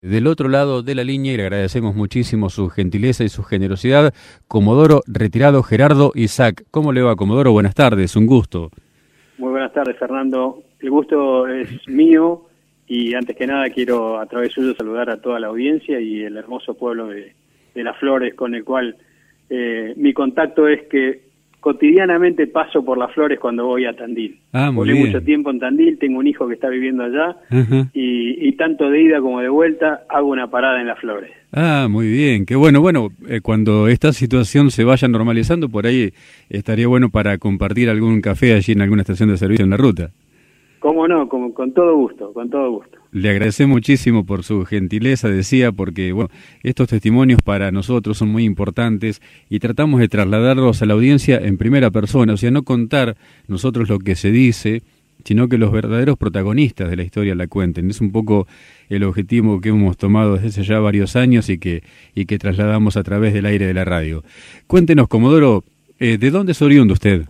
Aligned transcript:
Del 0.00 0.28
otro 0.28 0.48
lado 0.48 0.84
de 0.84 0.94
la 0.94 1.02
línea, 1.02 1.32
y 1.32 1.36
le 1.36 1.42
agradecemos 1.42 1.96
muchísimo 1.96 2.50
su 2.50 2.68
gentileza 2.68 3.24
y 3.24 3.28
su 3.28 3.42
generosidad, 3.42 4.14
Comodoro 4.46 5.00
retirado 5.08 5.64
Gerardo 5.64 6.12
Isaac. 6.14 6.62
¿Cómo 6.70 6.92
le 6.92 7.02
va, 7.02 7.16
Comodoro? 7.16 7.50
Buenas 7.50 7.74
tardes, 7.74 8.14
un 8.14 8.26
gusto. 8.26 8.70
Muy 9.38 9.50
buenas 9.50 9.72
tardes, 9.72 9.98
Fernando. 9.98 10.62
El 10.78 10.90
gusto 10.90 11.48
es 11.48 11.68
mío 11.88 12.46
y 12.86 13.12
antes 13.14 13.34
que 13.34 13.48
nada 13.48 13.70
quiero 13.70 14.20
a 14.20 14.26
través 14.26 14.52
suyo 14.52 14.72
saludar 14.76 15.10
a 15.10 15.20
toda 15.20 15.40
la 15.40 15.48
audiencia 15.48 15.98
y 15.98 16.22
el 16.22 16.36
hermoso 16.36 16.74
pueblo 16.74 17.08
de, 17.08 17.34
Las 17.74 17.98
Flores 17.98 18.36
con 18.36 18.54
el 18.54 18.62
cual 18.62 18.96
eh, 19.50 19.94
mi 19.96 20.12
contacto 20.12 20.68
es 20.68 20.86
que 20.86 21.27
cotidianamente 21.60 22.46
paso 22.46 22.84
por 22.84 22.98
las 22.98 23.12
flores 23.12 23.38
cuando 23.38 23.66
voy 23.66 23.84
a 23.84 23.92
Tandil. 23.92 24.38
Ah, 24.52 24.70
Volé 24.72 24.94
mucho 24.94 25.20
tiempo 25.22 25.50
en 25.50 25.58
Tandil, 25.58 25.98
tengo 25.98 26.18
un 26.18 26.26
hijo 26.26 26.46
que 26.46 26.54
está 26.54 26.68
viviendo 26.68 27.04
allá 27.04 27.36
y, 27.92 28.52
tanto 28.52 28.90
de 28.90 29.02
ida 29.02 29.20
como 29.20 29.40
de 29.40 29.48
vuelta 29.48 30.02
hago 30.08 30.28
una 30.28 30.48
parada 30.48 30.80
en 30.80 30.88
las 30.88 30.98
flores. 30.98 31.30
Ah, 31.52 31.86
muy 31.88 32.08
bien, 32.08 32.44
qué 32.44 32.56
bueno. 32.56 32.80
Bueno, 32.80 33.08
eh, 33.28 33.40
cuando 33.40 33.88
esta 33.88 34.12
situación 34.12 34.70
se 34.70 34.84
vaya 34.84 35.06
normalizando, 35.08 35.68
por 35.68 35.86
ahí 35.86 36.12
estaría 36.50 36.88
bueno 36.88 37.08
para 37.08 37.38
compartir 37.38 37.88
algún 37.88 38.20
café 38.20 38.54
allí 38.54 38.72
en 38.72 38.82
alguna 38.82 39.02
estación 39.02 39.30
de 39.30 39.36
servicio 39.36 39.64
en 39.64 39.70
la 39.70 39.76
ruta. 39.76 40.10
Cómo 40.80 41.06
no, 41.06 41.28
con, 41.28 41.52
con 41.52 41.72
todo 41.72 41.96
gusto, 41.96 42.32
con 42.32 42.50
todo 42.50 42.70
gusto. 42.70 42.97
Le 43.10 43.30
agradecemos 43.30 43.76
muchísimo 43.76 44.26
por 44.26 44.44
su 44.44 44.64
gentileza, 44.66 45.28
decía, 45.28 45.72
porque 45.72 46.12
bueno, 46.12 46.30
estos 46.62 46.88
testimonios 46.88 47.40
para 47.42 47.72
nosotros 47.72 48.18
son 48.18 48.28
muy 48.28 48.44
importantes 48.44 49.22
y 49.48 49.60
tratamos 49.60 50.00
de 50.00 50.08
trasladarlos 50.08 50.82
a 50.82 50.86
la 50.86 50.94
audiencia 50.94 51.38
en 51.38 51.56
primera 51.56 51.90
persona, 51.90 52.34
o 52.34 52.36
sea, 52.36 52.50
no 52.50 52.64
contar 52.64 53.16
nosotros 53.46 53.88
lo 53.88 53.98
que 53.98 54.14
se 54.14 54.30
dice, 54.30 54.82
sino 55.24 55.48
que 55.48 55.58
los 55.58 55.72
verdaderos 55.72 56.16
protagonistas 56.16 56.90
de 56.90 56.96
la 56.96 57.02
historia 57.02 57.34
la 57.34 57.46
cuenten. 57.46 57.90
Es 57.90 58.00
un 58.00 58.12
poco 58.12 58.46
el 58.88 59.02
objetivo 59.04 59.60
que 59.60 59.70
hemos 59.70 59.96
tomado 59.96 60.34
desde 60.34 60.48
hace 60.48 60.64
ya 60.64 60.78
varios 60.78 61.16
años 61.16 61.48
y 61.48 61.58
que, 61.58 61.82
y 62.14 62.26
que 62.26 62.38
trasladamos 62.38 62.96
a 62.96 63.02
través 63.02 63.32
del 63.32 63.46
aire 63.46 63.66
de 63.66 63.74
la 63.74 63.84
radio. 63.84 64.22
Cuéntenos, 64.66 65.08
Comodoro, 65.08 65.64
eh, 65.98 66.18
¿de 66.18 66.30
dónde 66.30 66.52
es 66.52 66.62
oriundo 66.62 66.94
usted? 66.94 67.26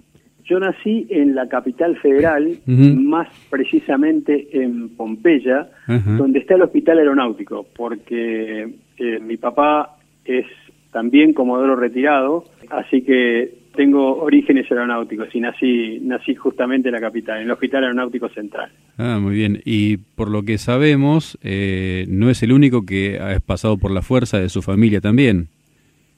Yo 0.48 0.58
nací 0.58 1.06
en 1.10 1.34
la 1.34 1.46
capital 1.46 1.96
federal, 1.98 2.58
más 2.66 3.28
precisamente 3.50 4.48
en 4.52 4.88
Pompeya, 4.96 5.68
donde 5.86 6.38
está 6.38 6.54
el 6.54 6.62
Hospital 6.62 6.98
Aeronáutico, 6.98 7.66
porque 7.76 8.66
eh, 8.96 9.18
mi 9.20 9.36
papá 9.36 9.96
es 10.24 10.46
también 10.90 11.34
comodoro 11.34 11.76
retirado, 11.76 12.44
así 12.70 13.02
que 13.02 13.58
tengo 13.76 14.16
orígenes 14.16 14.68
aeronáuticos 14.70 15.28
y 15.34 15.40
nací, 15.40 16.00
nací 16.00 16.34
justamente 16.34 16.88
en 16.88 16.94
la 16.94 17.00
capital, 17.00 17.36
en 17.36 17.44
el 17.44 17.50
Hospital 17.50 17.84
Aeronáutico 17.84 18.28
Central. 18.30 18.72
Ah, 18.96 19.18
muy 19.20 19.34
bien. 19.34 19.60
Y 19.64 19.98
por 19.98 20.30
lo 20.30 20.42
que 20.42 20.58
sabemos, 20.58 21.38
eh, 21.42 22.06
no 22.08 22.30
es 22.30 22.42
el 22.42 22.52
único 22.52 22.84
que 22.84 23.20
ha 23.20 23.38
pasado 23.38 23.76
por 23.76 23.90
la 23.90 24.02
fuerza 24.02 24.40
de 24.40 24.48
su 24.48 24.62
familia 24.62 25.00
también, 25.00 25.48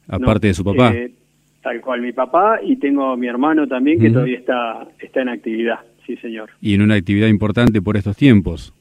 aparte 0.09 0.47
de 0.47 0.55
su 0.55 0.65
papá. 0.65 0.95
Eh, 0.95 1.13
Tal 1.63 1.81
cual, 1.83 2.01
mi 2.01 2.13
papá 2.13 2.61
y 2.63 2.77
tengo 2.77 3.17
mi 3.17 3.27
hermano 3.27 3.67
también 3.67 4.01
que 4.01 4.11
todavía 4.11 4.39
está, 4.39 4.89
está 4.99 5.21
en 5.21 5.29
actividad, 5.29 5.81
sí 6.07 6.17
señor. 6.17 6.51
Y 6.61 6.75
en 6.75 6.83
una 6.83 6.95
actividad 6.95 7.29
importante 7.29 7.83
por 7.83 7.99
estos 7.99 8.17
tiempos. 8.17 8.73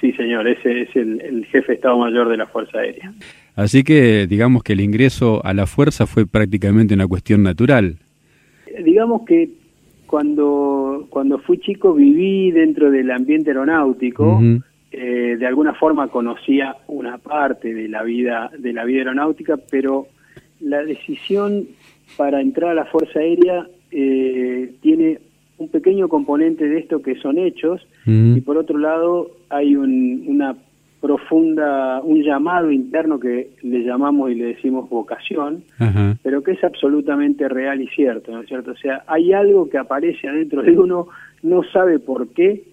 Sí 0.00 0.12
señor, 0.12 0.46
ese 0.46 0.82
es 0.82 0.96
el, 0.96 1.46
jefe 1.46 1.68
de 1.68 1.74
Estado 1.74 1.98
Mayor 1.98 2.28
de 2.28 2.36
la 2.36 2.46
Fuerza 2.46 2.78
Aérea. 2.78 3.12
Así 3.56 3.84
que 3.84 4.26
digamos 4.26 4.62
que 4.62 4.74
el 4.74 4.80
ingreso 4.80 5.44
a 5.44 5.54
la 5.54 5.66
fuerza 5.66 6.06
fue 6.06 6.26
prácticamente 6.26 6.94
una 6.94 7.06
cuestión 7.06 7.42
natural. 7.42 7.96
Digamos 8.84 9.22
que 9.26 9.50
cuando, 10.06 11.06
cuando 11.08 11.38
fui 11.38 11.58
chico 11.58 11.94
viví 11.94 12.50
dentro 12.50 12.90
del 12.90 13.10
ambiente 13.10 13.50
aeronáutico, 13.50 14.40
eh, 14.92 15.36
de 15.38 15.46
alguna 15.46 15.72
forma 15.74 16.08
conocía 16.08 16.76
una 16.86 17.18
parte 17.18 17.72
de 17.72 17.88
la 17.88 18.02
vida, 18.02 18.50
de 18.58 18.72
la 18.72 18.84
vida 18.84 18.98
aeronáutica, 19.00 19.58
pero 19.70 20.08
la 20.60 20.84
decisión 20.84 21.66
para 22.16 22.40
entrar 22.40 22.72
a 22.72 22.74
la 22.74 22.84
Fuerza 22.86 23.20
Aérea 23.20 23.66
eh, 23.90 24.72
tiene 24.80 25.18
un 25.58 25.68
pequeño 25.68 26.08
componente 26.08 26.68
de 26.68 26.78
esto 26.78 27.02
que 27.02 27.16
son 27.16 27.38
hechos 27.38 27.86
y 28.06 28.40
por 28.40 28.56
otro 28.56 28.78
lado 28.78 29.30
hay 29.50 29.76
un, 29.76 30.24
una 30.26 30.56
profunda, 31.00 32.00
un 32.02 32.22
llamado 32.22 32.70
interno 32.70 33.18
que 33.18 33.50
le 33.62 33.82
llamamos 33.82 34.30
y 34.30 34.34
le 34.34 34.46
decimos 34.46 34.88
vocación, 34.88 35.64
pero 36.22 36.42
que 36.42 36.52
es 36.52 36.62
absolutamente 36.62 37.48
real 37.48 37.80
y 37.80 37.88
cierto, 37.88 38.32
¿no 38.32 38.42
es 38.42 38.48
cierto? 38.48 38.72
O 38.72 38.76
sea, 38.76 39.04
hay 39.06 39.32
algo 39.32 39.68
que 39.68 39.78
aparece 39.78 40.28
adentro 40.28 40.62
de 40.62 40.78
uno, 40.78 41.08
no 41.42 41.62
sabe 41.72 41.98
por 41.98 42.28
qué, 42.28 42.64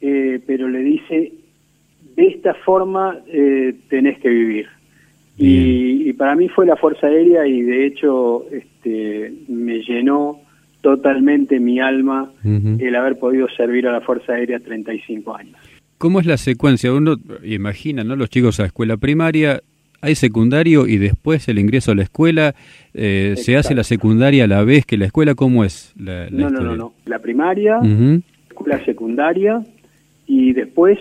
eh, 0.00 0.40
pero 0.46 0.68
le 0.68 0.80
dice, 0.80 1.32
de 2.16 2.26
esta 2.26 2.54
forma 2.54 3.18
eh, 3.26 3.74
tenés 3.88 4.18
que 4.18 4.30
vivir. 4.30 4.66
Y, 5.36 6.12
para 6.14 6.36
mí 6.36 6.48
fue 6.48 6.64
la 6.64 6.76
Fuerza 6.76 7.08
Aérea 7.08 7.46
y 7.46 7.62
de 7.62 7.86
hecho 7.86 8.46
este, 8.52 9.32
me 9.48 9.80
llenó 9.80 10.40
totalmente 10.80 11.58
mi 11.58 11.80
alma 11.80 12.30
el 12.44 12.94
haber 12.94 13.18
podido 13.18 13.48
servir 13.56 13.88
a 13.88 13.92
la 13.92 14.00
Fuerza 14.00 14.34
Aérea 14.34 14.60
35 14.60 15.34
años. 15.34 15.56
¿Cómo 15.98 16.20
es 16.20 16.26
la 16.26 16.36
secuencia? 16.36 16.92
Uno 16.92 17.16
imagina, 17.42 18.04
¿no? 18.04 18.14
Los 18.14 18.28
chicos 18.28 18.60
a 18.60 18.66
escuela 18.66 18.96
primaria, 18.96 19.60
hay 20.02 20.14
secundario 20.14 20.86
y 20.86 20.98
después 20.98 21.48
el 21.48 21.58
ingreso 21.58 21.92
a 21.92 21.94
la 21.94 22.02
escuela, 22.02 22.54
eh, 22.92 23.34
¿se 23.36 23.56
hace 23.56 23.74
la 23.74 23.84
secundaria 23.84 24.44
a 24.44 24.46
la 24.46 24.62
vez 24.62 24.84
que 24.84 24.98
la 24.98 25.06
escuela? 25.06 25.34
¿Cómo 25.34 25.64
es 25.64 25.94
la, 25.98 26.28
no, 26.30 26.50
no, 26.50 26.60
no, 26.60 26.76
no, 26.76 26.92
La 27.06 27.20
primaria, 27.20 27.78
la 27.80 28.20
escuela 28.50 28.84
secundaria 28.84 29.62
y 30.26 30.52
después 30.52 30.98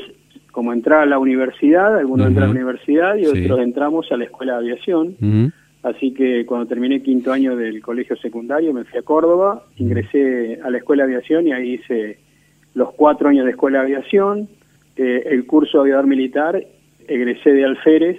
como 0.53 0.71
entrar 0.71 0.99
a 0.99 1.05
la 1.07 1.17
universidad, 1.17 1.97
algunos 1.97 2.27
entran 2.27 2.43
a 2.43 2.53
la 2.53 2.53
universidad 2.53 3.15
y 3.17 3.25
otros 3.25 3.59
entramos 3.59 4.09
a 4.11 4.17
la 4.17 4.25
escuela 4.25 4.53
de 4.53 4.59
aviación. 4.59 5.51
Así 5.81 6.13
que 6.13 6.45
cuando 6.45 6.67
terminé 6.67 7.01
quinto 7.01 7.33
año 7.33 7.57
del 7.57 7.81
colegio 7.81 8.15
secundario 8.15 8.71
me 8.71 8.85
fui 8.85 8.99
a 8.99 9.01
Córdoba, 9.01 9.65
ingresé 9.77 10.59
a 10.63 10.69
la 10.69 10.77
escuela 10.77 11.05
de 11.05 11.15
aviación 11.15 11.47
y 11.47 11.53
ahí 11.53 11.73
hice 11.73 12.19
los 12.75 12.93
cuatro 12.93 13.29
años 13.29 13.45
de 13.45 13.51
escuela 13.51 13.79
de 13.79 13.85
aviación, 13.85 14.47
eh, 14.95 15.23
el 15.31 15.45
curso 15.47 15.79
de 15.79 15.81
aviador 15.85 16.05
militar, 16.05 16.63
egresé 17.07 17.51
de 17.51 17.65
alférez 17.65 18.17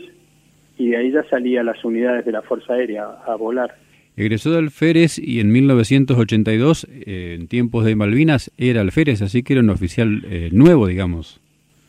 y 0.77 0.89
de 0.89 0.97
ahí 0.97 1.13
ya 1.13 1.23
salí 1.31 1.57
a 1.57 1.63
las 1.63 1.85
unidades 1.85 2.25
de 2.25 2.33
la 2.33 2.43
Fuerza 2.43 2.75
Aérea 2.75 3.05
a, 3.27 3.37
volar. 3.37 3.77
Egresó 4.17 4.51
de 4.51 4.59
alférez 4.59 5.21
y 5.21 5.39
en 5.39 5.53
1982, 5.53 6.89
eh, 6.91 7.37
en 7.39 7.47
tiempos 7.47 7.85
de 7.85 7.95
Malvinas, 7.95 8.51
era 8.59 8.81
alférez, 8.81 9.23
así 9.23 9.45
que 9.45 9.53
era 9.53 9.63
un 9.63 9.71
oficial 9.71 10.25
eh, 10.29 10.51
nuevo, 10.53 10.89
digamos. 10.89 11.41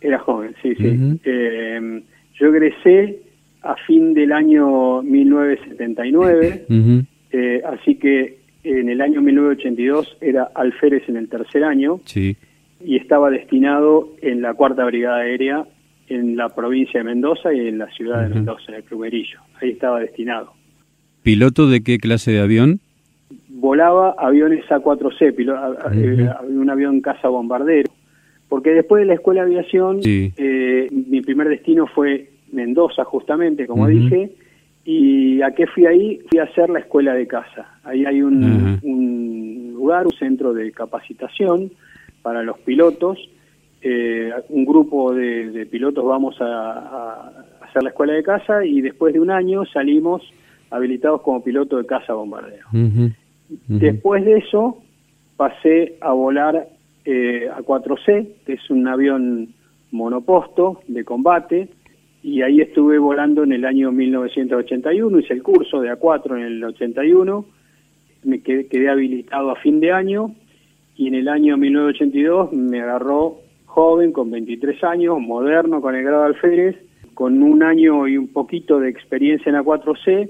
Era 0.05 0.19
joven, 0.19 0.53
sí, 0.61 0.75
sí. 0.75 1.19
Eh, 1.25 2.03
yo 2.39 2.47
egresé 2.47 3.21
a 3.63 3.75
fin 3.87 4.13
del 4.13 4.31
año 4.31 5.01
1979, 5.01 6.65
eh, 7.31 7.61
así 7.65 7.95
que 7.95 8.37
en 8.63 8.89
el 8.89 9.01
año 9.01 9.21
1982 9.21 10.17
era 10.21 10.51
alférez 10.53 11.09
en 11.09 11.17
el 11.17 11.27
tercer 11.27 11.63
año 11.63 11.99
sí. 12.05 12.37
y 12.83 12.97
estaba 12.97 13.31
destinado 13.31 14.09
en 14.21 14.43
la 14.43 14.53
Cuarta 14.53 14.85
Brigada 14.85 15.17
Aérea 15.17 15.65
en 16.07 16.37
la 16.37 16.49
provincia 16.49 16.99
de 16.99 17.05
Mendoza 17.05 17.51
y 17.51 17.67
en 17.67 17.79
la 17.79 17.87
ciudad 17.87 18.21
de 18.21 18.35
Mendoza, 18.35 18.65
en 18.67 18.75
el 18.75 18.83
Plumerillo. 18.83 19.39
Ahí 19.59 19.71
estaba 19.71 19.99
destinado. 19.99 20.53
¿Piloto 21.23 21.67
de 21.67 21.81
qué 21.81 21.97
clase 21.97 22.31
de 22.31 22.41
avión? 22.41 22.79
Volaba 23.49 24.13
aviones 24.19 24.63
A4C, 24.65 25.33
eh, 25.95 26.29
un 26.47 26.69
avión 26.69 27.01
caza 27.01 27.27
bombardero 27.27 27.94
porque 28.55 28.69
después 28.69 29.01
de 29.01 29.07
la 29.07 29.15
escuela 29.15 29.43
de 29.43 29.47
aviación, 29.47 29.99
eh, 30.05 30.87
mi 30.89 31.19
primer 31.19 31.49
destino 31.49 31.87
fue 31.87 32.29
Mendoza, 32.53 33.03
justamente, 33.03 33.67
como 33.67 33.85
dije, 33.85 34.31
y 34.85 35.41
¿a 35.41 35.51
qué 35.51 35.67
fui 35.67 35.85
ahí? 35.85 36.21
Fui 36.29 36.39
a 36.39 36.43
hacer 36.43 36.69
la 36.69 36.79
escuela 36.79 37.13
de 37.15 37.27
casa. 37.27 37.79
Ahí 37.83 38.05
hay 38.05 38.21
un, 38.21 39.73
lugar, 39.73 40.05
un 40.05 40.13
centro 40.13 40.53
de 40.53 40.71
capacitación 40.71 41.69
para 42.21 42.43
los 42.43 42.57
pilotos. 42.59 43.19
Eh, 43.81 44.31
un 44.47 44.63
grupo 44.63 45.13
de, 45.13 45.67
pilotos 45.69 46.05
vamos 46.05 46.37
a, 46.39 47.33
hacer 47.59 47.83
la 47.83 47.89
escuela 47.89 48.13
de 48.13 48.23
casa 48.23 48.63
y 48.63 48.79
después 48.79 49.13
de 49.13 49.19
un 49.19 49.31
año 49.31 49.65
salimos 49.65 50.21
habilitados 50.71 51.19
como 51.23 51.43
piloto 51.43 51.75
de 51.75 51.85
casa 51.85 52.13
bombardero. 52.13 52.67
Después 53.67 54.23
de 54.23 54.37
eso 54.37 54.81
pasé 55.35 55.97
a 55.99 56.13
volar 56.13 56.69
eh, 57.05 57.49
A4C, 57.55 58.27
que 58.45 58.53
es 58.53 58.69
un 58.69 58.87
avión 58.87 59.49
monoposto 59.91 60.81
de 60.87 61.03
combate, 61.03 61.69
y 62.23 62.41
ahí 62.41 62.59
estuve 62.59 62.97
volando 62.97 63.43
en 63.43 63.51
el 63.51 63.65
año 63.65 63.91
1981, 63.91 65.19
hice 65.19 65.33
el 65.33 65.43
curso 65.43 65.79
de 65.79 65.93
A4 65.93 66.37
en 66.37 66.43
el 66.43 66.63
81, 66.63 67.45
me 68.23 68.41
quedé, 68.41 68.89
habilitado 68.89 69.51
a 69.51 69.55
fin 69.57 69.79
de 69.79 69.91
año, 69.91 70.31
y 70.97 71.07
en 71.07 71.15
el 71.15 71.27
año 71.27 71.57
1982 71.57 72.53
me 72.53 72.81
agarró 72.81 73.37
joven, 73.65 74.11
con 74.11 74.31
23 74.31 74.83
años, 74.85 75.19
moderno, 75.19 75.81
con 75.81 75.93
el 75.95 76.03
grado 76.03 76.21
de 76.21 76.27
alférez, 76.29 76.75
con 77.13 77.43
un 77.43 77.61
año 77.61 78.07
y 78.07 78.17
un 78.17 78.29
poquito 78.29 78.79
de 78.79 78.89
experiencia 78.89 79.49
en 79.49 79.57
A4C, 79.57 80.29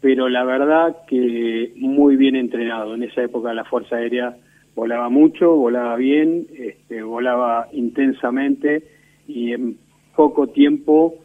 pero 0.00 0.28
la 0.28 0.44
verdad 0.44 0.96
que 1.06 1.72
muy 1.76 2.16
bien 2.16 2.36
entrenado. 2.36 2.94
En 2.94 3.02
esa 3.02 3.22
época 3.22 3.52
la 3.52 3.64
Fuerza 3.64 3.96
Aérea 3.96 4.36
volaba 4.78 5.08
mucho, 5.08 5.56
volaba 5.56 5.96
bien, 5.96 6.46
este, 6.56 7.02
volaba 7.02 7.66
intensamente 7.72 8.84
y 9.26 9.52
en 9.52 9.76
poco 10.14 10.46
tiempo 10.50 11.16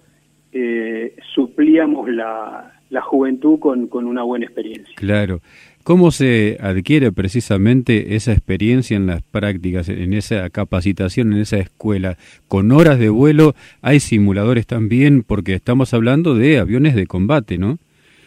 eh, 0.51 1.15
suplíamos 1.35 2.09
la, 2.09 2.79
la 2.89 3.01
juventud 3.01 3.59
con, 3.59 3.87
con 3.87 4.07
una 4.07 4.23
buena 4.23 4.45
experiencia. 4.45 4.95
Claro. 4.95 5.41
¿Cómo 5.83 6.09
se 6.09 6.57
adquiere 6.61 7.11
precisamente 7.11 8.15
esa 8.15 8.31
experiencia 8.31 8.97
en 8.97 9.05
las 9.05 9.21
prácticas, 9.21 9.87
en 9.87 10.13
esa 10.13 10.49
capacitación, 10.49 11.33
en 11.33 11.39
esa 11.39 11.57
escuela? 11.57 12.17
Con 12.47 12.71
horas 12.71 12.97
de 12.97 13.09
vuelo, 13.09 13.53
hay 13.83 13.99
simuladores 13.99 14.65
también, 14.65 15.21
porque 15.21 15.53
estamos 15.53 15.93
hablando 15.93 16.33
de 16.33 16.57
aviones 16.57 16.95
de 16.95 17.05
combate, 17.05 17.59
¿no? 17.59 17.77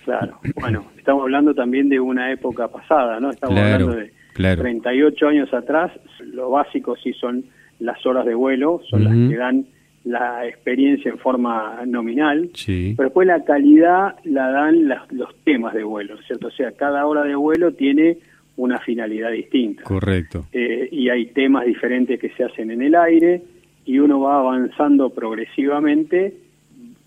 Claro, 0.05 0.39
bueno, 0.61 0.85
estamos 0.97 1.23
hablando 1.23 1.53
también 1.53 1.89
de 1.89 1.99
una 1.99 2.31
época 2.31 2.69
pasada, 2.69 3.19
¿no? 3.19 3.31
Estamos 3.31 3.59
hablando 3.59 3.95
de 3.97 4.13
38 4.37 5.29
años 5.29 5.53
atrás, 5.55 5.93
lo 6.21 6.51
básico 6.51 6.97
sí 6.97 7.13
son 7.13 7.45
las 7.79 8.05
horas 8.07 8.25
de 8.27 8.35
vuelo, 8.35 8.81
son 8.89 9.05
las 9.05 9.13
que 9.13 9.37
dan 9.37 9.67
la 10.05 10.47
experiencia 10.47 11.11
en 11.11 11.19
forma 11.19 11.83
nominal, 11.85 12.51
pero 12.65 13.09
después 13.09 13.27
la 13.27 13.45
calidad 13.45 14.15
la 14.25 14.51
dan 14.51 14.89
los 15.11 15.35
temas 15.43 15.75
de 15.75 15.83
vuelo, 15.83 16.17
¿cierto? 16.27 16.47
O 16.47 16.51
sea, 16.53 16.73
cada 16.73 17.05
hora 17.07 17.25
de 17.25 17.35
vuelo 17.35 17.73
tiene 17.73 18.19
una 18.57 18.79
finalidad 18.79 19.33
distinta. 19.33 19.83
Correcto. 19.83 20.47
Eh, 20.53 20.89
y 20.93 21.09
hay 21.09 21.27
temas 21.27 21.67
diferentes 21.67 22.21
que 22.21 22.31
se 22.31 22.45
hacen 22.45 22.71
en 22.71 22.83
el 22.83 22.95
aire 22.95 23.43
y 23.85 23.99
uno 23.99 24.21
va 24.21 24.39
avanzando 24.39 25.11
progresivamente 25.11 26.35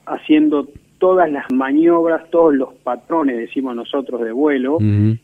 haciendo 0.05 0.67
todas 0.99 1.31
las 1.31 1.45
maniobras, 1.51 2.29
todos 2.29 2.53
los 2.53 2.73
patrones, 2.75 3.37
decimos 3.37 3.75
nosotros, 3.75 4.21
de 4.21 4.31
vuelo 4.31 4.77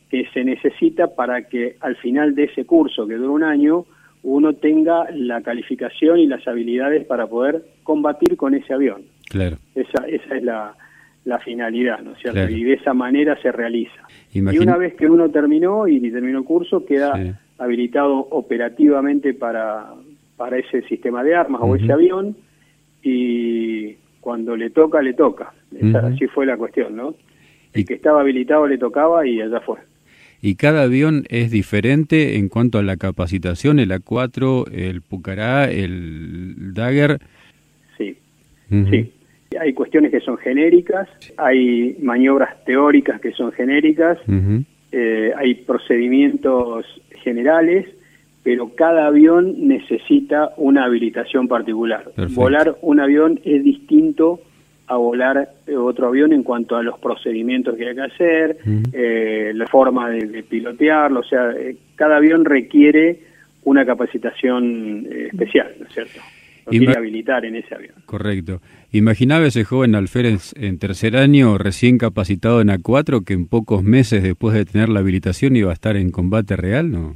que 0.10 0.26
se 0.34 0.44
necesita 0.44 1.14
para 1.16 1.44
que 1.44 1.76
al 1.82 1.96
final 1.98 2.34
de 2.34 2.46
ese 2.46 2.66
curso 2.66 3.06
que 3.06 3.16
dura 3.16 3.30
un 3.30 3.44
año 3.44 3.86
uno 4.24 4.54
tenga 4.54 5.06
la 5.12 5.42
calificación 5.42 6.18
y 6.18 6.26
las 6.26 6.48
habilidades 6.48 7.06
para 7.06 7.28
poder 7.28 7.64
combatir 7.84 8.36
con 8.38 8.56
ese 8.56 8.74
avión. 8.74 9.04
Claro. 9.30 9.58
Esa, 9.76 10.08
esa 10.08 10.38
es 10.38 10.44
la, 10.44 10.74
la 11.26 11.40
finalidad, 11.40 12.00
¿no 12.00 12.14
es 12.14 12.20
cierto? 12.20 12.50
Y 12.50 12.64
de 12.64 12.74
esa 12.74 12.94
manera 12.94 13.40
se 13.42 13.52
realiza. 13.52 14.08
Y 14.34 14.40
una 14.58 14.78
vez 14.78 14.96
que 14.96 15.08
uno 15.08 15.30
terminó 15.30 15.88
y 15.88 16.00
terminó 16.10 16.40
el 16.40 16.46
curso, 16.46 16.86
queda 16.86 17.40
habilitado 17.58 18.16
operativamente 18.32 19.34
para, 19.34 19.94
para 20.38 20.58
ese 20.58 20.82
sistema 20.84 21.24
de 21.24 21.36
armas 21.36 21.62
o 21.64 21.76
ese 21.76 21.92
avión 21.92 22.36
y 23.04 23.96
cuando 24.26 24.58
le 24.58 24.72
toca, 24.72 25.04
le 25.04 25.14
toca. 25.14 25.54
Así 26.02 26.26
fue 26.26 26.48
la 26.48 26.58
cuestión, 26.58 26.96
¿no? 26.96 27.14
El 27.74 27.86
que 27.86 27.94
estaba 27.94 28.22
habilitado 28.22 28.66
le 28.66 28.80
tocaba 28.80 29.28
y 29.28 29.40
allá 29.40 29.62
fue 29.62 29.78
y 30.42 30.56
cada 30.56 30.84
avión 30.84 31.24
es 31.30 31.50
diferente 31.50 32.38
en 32.38 32.50
cuanto 32.50 32.78
a 32.78 32.84
la 32.84 32.98
capacitación, 32.98 33.80
el 33.80 33.92
A4, 33.92 34.72
el 34.72 35.02
Pucará, 35.02 35.72
el 35.72 36.74
Dagger. 36.74 37.20
Sí, 37.98 38.18
sí. 38.70 39.12
Hay 39.60 39.74
cuestiones 39.74 40.12
que 40.12 40.20
son 40.20 40.38
genéricas, 40.38 41.08
hay 41.38 41.98
maniobras 42.00 42.64
teóricas 42.66 43.22
que 43.22 43.32
son 43.32 43.52
genéricas, 43.54 44.20
eh, 44.92 45.32
hay 45.36 45.56
procedimientos 45.56 46.86
generales, 47.24 47.88
pero 48.46 48.76
cada 48.76 49.08
avión 49.08 49.68
necesita 49.68 50.52
una 50.58 50.86
habilitación 50.86 51.48
particular. 51.48 52.12
Volar 52.36 52.78
un 52.84 53.00
avión 53.00 53.40
es 53.44 53.64
distinto 53.64 54.40
a 54.86 54.98
volar 54.98 55.50
eh, 55.66 55.76
otro 55.76 56.10
avión 56.10 56.32
en 56.32 56.44
cuanto 56.44 56.76
a 56.76 56.84
los 56.84 57.00
procedimientos 57.00 57.76
que 57.76 57.90
hay 57.90 57.96
que 57.96 58.02
hacer, 58.04 58.58
eh, 58.94 59.52
la 59.56 59.66
forma 59.66 60.12
de, 60.12 60.44
pilotearlo, 60.44 61.22
o 61.22 61.24
sea, 61.24 61.54
eh, 61.54 61.76
cada 61.96 62.18
avión 62.18 62.46
requiere 62.46 63.20
una 63.64 63.84
capacitación 63.84 65.08
especial, 65.12 65.72
¿no 65.80 65.88
es 65.88 65.94
cierto? 65.94 66.20
Lo 66.68 66.70
quiere 66.70 66.94
habilitar 66.96 67.46
en 67.46 67.56
ese 67.56 67.74
avión. 67.74 67.96
Correcto. 68.06 68.62
Imaginaba 68.92 69.48
ese 69.48 69.64
joven 69.64 69.96
alférez 69.96 70.54
en 70.56 70.78
tercer 70.78 71.18
año, 71.18 71.58
recién 71.58 71.98
capacitado 71.98 72.62
en 72.62 72.68
A4, 72.68 73.26
que 73.26 73.34
en 73.34 73.48
pocos 73.48 73.82
meses 73.82 74.22
después 74.22 74.54
de 74.54 74.66
tener 74.66 74.90
la 74.90 75.00
habilitación 75.00 75.56
iba 75.56 75.72
a 75.72 75.74
estar 75.74 75.98
en 75.98 76.12
combate 76.12 76.56
real, 76.56 76.92
¿no? 76.92 77.16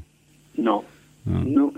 No. 0.57 0.88
No 1.29 1.71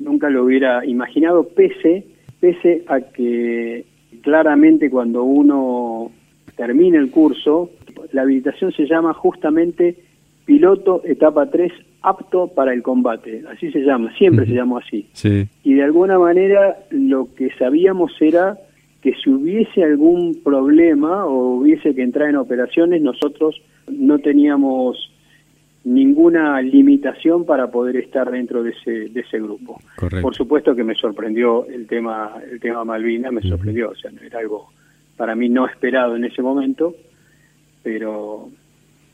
nunca 0.00 0.30
lo 0.30 0.44
hubiera 0.44 0.84
imaginado, 0.84 1.48
pese, 1.48 2.04
pese 2.40 2.82
a 2.88 3.00
que 3.00 3.84
claramente 4.22 4.90
cuando 4.90 5.22
uno 5.24 6.10
termina 6.56 6.98
el 6.98 7.10
curso, 7.10 7.70
la 8.12 8.22
habilitación 8.22 8.72
se 8.72 8.86
llama 8.86 9.14
justamente 9.14 9.96
piloto 10.44 11.02
etapa 11.04 11.46
3 11.50 11.72
apto 12.02 12.48
para 12.48 12.72
el 12.72 12.82
combate, 12.82 13.44
así 13.52 13.70
se 13.70 13.80
llama, 13.80 14.12
siempre 14.16 14.46
se 14.46 14.54
llamó 14.54 14.78
así. 14.78 15.06
Y 15.62 15.74
de 15.74 15.82
alguna 15.82 16.18
manera 16.18 16.78
lo 16.90 17.28
que 17.34 17.50
sabíamos 17.58 18.12
era 18.20 18.58
que 19.02 19.14
si 19.14 19.30
hubiese 19.30 19.84
algún 19.84 20.40
problema 20.42 21.26
o 21.26 21.56
hubiese 21.56 21.94
que 21.94 22.02
entrar 22.02 22.28
en 22.28 22.36
operaciones, 22.36 23.02
nosotros 23.02 23.60
no 23.88 24.18
teníamos 24.18 25.09
ninguna 25.84 26.60
limitación 26.60 27.46
para 27.46 27.70
poder 27.70 27.96
estar 27.96 28.30
dentro 28.30 28.62
de 28.62 28.70
ese, 28.70 29.08
de 29.08 29.20
ese 29.20 29.38
grupo. 29.38 29.80
Por 30.20 30.34
supuesto 30.34 30.74
que 30.74 30.84
me 30.84 30.94
sorprendió 30.94 31.66
el 31.66 31.86
tema, 31.86 32.34
el 32.50 32.60
tema 32.60 32.84
Malvinas, 32.84 33.32
me 33.32 33.42
sorprendió, 33.42 33.90
o 33.90 33.94
sea, 33.94 34.10
era 34.24 34.38
algo 34.40 34.68
para 35.16 35.34
mí 35.34 35.48
no 35.48 35.66
esperado 35.66 36.16
en 36.16 36.24
ese 36.24 36.40
momento, 36.40 36.94
pero 37.82 38.48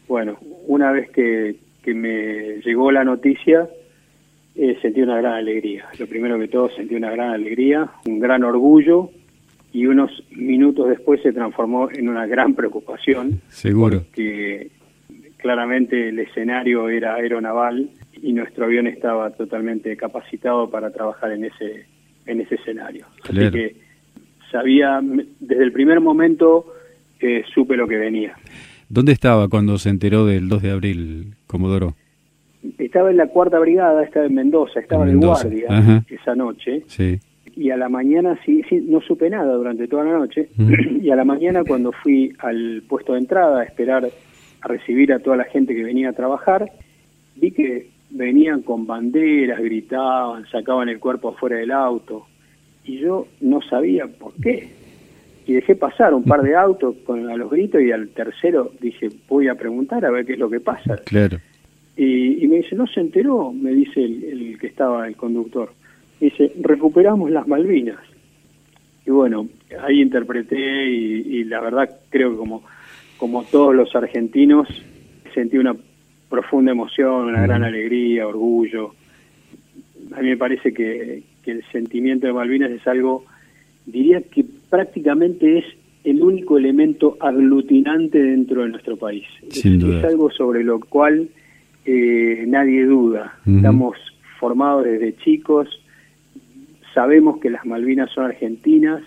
bueno, 0.07 0.39
una 0.69 0.93
vez 0.93 1.11
que, 1.11 1.57
que 1.83 1.95
me 1.95 2.61
llegó 2.65 2.93
la 2.93 3.03
noticia, 3.03 3.69
eh, 4.55 4.79
sentí 4.81 5.03
una 5.03 5.17
gran 5.17 5.35
alegría. 5.35 5.87
Lo 5.99 6.07
primero 6.07 6.39
que 6.39 6.47
todo, 6.47 6.71
sentí 6.71 6.95
una 6.95 7.11
gran 7.11 7.31
alegría, 7.31 7.91
un 8.07 8.21
gran 8.21 8.45
orgullo, 8.45 9.11
y 9.73 9.87
unos 9.87 10.11
minutos 10.31 10.89
después 10.89 11.21
se 11.23 11.33
transformó 11.33 11.91
en 11.91 12.09
una 12.09 12.27
gran 12.27 12.55
preocupación. 12.55 13.43
Seguro. 13.49 13.99
Porque 14.05 14.71
claramente 15.47 16.09
el 16.09 16.19
escenario 16.19 16.89
era 16.89 17.15
aeronaval 17.15 17.89
y 18.21 18.33
nuestro 18.33 18.65
avión 18.65 18.89
estaba 18.89 19.31
totalmente 19.31 19.97
capacitado 19.97 20.69
para 20.69 20.91
trabajar 20.91 21.31
en 21.31 21.45
ese 21.45 21.87
en 22.27 22.41
ese 22.41 22.57
escenario. 22.57 23.07
Así 23.23 23.51
que 23.53 23.77
sabía, 24.51 25.01
desde 25.39 25.63
el 25.63 25.71
primer 25.71 26.01
momento 26.01 26.67
eh, 27.21 27.45
supe 27.55 27.77
lo 27.77 27.87
que 27.87 27.97
venía. 27.97 28.35
¿Dónde 28.89 29.13
estaba 29.13 29.47
cuando 29.47 29.79
se 29.79 29.89
enteró 29.91 30.27
del 30.27 30.49
2 30.49 30.63
de 30.63 30.71
abril, 30.73 31.35
Comodoro? 31.47 31.95
Estaba 32.79 33.13
en 33.13 33.19
la 33.19 33.29
cuarta 33.29 33.61
brigada, 33.61 34.03
estaba 34.03 34.27
en 34.27 34.35
Mendoza, 34.35 34.81
estaba 34.81 35.07
de 35.07 35.15
guardia 35.15 36.03
esa 36.09 36.35
noche. 36.35 36.83
Sí. 36.89 37.21
Y 37.55 37.71
a 37.71 37.77
la 37.77 37.89
mañana 37.89 38.37
sí, 38.45 38.65
sí, 38.69 38.85
no 38.85 39.01
supe 39.01 39.31
nada 39.31 39.55
durante 39.55 39.87
toda 39.87 40.03
la 40.03 40.19
noche. 40.19 40.49
Y 41.01 41.11
a 41.11 41.15
la 41.15 41.25
mañana 41.25 41.63
cuando 41.63 41.93
fui 41.93 42.35
al 42.41 42.83
puesto 42.89 43.13
de 43.13 43.21
entrada 43.21 43.61
a 43.61 43.65
esperar 43.65 44.09
a 44.61 44.69
recibir 44.69 45.13
a 45.13 45.19
toda 45.19 45.37
la 45.37 45.45
gente 45.45 45.75
que 45.75 45.85
venía 45.85 46.11
a 46.11 46.13
trabajar, 46.13 46.71
vi 47.35 47.51
que 47.51 47.89
venían 48.11 48.63
con 48.63 48.87
banderas, 48.87 49.61
gritaban, 49.61 50.47
sacaban 50.51 50.89
el 50.89 50.99
cuerpo 50.99 51.31
afuera 51.31 51.57
del 51.57 51.73
auto, 51.73 52.27
y 52.85 52.99
yo 52.99 53.27
no 53.41 53.61
sabía 53.63 54.07
por 54.07 54.33
qué. 54.35 54.69
Y 55.47 55.55
dejé 55.55 55.77
pasar 55.77 56.15
un 56.15 56.25
par 56.25 56.43
de 56.43 56.57
autos 56.57 56.97
con 57.05 57.29
a 57.31 57.37
los 57.37 57.51
gritos 57.51 57.81
y 57.81 57.93
al 57.93 58.09
tercero 58.09 58.73
dije, 58.81 59.09
voy 59.29 59.49
a 59.49 59.55
preguntar 59.55 60.05
a 60.05 60.11
ver 60.11 60.27
qué 60.27 60.33
es 60.33 60.39
lo 60.39 60.51
que 60.51 60.61
pasa. 60.61 60.97
Claro. 61.05 61.39
Y, 61.97 62.47
me 62.49 62.57
dice, 62.57 62.77
no 62.77 62.87
se 62.87 63.01
enteró, 63.01 63.53
me 63.53 63.71
dice 63.71 64.05
el, 64.05 64.59
que 64.61 64.67
estaba, 64.67 65.07
el 65.07 65.17
conductor. 65.17 65.73
Dice, 66.21 66.53
recuperamos 66.61 67.31
las 67.31 67.47
Malvinas. 67.47 68.01
Y 69.07 69.11
bueno, 69.11 69.49
ahí 69.83 70.03
interpreté 70.03 70.91
y, 70.91 71.39
y 71.39 71.45
la 71.45 71.61
verdad 71.61 71.89
creo 72.11 72.33
que 72.33 72.37
como 72.37 72.65
como 73.19 73.45
todos 73.45 73.75
los 73.75 73.95
argentinos, 73.95 74.69
sentí 75.35 75.59
una 75.59 75.75
profunda 76.29 76.73
emoción, 76.73 77.29
una 77.29 77.43
gran 77.43 77.65
alegría, 77.65 78.27
orgullo. 78.27 78.95
A 80.15 80.21
mí 80.21 80.29
me 80.29 80.37
parece 80.37 80.73
que, 80.73 81.23
el 81.45 81.65
sentimiento 81.71 82.27
de 82.27 82.33
Malvinas 82.33 82.73
es 82.73 82.85
algo, 82.89 83.25
diría 83.87 84.21
que 84.21 84.45
prácticamente 84.69 85.59
es 85.59 85.65
el 86.03 86.21
único 86.21 86.59
elemento 86.59 87.17
aglutinante 87.21 88.21
dentro 88.21 88.63
de 88.63 88.71
nuestro 88.71 88.97
país. 88.97 89.25
Es, 89.49 89.65
algo 90.05 90.29
sobre 90.31 90.65
lo 90.65 90.81
cual 90.81 91.29
eh, 91.85 92.45
nadie 92.49 92.85
duda. 92.85 93.39
Estamos 93.47 93.97
formados 94.41 94.85
desde 94.85 95.17
chicos, 95.19 95.69
sabemos 96.93 97.39
que 97.39 97.51
las 97.51 97.65
Malvinas 97.65 98.11
son 98.11 98.25
argentinas, 98.25 99.03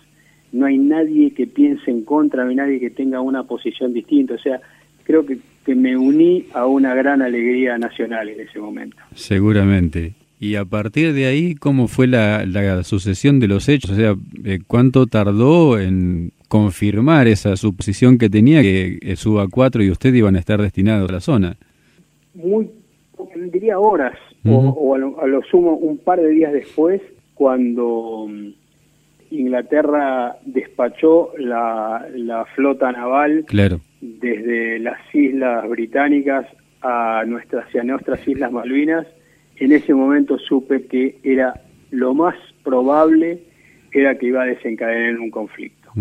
no 0.52 0.66
hay 0.66 0.78
nadie 0.78 1.32
que 1.32 1.48
piense 1.48 1.92
en 1.92 2.04
contra, 2.04 2.44
no 2.44 2.50
hay 2.50 2.56
nadie 2.56 2.80
que 2.80 2.90
tenga 2.90 3.22
una 3.22 3.44
posición 3.44 3.94
distinta. 3.94 4.36
O 4.36 4.40
sea, 4.40 4.60
creo 5.04 5.26
que, 5.26 5.38
que 5.66 5.76
me 5.76 5.98
uní 5.98 6.46
a 6.54 6.66
una 6.66 6.96
gran 6.96 7.22
alegría 7.22 7.78
nacional 7.78 8.30
en 8.30 8.40
ese 8.42 8.60
momento. 8.60 8.98
Seguramente. 9.16 10.14
Y 10.40 10.56
a 10.56 10.64
partir 10.64 11.14
de 11.14 11.26
ahí, 11.26 11.56
¿cómo 11.56 11.88
fue 11.88 12.08
la, 12.08 12.46
la 12.46 12.84
sucesión 12.84 13.40
de 13.40 13.48
los 13.48 13.68
hechos? 13.68 13.92
O 13.92 13.96
sea, 13.96 14.16
eh, 14.46 14.60
¿cuánto 14.66 15.06
tardó 15.06 15.78
en 15.78 16.32
confirmar 16.48 17.28
esa 17.28 17.56
suposición 17.58 18.18
que 18.18 18.30
tenía 18.30 18.62
que 18.62 19.14
suba 19.18 19.48
cuatro 19.50 19.84
y 19.84 19.92
usted 19.92 20.14
iban 20.14 20.36
a 20.36 20.40
estar 20.40 20.62
destinados 20.62 21.10
a 21.10 21.14
la 21.14 21.20
zona? 21.20 21.58
Muy, 22.34 22.70
diría 23.52 23.80
horas, 23.80 24.18
o, 24.46 24.96
a, 24.96 24.98
lo, 24.98 25.22
a, 25.22 25.28
lo, 25.28 25.42
sumo 25.44 25.74
un 25.76 25.98
par 25.98 26.22
de 26.22 26.30
días 26.30 26.54
después, 26.54 27.02
cuando 27.36 28.28
Inglaterra 29.32 30.36
despachó 30.46 31.32
la, 31.38 32.08
la 32.16 32.46
flota 32.56 32.92
naval 32.92 33.46
claro. 33.48 33.80
desde 34.02 34.80
las 34.80 35.00
islas 35.14 35.68
británicas 35.70 36.46
a 36.82 37.24
nuestras, 37.28 37.68
hacia 37.68 37.84
nuestras 37.84 38.26
islas 38.28 38.52
Malvinas, 38.52 39.06
en 39.58 39.72
ese 39.72 39.94
momento 39.94 40.38
supe 40.38 40.86
que 40.86 41.18
era 41.24 41.54
lo 41.92 42.14
más 42.14 42.36
probable 42.64 43.40
era 43.92 44.16
que 44.16 44.28
iba 44.28 44.44
a 44.44 44.46
desencadenar 44.46 45.10
en 45.10 45.20
un 45.20 45.32
conflicto. 45.32 45.92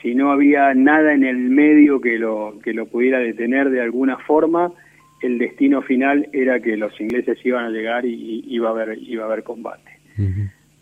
Si 0.00 0.14
no 0.14 0.30
había 0.30 0.72
nada 0.74 1.14
en 1.14 1.24
el 1.24 1.36
medio 1.36 2.00
que 2.00 2.18
lo, 2.18 2.58
que 2.62 2.72
lo 2.72 2.86
pudiera 2.86 3.18
detener 3.18 3.70
de 3.70 3.80
alguna 3.80 4.18
forma, 4.18 4.72
el 5.22 5.38
destino 5.38 5.82
final 5.82 6.28
era 6.32 6.60
que 6.60 6.76
los 6.76 6.98
ingleses 7.00 7.38
iban 7.44 7.64
a 7.64 7.70
llegar 7.70 8.04
y, 8.04 8.44
iba 8.46 8.68
a 8.68 8.72
haber, 8.72 8.98
iba 8.98 9.24
a 9.24 9.26
haber 9.26 9.42
combate. 9.42 9.90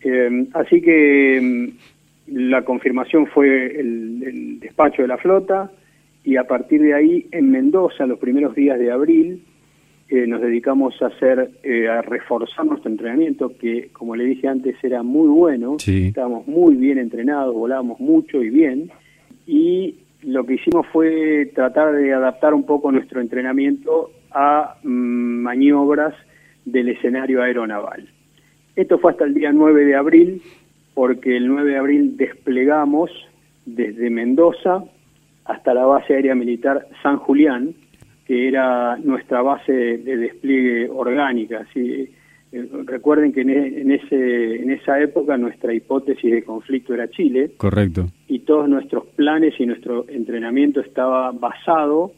Eh, 0.03 0.47
así 0.53 0.81
que 0.81 1.39
mm, 1.41 2.37
la 2.49 2.63
confirmación 2.63 3.27
fue 3.27 3.79
el, 3.79 4.59
despacho 4.59 5.01
de 5.01 5.07
la 5.07 5.17
flota 5.17 5.71
y 6.23 6.35
a 6.37 6.43
partir 6.45 6.81
de 6.81 6.93
ahí 6.93 7.27
en 7.31 7.49
Mendoza, 7.51 8.05
los 8.05 8.19
primeros 8.19 8.55
días 8.55 8.79
de 8.79 8.91
abril, 8.91 9.43
eh, 10.09 10.27
nos 10.27 10.41
dedicamos 10.41 11.01
a 11.01 11.07
hacer, 11.07 11.49
eh, 11.63 11.87
a 11.87 12.01
reforzar 12.01 12.65
nuestro 12.65 12.91
entrenamiento, 12.91 13.57
que 13.57 13.89
como 13.91 14.15
le 14.15 14.25
dije 14.25 14.47
antes 14.47 14.75
era 14.83 15.03
muy 15.03 15.27
bueno, 15.27 15.77
estábamos 15.85 16.47
muy 16.47 16.75
bien 16.75 16.97
entrenados, 16.97 17.53
volábamos 17.53 17.99
mucho 17.99 18.41
y 18.41 18.49
bien, 18.49 18.91
y 19.47 19.95
lo 20.21 20.45
que 20.45 20.55
hicimos 20.55 20.87
fue 20.93 21.51
tratar 21.53 21.93
de 21.93 22.13
adaptar 22.13 22.53
un 22.53 22.65
poco 22.65 22.91
nuestro 22.91 23.19
entrenamiento 23.19 24.11
a 24.31 24.75
mm, 24.83 24.87
maniobras 25.41 26.13
del 26.65 26.89
escenario 26.89 27.41
aeronaval. 27.41 28.07
Esto 28.75 28.97
fue 28.97 29.11
hasta 29.11 29.25
el 29.25 29.33
día 29.33 29.51
9 29.51 29.85
de 29.85 29.95
abril, 29.95 30.41
porque 30.93 31.37
el 31.37 31.47
9 31.47 31.71
de 31.71 31.77
abril 31.77 32.17
desplegamos 32.17 33.11
desde 33.65 34.09
Mendoza 34.09 34.83
hasta 35.45 35.73
la 35.73 35.85
base 35.85 36.13
aérea 36.15 36.35
militar 36.35 36.87
San 37.01 37.17
Julián, 37.17 37.73
que 38.25 38.47
era 38.47 38.97
nuestra 38.97 39.41
base 39.41 39.71
de 39.71 40.17
despliegue 40.17 40.89
orgánica. 40.89 41.65
¿sí? 41.73 42.09
Eh, 42.51 42.69
recuerden 42.85 43.33
que 43.33 43.41
e, 43.41 43.81
en, 43.81 43.91
ese, 43.91 44.55
en 44.55 44.71
esa 44.71 45.01
época 45.01 45.37
nuestra 45.37 45.73
hipótesis 45.73 46.31
de 46.31 46.43
conflicto 46.43 46.93
era 46.93 47.09
Chile. 47.09 47.51
Correcto. 47.57 48.07
Y 48.27 48.39
todos 48.39 48.69
nuestros 48.69 49.05
planes 49.07 49.53
y 49.59 49.65
nuestro 49.65 50.07
entrenamiento 50.07 50.79
estaba 50.79 51.31
basado 51.31 52.13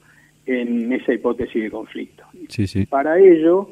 en 0.45 0.91
esa 0.93 1.13
hipótesis 1.13 1.63
de 1.63 1.71
conflicto. 1.71 2.24
Sí, 2.50 2.67
sí. 2.67 2.85
Para 2.85 3.19
ello 3.19 3.71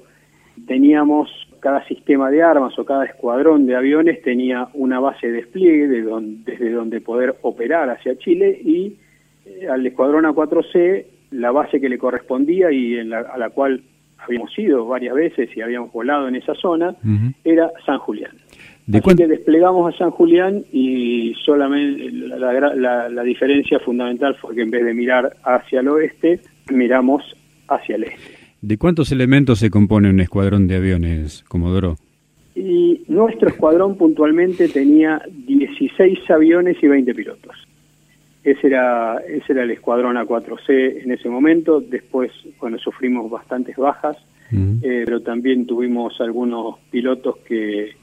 teníamos 0.65 1.29
cada 1.63 1.83
sistema 1.87 2.29
de 2.29 2.43
armas 2.43 2.77
o 2.77 2.83
cada 2.83 3.05
escuadrón 3.05 3.65
de 3.65 3.77
aviones 3.77 4.21
tenía 4.21 4.67
una 4.73 4.99
base 4.99 5.27
de 5.27 5.37
despliegue 5.37 5.87
de 5.87 6.03
desde 6.45 6.71
donde 6.71 6.99
poder 6.99 7.37
operar 7.41 7.89
hacia 7.89 8.17
Chile 8.17 8.59
y 8.61 8.97
eh, 9.45 9.69
al 9.69 9.87
escuadrón 9.87 10.25
A4C 10.25 11.05
la 11.31 11.51
base 11.51 11.79
que 11.79 11.87
le 11.87 11.97
correspondía 11.97 12.69
y 12.69 12.95
en 12.95 13.09
la, 13.09 13.19
a 13.19 13.37
la 13.37 13.49
cual 13.49 13.81
habíamos 14.17 14.51
ido 14.59 14.85
varias 14.85 15.15
veces 15.15 15.55
y 15.55 15.61
habíamos 15.61 15.93
volado 15.93 16.27
en 16.27 16.35
esa 16.35 16.53
zona 16.53 16.95
era 17.45 17.71
San 17.85 17.97
Julián. 17.99 18.35
¿De 18.85 18.97
Así 18.97 19.15
que 19.15 19.27
desplegamos 19.27 19.93
a 19.93 19.97
San 19.97 20.11
Julián 20.11 20.65
y 20.73 21.33
solamente 21.45 22.11
la, 22.11 23.09
la 23.09 23.23
diferencia 23.23 23.79
fundamental 23.79 24.35
fue 24.35 24.53
que 24.53 24.63
en 24.63 24.71
vez 24.71 24.83
de 24.83 24.93
mirar 24.93 25.33
hacia 25.43 25.79
el 25.79 25.87
oeste, 25.87 26.41
miramos 26.69 27.23
hacia 27.69 27.95
el 27.95 28.03
este. 28.03 28.42
¿De 28.63 28.77
cuántos 28.77 29.11
elementos 29.11 29.59
se 29.59 29.69
compone 29.69 30.09
un 30.09 30.21
escuadrón 30.21 30.67
de 30.67 30.77
aviones, 30.77 31.43
Comodoro? 31.49 31.97
Y 32.55 33.03
nuestro 33.09 33.49
escuadrón 33.49 33.97
puntualmente 33.97 34.69
tenía 34.69 35.21
16 35.29 36.31
aviones 36.31 36.77
y 36.81 36.87
20 36.87 37.13
pilotos. 37.13 37.57
Ese 38.41 38.67
era, 38.67 39.17
ese 39.27 39.51
era 39.51 39.63
el 39.63 39.71
escuadrón 39.71 40.15
A4C 40.15 41.03
en 41.03 41.11
ese 41.11 41.27
momento. 41.27 41.81
Después, 41.81 42.31
bueno, 42.61 42.77
sufrimos 42.77 43.29
bastantes 43.29 43.75
bajas, 43.75 44.15
eh, 44.49 45.01
pero 45.03 45.19
también 45.19 45.65
tuvimos 45.65 46.21
algunos 46.21 46.79
pilotos 46.89 47.39
que, 47.39 47.97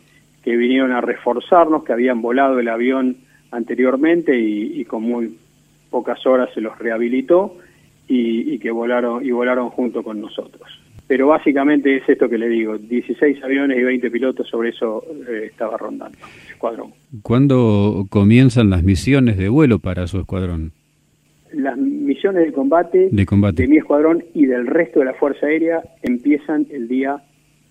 que 0.44 0.56
vinieron 0.58 0.92
a 0.92 1.00
reforzarnos, 1.00 1.84
que 1.84 1.94
habían 1.94 2.20
volado 2.20 2.58
el 2.58 2.68
avión 2.68 3.16
anteriormente 3.50 4.38
y, 4.38 4.78
y 4.78 4.84
con 4.84 5.04
muy 5.04 5.38
pocas 5.88 6.26
horas 6.26 6.50
se 6.52 6.60
los 6.60 6.78
rehabilitó 6.78 7.56
y, 8.12 8.58
que 8.58 8.70
volaron 8.70 9.24
y 9.24 9.30
volaron 9.30 9.70
junto 9.70 10.02
con 10.02 10.20
nosotros. 10.20 10.68
Pero 11.06 11.28
básicamente 11.28 11.96
es 11.96 12.08
esto 12.08 12.28
que 12.28 12.38
le 12.38 12.48
digo, 12.48 12.76
16 12.76 13.42
aviones 13.42 13.78
y 13.78 13.82
20 13.82 14.10
pilotos, 14.10 14.48
sobre 14.48 14.70
eso 14.70 15.04
eh, 15.28 15.46
estaba 15.46 15.76
rondando 15.76 16.18
el 16.18 16.52
escuadrón. 16.52 16.92
¿Cuándo 17.22 18.06
comienzan 18.10 18.70
las 18.70 18.82
misiones 18.82 19.36
de 19.36 19.48
vuelo 19.48 19.78
para 19.78 20.06
su 20.06 20.18
escuadrón? 20.18 20.72
Las 21.52 21.76
misiones 21.76 22.46
de 22.46 22.52
combate, 22.52 23.08
de 23.10 23.26
combate 23.26 23.62
de 23.62 23.68
mi 23.68 23.78
escuadrón 23.78 24.24
y 24.34 24.46
del 24.46 24.66
resto 24.66 25.00
de 25.00 25.06
la 25.06 25.14
Fuerza 25.14 25.46
Aérea 25.46 25.82
empiezan 26.02 26.66
el 26.70 26.86
día 26.86 27.16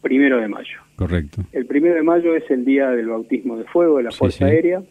primero 0.01 0.39
de 0.39 0.47
mayo. 0.49 0.79
Correcto. 0.95 1.43
El 1.53 1.65
primero 1.65 1.95
de 1.95 2.03
mayo 2.03 2.35
es 2.35 2.49
el 2.49 2.65
día 2.65 2.89
del 2.91 3.07
bautismo 3.07 3.57
de 3.57 3.63
fuego 3.65 3.97
de 3.97 4.03
la 4.03 4.11
Fuerza 4.11 4.45
Aérea. 4.45 4.81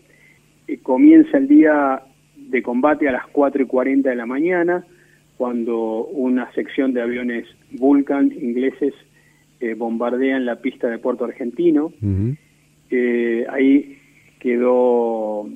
Y 0.66 0.78
comienza 0.78 1.36
el 1.36 1.48
día 1.48 2.02
de 2.36 2.62
combate 2.62 3.08
a 3.08 3.12
las 3.12 3.26
4 3.26 3.62
y 3.62 3.66
40 3.66 4.08
de 4.08 4.16
la 4.16 4.26
mañana 4.26 4.84
cuando 5.38 6.04
una 6.06 6.52
sección 6.52 6.92
de 6.92 7.00
aviones 7.00 7.46
Vulcan 7.70 8.32
ingleses 8.32 8.92
eh, 9.60 9.74
bombardean 9.74 10.44
la 10.44 10.56
pista 10.56 10.88
de 10.88 10.98
Puerto 10.98 11.24
Argentino. 11.24 11.92
Eh, 12.90 13.46
ahí 13.48 13.98
quedó 14.40 15.48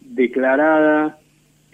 declarada 0.00 1.18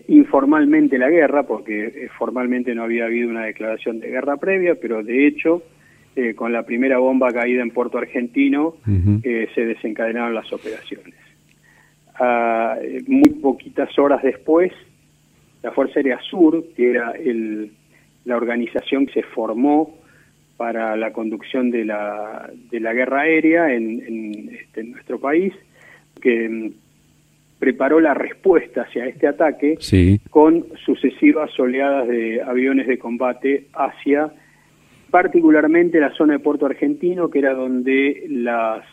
informalmente 0.07 0.99
la 0.99 1.11
guerra, 1.11 1.43
porque 1.43 1.87
eh, 1.87 2.09
formalmente 2.17 2.75
no 2.75 2.85
había 2.85 3.07
habido 3.07 3.29
una 3.29 3.45
declaración 3.45 3.99
de 3.99 4.11
guerra 4.11 4.37
previa, 4.37 4.77
pero 4.81 5.03
de 5.03 5.27
hecho, 5.27 5.63
con 6.37 6.53
la 6.53 6.65
primera 6.65 6.99
bomba 6.99 7.33
caída 7.33 7.63
en 7.63 7.71
Puerto 7.71 7.97
Argentino, 7.97 8.75
se 9.25 9.65
desencadenaron 9.65 10.35
las 10.35 10.53
operaciones. 10.53 11.15
Ah, 12.21 12.77
muy 13.07 13.31
poquitas 13.31 13.99
horas 13.99 14.23
después, 14.23 14.73
la 15.63 15.73
Fuerza 15.73 16.01
Aérea 16.01 16.19
Sur, 16.29 16.65
que 16.75 16.91
era 16.91 17.13
el, 17.13 17.71
la 18.25 18.37
organización 18.37 19.07
que 19.07 19.15
se 19.15 19.23
formó 19.23 19.99
para 20.57 20.97
la 20.97 21.13
conducción 21.13 21.71
de 21.71 21.85
la, 21.85 22.51
de 22.71 22.81
la 22.81 22.93
guerra 22.93 23.23
aérea 23.23 23.73
en, 23.75 24.51
este, 24.61 24.85
nuestro 24.85 25.19
país, 25.19 25.53
que 26.21 26.49
mm, 26.49 26.71
preparó 27.59 28.01
la 28.01 28.15
respuesta 28.15 28.83
hacia 28.83 29.07
este 29.07 29.27
ataque 29.27 29.79
con 30.31 30.67
sucesivas 30.85 31.59
oleadas 31.59 32.09
de 32.09 32.43
aviones 32.43 32.87
de 32.87 32.99
combate 32.99 33.67
hacia 33.73 34.33
particularmente 35.11 36.01
la 36.01 36.13
zona 36.15 36.35
de 36.35 36.39
Puerto 36.39 36.67
Argentino, 36.67 37.29
que 37.29 37.39
era 37.39 37.55
donde 37.55 38.25
las 38.29 38.85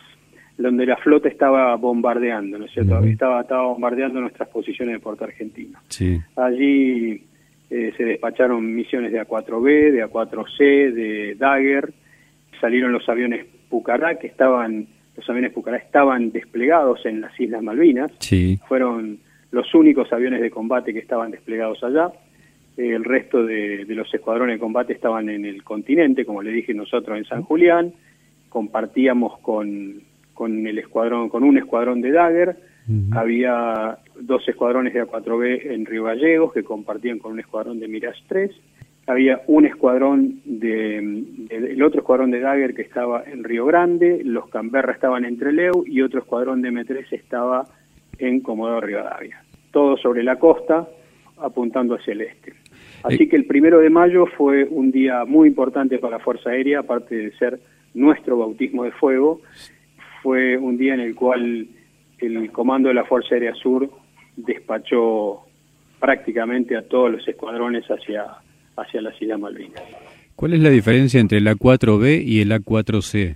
donde 0.63 0.85
la 0.85 0.97
flota 0.97 1.29
estaba 1.29 1.73
bombardeando, 1.75 2.57
¿no 2.57 2.65
es 2.65 2.71
cierto? 2.71 2.99
estaba, 3.05 3.41
estaba 3.41 3.63
bombardeando 3.63 4.19
nuestras 4.19 4.49
posiciones 4.49 4.95
de 4.95 4.99
Puerto 4.99 5.23
Argentino. 5.23 5.79
Sí. 5.87 6.19
Allí 6.35 7.23
eh, 7.69 7.93
se 7.95 8.03
despacharon 8.03 8.75
misiones 8.75 9.13
de 9.13 9.21
A4B, 9.21 9.91
de 9.91 10.05
A4C, 10.05 10.91
de 10.91 11.35
Dagger, 11.35 11.93
salieron 12.59 12.91
los 12.91 13.07
aviones 13.07 13.45
Pucará, 13.69 14.19
que 14.19 14.27
estaban, 14.27 14.87
los 15.15 15.29
aviones 15.29 15.53
Pucará 15.53 15.77
estaban 15.77 16.31
desplegados 16.31 17.05
en 17.05 17.21
las 17.21 17.39
Islas 17.39 17.63
Malvinas, 17.63 18.11
sí. 18.19 18.59
fueron 18.67 19.19
los 19.51 19.73
únicos 19.73 20.11
aviones 20.11 20.41
de 20.41 20.51
combate 20.51 20.91
que 20.91 20.99
estaban 20.99 21.31
desplegados 21.31 21.81
allá, 21.85 22.11
el 22.75 23.03
resto 23.05 23.45
de, 23.45 23.85
de 23.85 23.95
los 23.95 24.13
escuadrones 24.13 24.55
de 24.55 24.59
combate 24.59 24.93
estaban 24.93 25.29
en 25.29 25.45
el 25.45 25.63
continente, 25.63 26.25
como 26.25 26.41
le 26.41 26.51
dije 26.51 26.73
nosotros 26.73 27.17
en 27.17 27.25
San 27.25 27.43
Julián, 27.43 27.93
compartíamos 28.49 29.39
con 29.39 30.08
con 30.39 30.65
el 30.65 30.79
escuadrón, 30.79 31.27
con 31.27 31.43
un 31.43 31.57
escuadrón 31.57 31.99
de 31.99 32.13
Dagger, 32.13 32.55
había 33.11 33.97
dos 34.21 34.47
escuadrones 34.47 34.93
de 34.93 35.03
A4B 35.03 35.73
en 35.73 35.85
Río 35.85 36.05
Gallegos 36.05 36.53
que 36.53 36.63
compartían 36.63 37.19
con 37.19 37.33
un 37.33 37.41
escuadrón 37.41 37.77
de 37.81 37.89
Mirage 37.89 38.21
3, 38.29 38.49
había 39.05 39.41
un 39.47 39.65
escuadrón 39.65 40.39
de, 40.45 40.97
el 41.49 41.83
otro 41.83 41.99
escuadrón 41.99 42.31
de 42.31 42.39
Dagger 42.39 42.73
que 42.73 42.83
estaba 42.83 43.21
en 43.25 43.43
Río 43.43 43.65
Grande, 43.65 44.21
los 44.23 44.47
Canberra 44.47 44.93
estaban 44.93 45.25
en 45.25 45.37
Treleu 45.37 45.83
y 45.85 46.01
otro 46.01 46.21
escuadrón 46.21 46.61
de 46.61 46.69
M3 46.69 47.05
estaba 47.11 47.65
en 48.17 48.39
Comodoro 48.39 48.79
Rivadavia. 48.79 49.43
Todo 49.71 49.97
sobre 49.97 50.23
la 50.23 50.37
costa, 50.37 50.87
apuntando 51.37 51.95
hacia 51.95 52.13
el 52.13 52.21
este. 52.21 52.53
Así 53.03 53.27
que 53.27 53.35
el 53.35 53.45
primero 53.45 53.79
de 53.79 53.89
mayo 53.89 54.25
fue 54.25 54.63
un 54.63 54.89
día 54.89 55.25
muy 55.25 55.49
importante 55.49 55.99
para 55.99 56.17
la 56.17 56.23
Fuerza 56.23 56.51
Aérea, 56.51 56.79
aparte 56.79 57.13
de 57.13 57.31
ser 57.33 57.59
nuestro 57.93 58.37
bautismo 58.37 58.85
de 58.85 58.91
fuego, 58.91 59.41
fue 60.21 60.57
un 60.57 60.77
día 60.77 60.93
en 60.93 60.99
el 60.99 61.15
cual 61.15 61.67
el 62.19 62.51
comando 62.51 62.89
de 62.89 62.95
la 62.95 63.05
Fuerza 63.05 63.35
Aérea 63.35 63.53
Sur 63.55 63.89
despachó 64.35 65.41
prácticamente 65.99 66.75
a 66.77 66.81
todos 66.83 67.11
los 67.11 67.27
escuadrones 67.27 67.85
hacia, 67.87 68.25
hacia 68.75 69.01
la 69.01 69.11
Islas 69.19 69.39
Malvinas. 69.39 69.81
¿Cuál 70.35 70.53
es 70.53 70.61
la 70.61 70.69
diferencia 70.69 71.19
entre 71.19 71.39
el 71.39 71.47
A4B 71.47 72.23
y 72.23 72.41
el 72.41 72.51
A4C? 72.51 73.35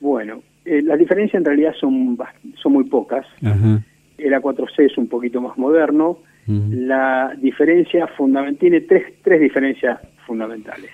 Bueno, 0.00 0.42
eh, 0.64 0.82
las 0.82 0.98
diferencias 0.98 1.40
en 1.40 1.44
realidad 1.44 1.74
son, 1.78 2.18
son 2.60 2.72
muy 2.72 2.84
pocas. 2.84 3.26
el 3.42 4.32
A4C 4.32 4.86
es 4.86 4.98
un 4.98 5.08
poquito 5.08 5.40
más 5.40 5.56
moderno. 5.56 6.18
La 6.46 7.34
diferencia 7.40 8.06
fundamental, 8.08 8.58
tiene 8.58 8.82
tres, 8.82 9.14
tres 9.22 9.40
diferencias 9.40 9.98
fundamentales. 10.26 10.90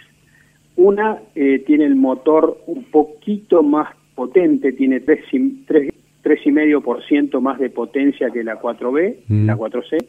Una, 0.76 1.18
eh, 1.34 1.64
tiene 1.66 1.86
el 1.86 1.96
motor 1.96 2.62
un 2.66 2.84
poquito 2.84 3.64
más 3.64 3.88
potente, 4.14 4.72
tiene 4.72 5.04
3,5% 5.04 7.40
más 7.40 7.58
de 7.58 7.70
potencia 7.70 8.30
que 8.30 8.44
la 8.44 8.60
4B, 8.60 9.16
la 9.46 9.56
4C. 9.56 10.06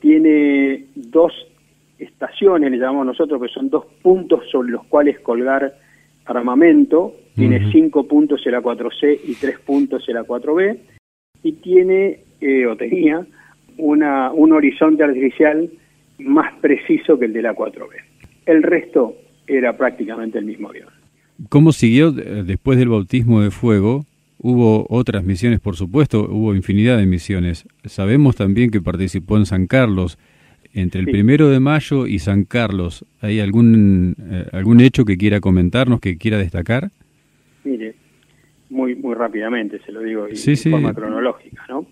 Tiene 0.00 0.86
dos 0.94 1.32
estaciones, 1.98 2.70
le 2.70 2.78
llamamos 2.78 3.06
nosotros, 3.06 3.40
que 3.40 3.48
son 3.48 3.70
dos 3.70 3.86
puntos 4.02 4.44
sobre 4.50 4.70
los 4.70 4.84
cuales 4.86 5.20
colgar 5.20 5.72
armamento. 6.26 7.14
Tiene 7.34 7.70
cinco 7.70 8.08
puntos 8.08 8.44
el 8.46 8.54
A4C 8.54 9.20
y 9.24 9.34
tres 9.34 9.58
puntos 9.60 10.08
el 10.08 10.16
A4B. 10.16 10.78
Y 11.42 11.52
tiene, 11.52 12.20
eh, 12.40 12.66
o 12.66 12.76
tenía, 12.76 13.26
una, 13.76 14.32
un 14.32 14.52
horizonte 14.52 15.04
artificial 15.04 15.70
más 16.18 16.54
preciso 16.60 17.18
que 17.18 17.26
el 17.26 17.32
de 17.32 17.42
la 17.42 17.54
4B. 17.54 17.92
El 18.46 18.62
resto 18.62 19.16
era 19.46 19.76
prácticamente 19.76 20.38
el 20.38 20.46
mismo 20.46 20.70
avión. 20.70 20.88
¿Cómo 21.48 21.72
siguió 21.72 22.08
eh, 22.08 22.42
después 22.44 22.78
del 22.78 22.88
bautismo 22.88 23.42
de 23.42 23.50
fuego? 23.50 24.06
Hubo 24.38 24.86
otras 24.90 25.24
misiones, 25.24 25.60
por 25.60 25.76
supuesto, 25.76 26.28
hubo 26.30 26.54
infinidad 26.54 26.98
de 26.98 27.06
misiones. 27.06 27.66
Sabemos 27.84 28.36
también 28.36 28.70
que 28.70 28.80
participó 28.80 29.36
en 29.36 29.46
San 29.46 29.66
Carlos. 29.66 30.18
Entre 30.74 31.00
el 31.00 31.06
primero 31.06 31.48
de 31.48 31.58
mayo 31.58 32.06
y 32.06 32.18
San 32.18 32.44
Carlos, 32.44 33.06
¿hay 33.22 33.40
algún, 33.40 34.14
eh, 34.30 34.44
algún 34.52 34.82
hecho 34.82 35.06
que 35.06 35.16
quiera 35.16 35.40
comentarnos, 35.40 36.00
que 36.00 36.18
quiera 36.18 36.36
destacar? 36.36 36.90
Mire, 37.64 37.94
muy, 38.68 38.94
muy 38.94 39.14
rápidamente 39.14 39.80
se 39.86 39.90
lo 39.90 40.02
digo, 40.02 40.26
de 40.26 40.56
forma 40.56 40.92
cronológica, 40.92 41.64
¿no? 41.70 41.86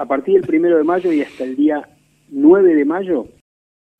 a 0.00 0.06
partir 0.06 0.34
del 0.34 0.46
primero 0.46 0.78
de 0.78 0.84
mayo 0.84 1.12
y 1.12 1.20
hasta 1.20 1.44
el 1.44 1.56
día 1.56 1.86
9 2.30 2.74
de 2.74 2.84
mayo 2.86 3.26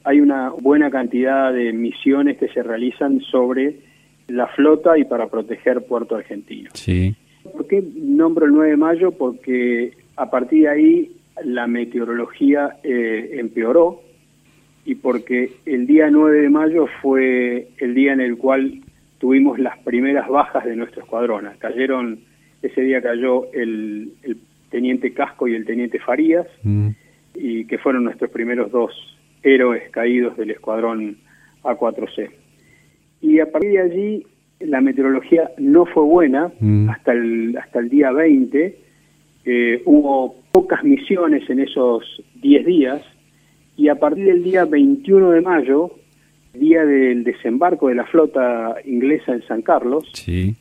hay 0.03 0.21
una 0.21 0.49
buena 0.49 0.91
cantidad 0.91 1.53
de 1.53 1.75
misiones 1.75 2.39
que 2.39 2.49
se 2.49 2.63
realizan 2.63 3.21
sobre 3.21 3.90
la 4.31 4.47
flota 4.49 4.99
y 4.99 5.05
para 5.05 5.29
proteger 5.29 5.85
Puerto 5.85 6.17
Argentino. 6.17 6.71
Sí. 6.75 7.15
¿Por 7.43 7.67
qué 7.67 7.83
nombro 7.95 8.47
el 8.47 8.53
9 8.53 8.71
de 8.71 8.77
mayo? 8.77 9.13
Porque 9.13 9.93
a 10.17 10.31
partir 10.31 10.63
de 10.63 10.69
ahí 10.69 11.13
la 11.45 11.67
meteorología 11.67 12.77
eh, 12.83 13.31
empeoró 13.35 14.03
y 14.85 14.95
porque 14.97 15.53
el 15.67 15.87
día 15.87 16.11
9 16.11 16.43
de 16.43 16.51
mayo 16.51 16.87
fue 17.01 17.69
el 17.79 17.95
día 17.95 18.13
en 18.13 18.21
el 18.21 18.37
cual 18.37 18.81
tuvimos 19.19 19.59
las 19.59 19.79
primeras 19.79 20.29
bajas 20.29 20.65
de 20.65 20.77
nuestro 20.77 21.03
escuadrón. 21.03 21.49
Cayeron, 21.59 22.21
ese 22.63 22.81
día 22.83 23.03
cayó 23.03 23.53
el, 23.53 24.13
el 24.23 24.39
teniente 24.71 25.13
Casco 25.13 25.47
y 25.47 25.55
el 25.55 25.67
teniente 25.67 25.99
Farías, 25.99 26.47
mm. 26.63 26.89
y 27.35 27.67
que 27.67 27.79
fueron 27.79 28.05
nuestros 28.05 28.31
primeros 28.31 28.71
dos 28.71 28.93
héroes 29.43 29.91
caídos 29.91 30.37
del 30.37 30.51
escuadrón 30.51 31.19
A4C. 31.63 32.31
Y 33.21 33.41
a 33.41 33.51
partir 33.51 33.73
de 33.73 33.81
allí 33.81 34.27
la 34.61 34.81
meteorología 34.81 35.51
no 35.59 35.87
fue 35.87 36.05
buena 36.05 36.53
mm. 36.61 36.91
hasta, 36.91 37.13
el, 37.13 37.57
hasta 37.57 37.81
el 37.81 37.89
día 37.89 38.13
20. 38.13 38.79
Eh, 39.45 39.83
hubo 39.87 40.37
pocas 40.53 40.85
misiones 40.85 41.49
en 41.49 41.61
esos 41.61 42.05
10 42.43 42.67
días 42.67 43.03
y 43.77 43.89
a 43.89 43.95
partir 43.95 44.27
del 44.27 44.43
día 44.43 44.67
21 44.67 45.31
de 45.31 45.41
mayo, 45.41 45.91
día 46.53 46.85
del 46.85 47.25
desembarco 47.25 47.89
de 47.89 47.95
la 47.95 48.05
flota 48.05 48.77
inglesa 48.85 49.33
en 49.33 49.43
San 49.47 49.63
Carlos, 49.63 50.05
sí. 50.13 50.55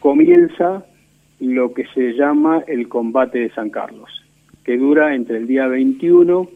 comienza 0.00 0.84
lo 1.38 1.72
que 1.74 1.84
se 1.94 2.14
llama 2.14 2.64
el 2.66 2.88
combate 2.88 3.38
de 3.38 3.50
San 3.50 3.70
Carlos, 3.70 4.10
que 4.64 4.76
dura 4.76 5.14
entre 5.14 5.36
el 5.36 5.46
día 5.46 5.68
21 5.68 6.48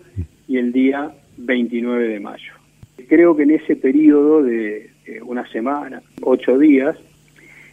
y 0.48 0.56
el 0.56 0.72
día 0.72 1.12
29 1.36 2.08
de 2.08 2.20
mayo. 2.20 2.52
Creo 3.08 3.36
que 3.36 3.44
en 3.44 3.52
ese 3.52 3.76
periodo 3.76 4.42
de 4.42 4.90
una 5.24 5.46
semana, 5.48 6.02
ocho 6.22 6.58
días, 6.58 6.96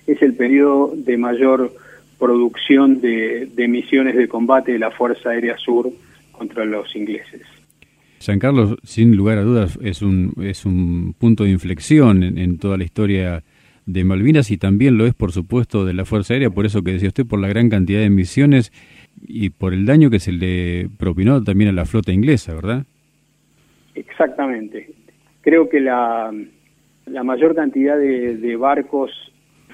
es 0.07 0.21
el 0.21 0.33
periodo 0.33 0.93
de 0.95 1.17
mayor 1.17 1.73
producción 2.19 3.01
de, 3.01 3.49
misiones 3.67 4.15
de 4.15 4.27
combate 4.27 4.73
de 4.73 4.79
la 4.79 4.91
Fuerza 4.91 5.29
Aérea 5.29 5.57
Sur 5.57 5.89
contra 6.31 6.65
los 6.65 6.95
ingleses. 6.95 7.41
San 8.19 8.39
Carlos, 8.39 8.77
sin 8.83 9.15
lugar 9.15 9.37
a 9.37 9.43
dudas, 9.43 9.77
es 9.83 10.01
un, 10.01 10.33
es 10.41 10.65
un 10.65 11.13
punto 11.17 11.43
de 11.43 11.51
inflexión 11.51 12.23
en 12.23 12.57
toda 12.57 12.77
la 12.77 12.83
historia 12.83 13.43
de 13.85 14.03
Malvinas 14.03 14.49
y 14.49 14.57
también 14.57 14.97
lo 14.97 15.05
es, 15.05 15.13
por 15.13 15.31
supuesto, 15.31 15.85
de 15.85 15.93
la 15.93 16.05
Fuerza 16.05 16.33
Aérea, 16.33 16.49
por 16.49 16.65
eso 16.65 16.83
que 16.83 16.93
decía 16.93 17.09
usted, 17.09 17.25
por 17.25 17.39
la 17.39 17.47
gran 17.47 17.69
cantidad 17.69 17.99
de 17.99 18.09
misiones 18.09 18.71
y 19.21 19.49
por 19.49 19.73
el 19.73 19.85
daño 19.85 20.09
que 20.09 20.19
se 20.19 20.31
le 20.31 20.89
propinó 20.97 21.43
también 21.43 21.69
a 21.69 21.73
la 21.73 21.85
flota 21.85 22.11
inglesa, 22.11 22.55
¿verdad? 22.55 22.85
Exactamente. 23.93 24.89
Creo 25.41 25.69
que 25.69 25.79
la, 25.79 26.33
la 27.05 27.23
mayor 27.23 27.55
cantidad 27.55 27.97
de, 27.97 28.55
barcos 28.55 29.11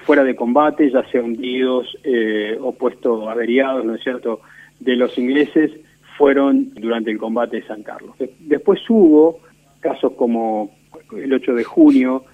fuera 0.04 0.24
de 0.24 0.34
combate, 0.34 0.90
ya 0.90 1.04
sea 1.10 1.22
hundidos 1.22 1.96
eh, 2.04 2.56
o 2.60 2.72
puestos 2.72 3.28
averiados, 3.28 3.84
¿no 3.84 3.94
es 3.94 4.02
cierto?, 4.02 4.40
de 4.80 4.96
los 4.96 5.16
ingleses, 5.16 5.70
fueron 6.18 6.74
durante 6.74 7.10
el 7.10 7.18
combate 7.18 7.56
de 7.56 7.66
San 7.66 7.82
Carlos. 7.82 8.16
Después 8.40 8.80
hubo 8.88 9.40
casos 9.80 10.12
como 10.14 10.70
el 11.16 11.32
8 11.32 11.54
de 11.54 11.64
junio, 11.64 12.24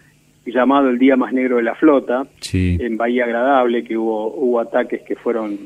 llamado 0.46 0.88
el 0.88 0.98
Día 0.98 1.16
Más 1.16 1.32
Negro 1.32 1.56
de 1.56 1.62
la 1.62 1.74
Flota, 1.74 2.26
en 2.52 2.96
Bahía 2.96 3.24
Agradable, 3.24 3.84
que 3.84 3.96
hubo, 3.96 4.34
hubo 4.34 4.61
ataques 4.61 5.02
que 5.02 5.16
fueron 5.16 5.58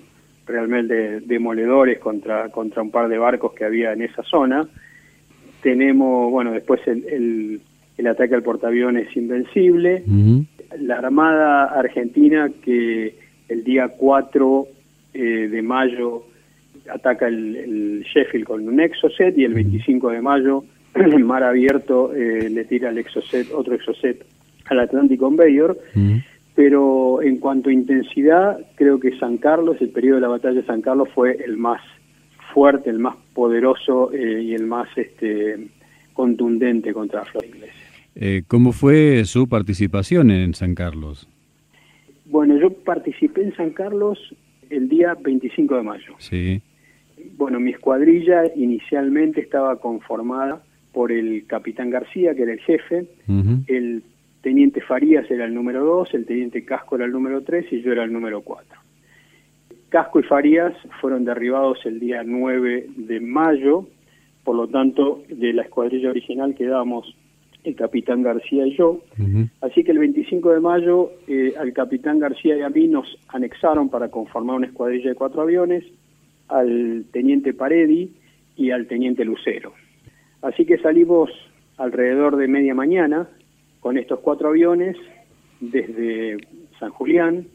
realmente 0.46 1.20
demoledores 1.20 1.98
contra, 1.98 2.48
contra 2.48 2.82
un 2.82 2.90
par 2.90 3.08
de 3.08 3.18
barcos 3.18 3.52
que 3.52 3.64
había 3.64 3.92
en 3.92 4.02
esa 4.02 4.22
zona. 4.22 4.66
Tenemos, 5.62 6.30
bueno, 6.30 6.52
después 6.52 6.80
el, 6.86 7.04
el, 7.06 7.60
ataque 8.06 8.34
al 8.34 8.42
portaaviones 8.42 9.16
Invencible, 9.16 10.02
la 10.80 10.98
Armada 10.98 11.64
Argentina 11.64 12.50
que 12.64 13.14
el 13.48 13.64
día 13.64 13.88
4 13.88 14.66
eh, 15.14 15.48
de 15.50 15.62
mayo 15.62 16.24
ataca 16.88 17.28
el, 17.28 18.02
Sheffield 18.02 18.46
con 18.46 18.66
un 18.66 18.80
exocet 18.80 19.36
y 19.36 19.44
el 19.44 19.54
25 19.54 20.10
de 20.10 20.20
mayo 20.20 20.64
en 20.94 21.22
mar 21.22 21.44
abierto 21.44 22.12
eh, 22.14 22.48
le 22.50 22.64
tira 22.64 22.90
el 22.90 22.98
exocet, 22.98 23.52
otro 23.52 23.74
exocet 23.74 24.24
al 24.66 24.80
Atlántico 24.80 25.30
Bayor, 25.30 25.76
pero 26.54 27.22
en 27.22 27.38
cuanto 27.38 27.70
a 27.70 27.72
intensidad, 27.72 28.58
creo 28.74 29.00
que 29.00 29.18
San 29.18 29.38
Carlos, 29.38 29.76
el 29.80 29.90
periodo 29.90 30.16
de 30.16 30.20
la 30.22 30.28
batalla 30.28 30.60
de 30.60 30.66
San 30.66 30.82
Carlos 30.82 31.08
fue 31.14 31.36
el 31.44 31.56
más 31.56 31.80
fuerte, 32.52 32.90
el 32.90 32.98
más 32.98 33.16
poderoso 33.34 34.12
eh, 34.12 34.42
y 34.42 34.54
el 34.54 34.66
más 34.66 34.88
este, 34.96 35.68
contundente 36.12 36.92
contra 36.92 37.20
la 37.20 37.26
flota 37.26 37.46
inglesa. 37.46 37.81
Eh, 38.14 38.42
¿Cómo 38.46 38.72
fue 38.72 39.24
su 39.24 39.48
participación 39.48 40.30
en 40.30 40.54
San 40.54 40.74
Carlos? 40.74 41.28
Bueno, 42.26 42.58
yo 42.58 42.70
participé 42.70 43.42
en 43.42 43.54
San 43.56 43.70
Carlos 43.70 44.18
el 44.70 44.88
día 44.88 45.14
25 45.20 45.76
de 45.76 45.82
mayo. 45.82 46.14
Sí. 46.18 46.62
Bueno, 47.36 47.60
mi 47.60 47.70
escuadrilla 47.70 48.44
inicialmente 48.56 49.40
estaba 49.40 49.76
conformada 49.76 50.62
por 50.92 51.12
el 51.12 51.46
capitán 51.46 51.90
García, 51.90 52.34
que 52.34 52.42
era 52.42 52.52
el 52.52 52.60
jefe, 52.60 53.06
el 53.66 54.02
teniente 54.42 54.80
Farías 54.80 55.30
era 55.30 55.44
el 55.44 55.54
número 55.54 55.84
2, 55.84 56.14
el 56.14 56.26
teniente 56.26 56.64
Casco 56.64 56.96
era 56.96 57.06
el 57.06 57.12
número 57.12 57.42
3 57.42 57.72
y 57.72 57.82
yo 57.82 57.92
era 57.92 58.04
el 58.04 58.12
número 58.12 58.42
4. 58.42 58.78
Casco 59.88 60.20
y 60.20 60.22
Farías 60.22 60.74
fueron 61.00 61.24
derribados 61.24 61.78
el 61.84 62.00
día 62.00 62.22
9 62.24 62.88
de 62.96 63.20
mayo, 63.20 63.86
por 64.44 64.56
lo 64.56 64.68
tanto, 64.68 65.22
de 65.28 65.52
la 65.52 65.62
escuadrilla 65.62 66.10
original 66.10 66.54
quedamos 66.54 67.14
el 67.64 67.76
capitán 67.76 68.22
García 68.22 68.66
y 68.66 68.76
yo. 68.76 69.00
Así 69.60 69.84
que 69.84 69.92
el 69.92 69.98
25 69.98 70.50
de 70.50 70.60
mayo 70.60 71.12
eh, 71.28 71.54
al 71.58 71.72
capitán 71.72 72.18
García 72.18 72.56
y 72.56 72.62
a 72.62 72.68
mí 72.68 72.88
nos 72.88 73.06
anexaron 73.28 73.88
para 73.88 74.08
conformar 74.08 74.56
una 74.56 74.66
escuadrilla 74.66 75.10
de 75.10 75.14
cuatro 75.14 75.42
aviones, 75.42 75.84
al 76.48 77.04
teniente 77.12 77.54
Paredi 77.54 78.12
y 78.56 78.70
al 78.70 78.86
teniente 78.86 79.24
Lucero. 79.24 79.72
Así 80.42 80.64
que 80.64 80.78
salimos 80.78 81.30
alrededor 81.76 82.36
de 82.36 82.48
media 82.48 82.74
mañana 82.74 83.28
con 83.80 83.96
estos 83.96 84.20
cuatro 84.20 84.48
aviones 84.48 84.96
desde 85.60 86.38
San 86.78 86.90
Julián. 86.90 87.46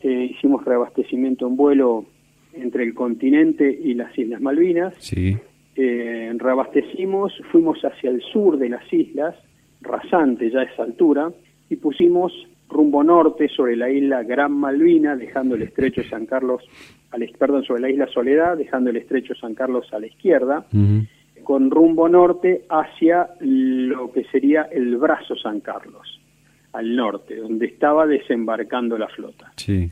Eh, 0.00 0.30
hicimos 0.30 0.64
reabastecimiento 0.64 1.46
en 1.48 1.56
vuelo 1.56 2.06
entre 2.52 2.84
el 2.84 2.94
continente 2.94 3.68
y 3.68 3.94
las 3.94 4.16
Islas 4.16 4.40
Malvinas. 4.40 4.94
Sí. 4.98 5.36
Eh, 5.76 6.32
reabastecimos, 6.36 7.32
fuimos 7.52 7.78
hacia 7.82 8.10
el 8.10 8.22
sur 8.22 8.58
de 8.58 8.70
las 8.70 8.92
islas, 8.92 9.34
rasante 9.80 10.50
ya 10.50 10.60
a 10.60 10.64
esa 10.64 10.84
altura, 10.84 11.30
y 11.68 11.76
pusimos 11.76 12.32
rumbo 12.68 13.04
norte 13.04 13.48
sobre 13.48 13.76
la 13.76 13.90
isla 13.90 14.22
Gran 14.22 14.52
Malvina, 14.52 15.16
dejando 15.16 15.54
el 15.54 15.62
estrecho 15.62 16.02
de 16.02 16.08
San 16.08 16.26
Carlos, 16.26 16.62
al, 17.10 17.28
perdón, 17.38 17.64
sobre 17.64 17.82
la 17.82 17.90
isla 17.90 18.06
Soledad, 18.08 18.56
dejando 18.56 18.90
el 18.90 18.96
estrecho 18.96 19.34
de 19.34 19.40
San 19.40 19.54
Carlos 19.54 19.86
a 19.92 19.98
la 19.98 20.06
izquierda 20.06 20.66
con 21.46 21.70
rumbo 21.70 22.08
norte 22.08 22.64
hacia 22.68 23.28
lo 23.38 24.10
que 24.10 24.24
sería 24.24 24.62
el 24.62 24.96
brazo 24.96 25.36
San 25.36 25.60
Carlos, 25.60 26.20
al 26.72 26.96
norte, 26.96 27.36
donde 27.36 27.66
estaba 27.66 28.04
desembarcando 28.04 28.98
la 28.98 29.06
flota. 29.06 29.52
Sí. 29.54 29.88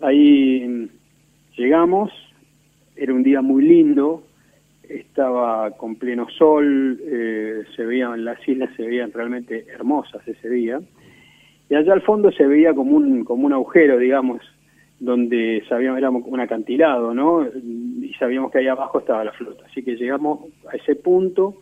Ahí 0.00 0.90
llegamos, 1.56 2.10
era 2.96 3.14
un 3.14 3.22
día 3.22 3.40
muy 3.40 3.62
lindo, 3.62 4.24
estaba 4.90 5.70
con 5.72 5.96
pleno 5.96 6.28
sol, 6.30 6.98
eh, 7.02 7.62
se 7.76 7.84
veían 7.84 8.24
las 8.24 8.46
islas, 8.48 8.70
se 8.76 8.82
veían 8.82 9.12
realmente 9.12 9.66
hermosas 9.72 10.26
ese 10.26 10.48
día, 10.48 10.80
y 11.68 11.74
allá 11.74 11.92
al 11.92 12.02
fondo 12.02 12.32
se 12.32 12.46
veía 12.46 12.74
como 12.74 12.96
un, 12.96 13.24
como 13.24 13.46
un 13.46 13.52
agujero, 13.52 13.98
digamos, 13.98 14.40
donde 14.98 15.62
sabíamos, 15.68 15.98
era 15.98 16.10
un 16.10 16.40
acantilado, 16.40 17.14
¿no? 17.14 17.46
Y 17.46 18.12
sabíamos 18.18 18.50
que 18.50 18.58
ahí 18.58 18.66
abajo 18.66 18.98
estaba 18.98 19.24
la 19.24 19.32
flota. 19.32 19.64
Así 19.66 19.82
que 19.82 19.96
llegamos 19.96 20.40
a 20.70 20.76
ese 20.76 20.94
punto 20.94 21.54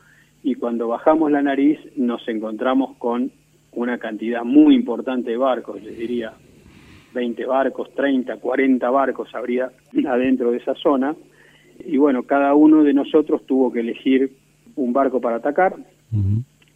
y 0.42 0.56
cuando 0.56 0.88
bajamos 0.88 1.30
la 1.30 1.42
nariz 1.42 1.78
nos 1.96 2.26
encontramos 2.26 2.96
con 2.96 3.30
una 3.72 3.98
cantidad 3.98 4.42
muy 4.44 4.74
importante 4.74 5.30
de 5.30 5.36
barcos, 5.36 5.80
les 5.82 5.96
diría 5.96 6.32
20 7.14 7.46
barcos, 7.46 7.92
30, 7.94 8.36
40 8.38 8.90
barcos 8.90 9.34
habría 9.34 9.70
adentro 10.06 10.50
de 10.50 10.58
esa 10.58 10.74
zona. 10.74 11.14
Y 11.84 11.96
bueno, 11.96 12.24
cada 12.24 12.54
uno 12.54 12.82
de 12.82 12.92
nosotros 12.92 13.44
tuvo 13.46 13.72
que 13.72 13.80
elegir 13.80 14.32
un 14.76 14.92
barco 14.92 15.20
para 15.20 15.36
atacar. 15.36 15.76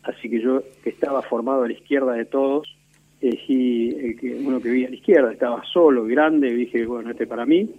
Así 0.03 0.29
que 0.29 0.41
yo, 0.41 0.63
que 0.83 0.91
estaba 0.91 1.23
formado 1.23 1.63
a 1.63 1.69
la 1.69 1.75
izquierda 1.75 2.13
de 2.15 2.25
todos, 2.25 2.77
elegí 3.21 3.91
el 3.91 4.19
que, 4.19 4.35
uno 4.45 4.61
que 4.61 4.71
vivía 4.71 4.89
a 4.89 4.91
la 4.91 4.97
izquierda, 4.97 5.33
estaba 5.33 5.63
solo, 5.65 6.05
grande, 6.05 6.55
dije, 6.55 6.85
bueno, 6.87 7.11
este 7.11 7.27
para 7.27 7.47
mí. 7.47 7.71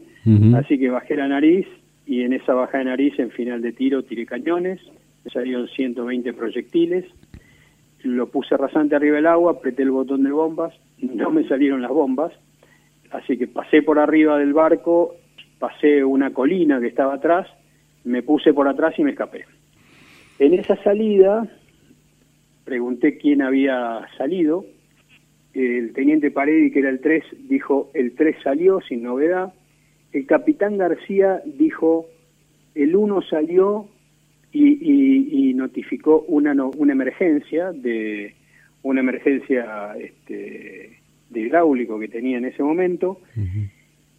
Así 0.56 0.80
que 0.80 0.90
bajé 0.90 1.18
la 1.18 1.28
nariz 1.28 1.68
y 2.06 2.22
en 2.22 2.34
esa 2.34 2.54
baja 2.54 2.78
de 2.78 2.86
nariz, 2.86 3.18
en 3.20 3.32
final 3.32 3.62
de 3.62 3.74
tiro, 3.74 4.04
tiré 4.04 4.26
cañones, 4.26 4.80
salieron 5.32 5.68
120 5.68 6.34
proyectiles, 6.34 7.06
lo 8.04 8.28
puse 8.28 8.58
rasante 8.58 8.96
arriba 8.96 9.18
del 9.18 9.28
agua, 9.28 9.54
apreté 9.54 9.84
el 9.84 9.92
botón 9.92 10.24
de 10.24 10.32
bombas, 10.32 10.74
no 10.98 11.32
me 11.32 11.48
salieron 11.48 11.82
las 11.82 11.92
bombas, 11.92 12.34
así 13.12 13.38
que 13.38 13.48
pasé 13.48 13.82
por 13.82 14.00
arriba 14.00 14.38
del 14.38 14.54
barco, 14.54 15.16
pasé 15.64 16.04
una 16.04 16.34
colina 16.34 16.82
que 16.82 16.88
estaba 16.88 17.14
atrás, 17.14 17.48
me 18.04 18.22
puse 18.22 18.54
por 18.54 18.68
atrás 18.68 18.96
y 18.98 19.04
me 19.06 19.12
escapé. 19.12 19.46
En 20.38 20.54
esa 20.54 20.76
salida 20.84 21.48
pregunté 22.66 23.18
quién 23.18 23.42
había 23.42 24.06
salido, 24.18 24.66
el 25.54 25.94
teniente 25.94 26.32
Paredi, 26.32 26.70
que 26.70 26.80
era 26.80 26.90
el 26.90 27.00
3, 27.00 27.48
dijo 27.48 27.92
el 27.94 28.14
3 28.14 28.36
salió 28.44 28.82
sin 28.82 29.04
novedad, 29.04 29.54
el 30.12 30.26
capitán 30.26 30.78
García 30.78 31.42
dijo 31.46 32.08
el 32.76 32.94
1 32.98 33.22
salió 33.22 33.88
y, 34.52 35.54
notificó 35.54 36.26
una, 36.28 36.52
emergencia 36.92 37.72
de 37.72 38.36
una 38.82 39.00
emergencia 39.00 39.96
este, 39.98 41.00
de 41.30 41.40
hidráulico 41.40 41.98
que 42.02 42.10
tenía 42.10 42.38
en 42.38 42.44
ese 42.44 42.64
momento, 42.64 43.22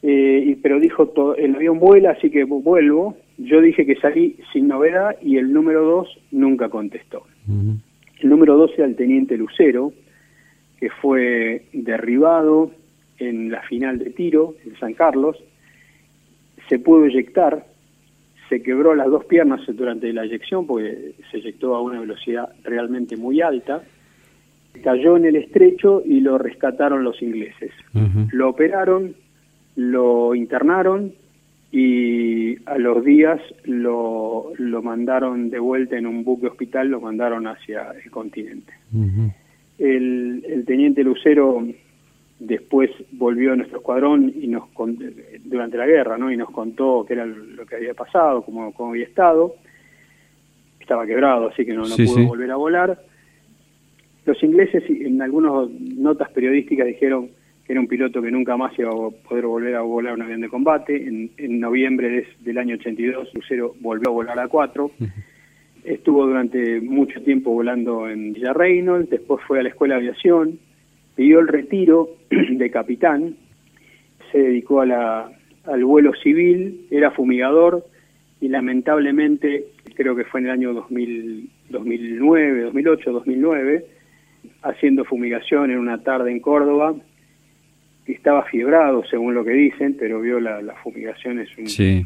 eh, 0.07 0.59
pero 0.63 0.79
dijo 0.79 1.09
todo, 1.09 1.35
el 1.35 1.55
avión 1.55 1.79
vuela, 1.79 2.11
así 2.11 2.29
que 2.29 2.45
vuelvo. 2.45 3.17
Yo 3.39 3.63
dije 3.63 3.87
que 3.87 3.97
salí 3.97 4.37
sin 4.53 4.69
novedad 4.69 5.17
y 5.23 5.39
el 5.39 5.51
número 5.51 5.83
2 5.83 6.19
nunca 6.33 6.69
contestó. 6.69 7.25
El 7.49 8.29
número 8.29 8.59
2 8.59 8.73
era 8.77 8.87
el 8.87 8.97
teniente 8.97 9.39
Lucero, 9.39 9.95
que 10.79 10.91
fue 10.91 11.65
derribado 11.73 12.71
en 13.19 13.51
la 13.51 13.63
final 13.63 13.99
de 13.99 14.11
tiro 14.11 14.57
en 14.67 14.77
San 14.79 14.93
Carlos, 14.93 15.43
se 16.69 16.79
pudo 16.79 17.07
eyectar, 17.07 17.65
se 18.51 18.63
quebró 18.63 18.95
las 18.95 19.09
dos 19.09 19.25
piernas 19.25 19.63
durante 19.69 20.13
la 20.13 20.25
eyección 20.25 20.67
porque 20.67 21.15
se 21.31 21.39
eyectó 21.39 21.75
a 21.75 21.81
una 21.81 22.01
velocidad 22.01 22.51
realmente 22.63 23.17
muy 23.17 23.41
alta, 23.41 23.83
cayó 24.83 25.17
en 25.17 25.25
el 25.25 25.37
estrecho 25.37 26.03
y 26.05 26.21
lo 26.21 26.37
rescataron 26.37 27.05
los 27.05 27.23
ingleses. 27.23 27.73
Lo 28.33 28.51
operaron, 28.51 29.15
lo 29.77 30.35
internaron 30.35 31.13
y 31.73 32.57
a 32.67 32.79
los 32.79 33.05
días 33.05 33.41
lo, 33.65 34.53
lo 34.59 34.83
mandaron 34.83 35.51
de 35.51 35.59
vuelta 35.59 35.97
en 35.97 36.07
un 36.07 36.23
buque 36.23 36.47
hospital, 36.47 36.89
lo 36.89 37.01
mandaron 37.01 37.47
hacia 37.47 37.91
el 38.03 38.11
continente. 38.11 38.73
El, 39.79 40.45
el 40.49 40.65
teniente 40.65 41.03
Lucero 41.03 41.67
después 42.39 42.91
volvió 43.13 43.53
a 43.53 43.57
nuestro 43.57 43.79
escuadrón 43.79 44.33
y 44.35 44.47
nos 44.49 44.65
durante 45.45 45.77
la 45.77 45.87
guerra, 45.87 46.19
¿no? 46.19 46.31
Y 46.31 46.37
nos 46.37 46.51
contó 46.51 47.05
qué 47.07 47.15
era 47.15 47.27
lo 47.27 47.67
que 47.67 47.77
había 47.77 47.95
pasado, 47.95 48.43
cómo, 48.43 48.73
cómo 48.73 48.91
había 48.91 49.07
estado. 49.07 49.57
Estaba 50.79 51.07
quebrado, 51.07 51.49
así 51.49 51.65
que 51.65 51.73
no, 51.73 51.89
no 51.89 51.97
pudo 51.97 52.27
volver 52.27 52.51
a 52.51 52.57
volar. 52.57 53.03
Los 54.27 54.43
ingleses 54.43 54.85
en 54.89 55.21
algunas 55.21 55.71
notas 55.71 56.31
periodísticas 56.31 56.87
dijeron 56.87 57.31
que 57.65 57.73
era 57.73 57.81
un 57.81 57.89
piloto 57.89 58.21
que 58.21 58.31
nunca 58.31 58.57
más 58.57 58.79
iba 58.79 58.91
a 58.91 59.11
poder 59.29 59.47
volver 59.47 59.75
a 59.75 59.81
volar 59.81 60.15
un 60.15 60.23
avión 60.23 60.43
de 60.43 60.49
combate. 60.49 60.97
En, 60.97 61.31
en 61.37 61.61
noviembre 61.61 62.27
del 62.41 62.59
año 62.59 62.75
82, 62.77 63.31
Lucero 63.35 63.75
volvió 63.81 64.11
a 64.11 64.13
volar 64.13 64.39
a 64.39 64.49
cuatro. 64.49 64.91
Estuvo 65.83 66.27
durante 66.27 66.81
mucho 66.81 67.23
tiempo 67.23 67.51
volando 67.51 68.09
en 68.09 68.33
Villa 68.33 68.53
Reynolds, 68.53 69.11
después 69.11 69.43
fue 69.47 69.61
a 69.61 69.63
la 69.63 69.69
Escuela 69.69 69.95
de 69.95 70.01
Aviación, 70.09 70.59
pidió 71.15 71.41
el 71.41 71.49
retiro 71.49 72.17
de 72.31 72.71
capitán, 72.71 73.37
se 74.33 74.39
dedicó 74.39 74.81
a 74.81 74.87
la, 74.87 75.31
al 75.67 75.85
vuelo 75.85 76.13
civil, 76.15 76.87
era 76.91 77.11
fumigador 77.11 77.85
y 78.41 78.49
lamentablemente, 78.49 79.67
creo 79.95 80.17
que 80.17 80.25
fue 80.25 80.41
en 80.41 80.47
el 80.47 80.53
año 80.53 80.75
2000, 80.75 81.51
2009, 81.71 82.63
2008, 82.63 83.13
2009, 83.13 83.87
haciendo 84.63 85.05
fumigación 85.05 85.71
en 85.71 85.79
una 85.79 86.03
tarde 86.03 86.31
en 86.31 86.41
Córdoba, 86.41 86.95
estaba 88.07 88.45
fiebrado 88.45 89.05
según 89.05 89.35
lo 89.35 89.45
que 89.45 89.53
dicen, 89.53 89.97
pero 89.99 90.21
vio 90.21 90.39
la, 90.41 90.61
la 90.61 90.75
fumigación 90.75 91.41
es 91.41 91.49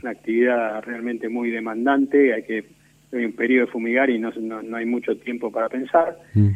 una 0.01 0.11
actividad 0.11 0.83
realmente 0.85 1.29
muy 1.29 1.51
demandante, 1.51 2.33
hay 2.35 2.43
que 2.45 2.65
hay 3.13 3.25
un 3.25 3.33
periodo 3.33 3.67
de 3.67 3.73
fumigar 3.73 4.11
y 4.11 4.19
no, 4.19 4.31
no, 4.31 4.77
hay 4.77 4.87
mucho 4.87 5.17
tiempo 5.17 5.51
para 5.51 5.69
pensar. 5.69 6.19
Mm. 6.35 6.49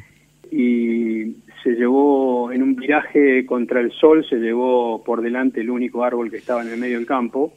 Y 0.50 1.36
se 1.62 1.70
llevó 1.70 2.52
en 2.52 2.62
un 2.62 2.76
viraje 2.76 3.46
contra 3.46 3.80
el 3.80 3.90
sol, 3.92 4.24
se 4.28 4.36
llevó 4.36 5.02
por 5.02 5.22
delante 5.22 5.60
el 5.60 5.70
único 5.70 6.04
árbol 6.04 6.30
que 6.30 6.36
estaba 6.36 6.62
en 6.62 6.68
el 6.68 6.78
medio 6.78 6.98
del 6.98 7.06
campo 7.06 7.54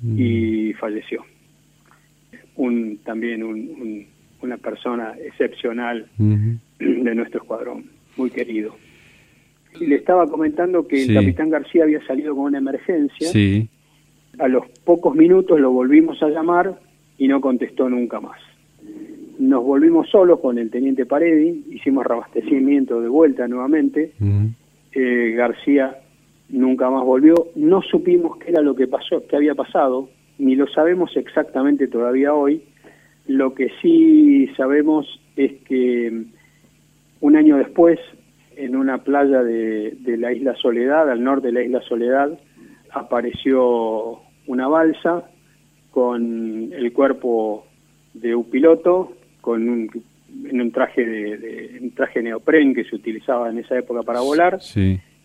mm. 0.00 0.16
y 0.16 0.72
falleció. 0.74 1.24
Un, 2.54 2.98
también 3.04 3.42
un, 3.42 4.06
una 4.42 4.56
persona 4.58 5.14
excepcional 5.24 6.06
de 6.18 7.14
nuestro 7.14 7.40
escuadrón, 7.40 7.90
muy 8.16 8.30
querido. 8.30 8.76
Le 9.80 9.96
estaba 9.96 10.26
comentando 10.26 10.86
que 10.86 11.02
el 11.02 11.14
capitán 11.14 11.50
García 11.50 11.84
había 11.84 12.04
salido 12.06 12.34
con 12.34 12.44
una 12.44 12.58
emergencia. 12.58 13.30
A 14.38 14.48
los 14.48 14.66
pocos 14.84 15.14
minutos 15.14 15.58
lo 15.58 15.70
volvimos 15.70 16.22
a 16.22 16.28
llamar 16.28 16.78
y 17.18 17.28
no 17.28 17.40
contestó 17.40 17.88
nunca 17.88 18.20
más. 18.20 18.38
Nos 19.38 19.64
volvimos 19.64 20.08
solos 20.08 20.40
con 20.40 20.58
el 20.58 20.70
teniente 20.70 21.04
Paredi, 21.04 21.64
hicimos 21.70 22.06
reabastecimiento 22.06 23.00
de 23.00 23.08
vuelta 23.08 23.46
nuevamente. 23.48 24.12
Eh, 24.92 25.34
García 25.36 25.98
nunca 26.48 26.90
más 26.90 27.04
volvió. 27.04 27.34
No 27.54 27.82
supimos 27.82 28.38
qué 28.38 28.50
era 28.50 28.62
lo 28.62 28.74
que 28.74 28.86
pasó, 28.86 29.26
qué 29.26 29.36
había 29.36 29.54
pasado, 29.54 30.08
ni 30.38 30.54
lo 30.54 30.66
sabemos 30.68 31.16
exactamente 31.16 31.88
todavía 31.88 32.34
hoy. 32.34 32.62
Lo 33.26 33.54
que 33.54 33.70
sí 33.82 34.48
sabemos 34.56 35.20
es 35.36 35.52
que 35.64 36.24
un 37.20 37.36
año 37.36 37.56
después, 37.56 37.98
en 38.56 38.74
una 38.74 38.98
playa 38.98 39.42
de, 39.42 39.96
de 40.00 40.16
la 40.16 40.32
isla 40.32 40.54
Soledad, 40.56 41.10
al 41.10 41.22
norte 41.22 41.48
de 41.48 41.52
la 41.52 41.62
isla 41.62 41.80
Soledad, 41.82 42.38
apareció 42.90 44.20
una 44.46 44.68
balsa 44.68 45.24
con 45.90 46.72
el 46.72 46.92
cuerpo 46.92 47.66
de 48.14 48.34
un 48.34 48.44
piloto, 48.50 49.12
con 49.40 49.68
un, 49.68 49.90
en 50.44 50.60
un 50.60 50.72
traje 50.72 51.04
de, 51.04 51.78
un 51.80 51.90
traje 51.92 52.22
neopren 52.22 52.74
que 52.74 52.84
se 52.84 52.96
utilizaba 52.96 53.50
en 53.50 53.58
esa 53.58 53.78
época 53.78 54.02
para 54.02 54.20
volar, 54.20 54.58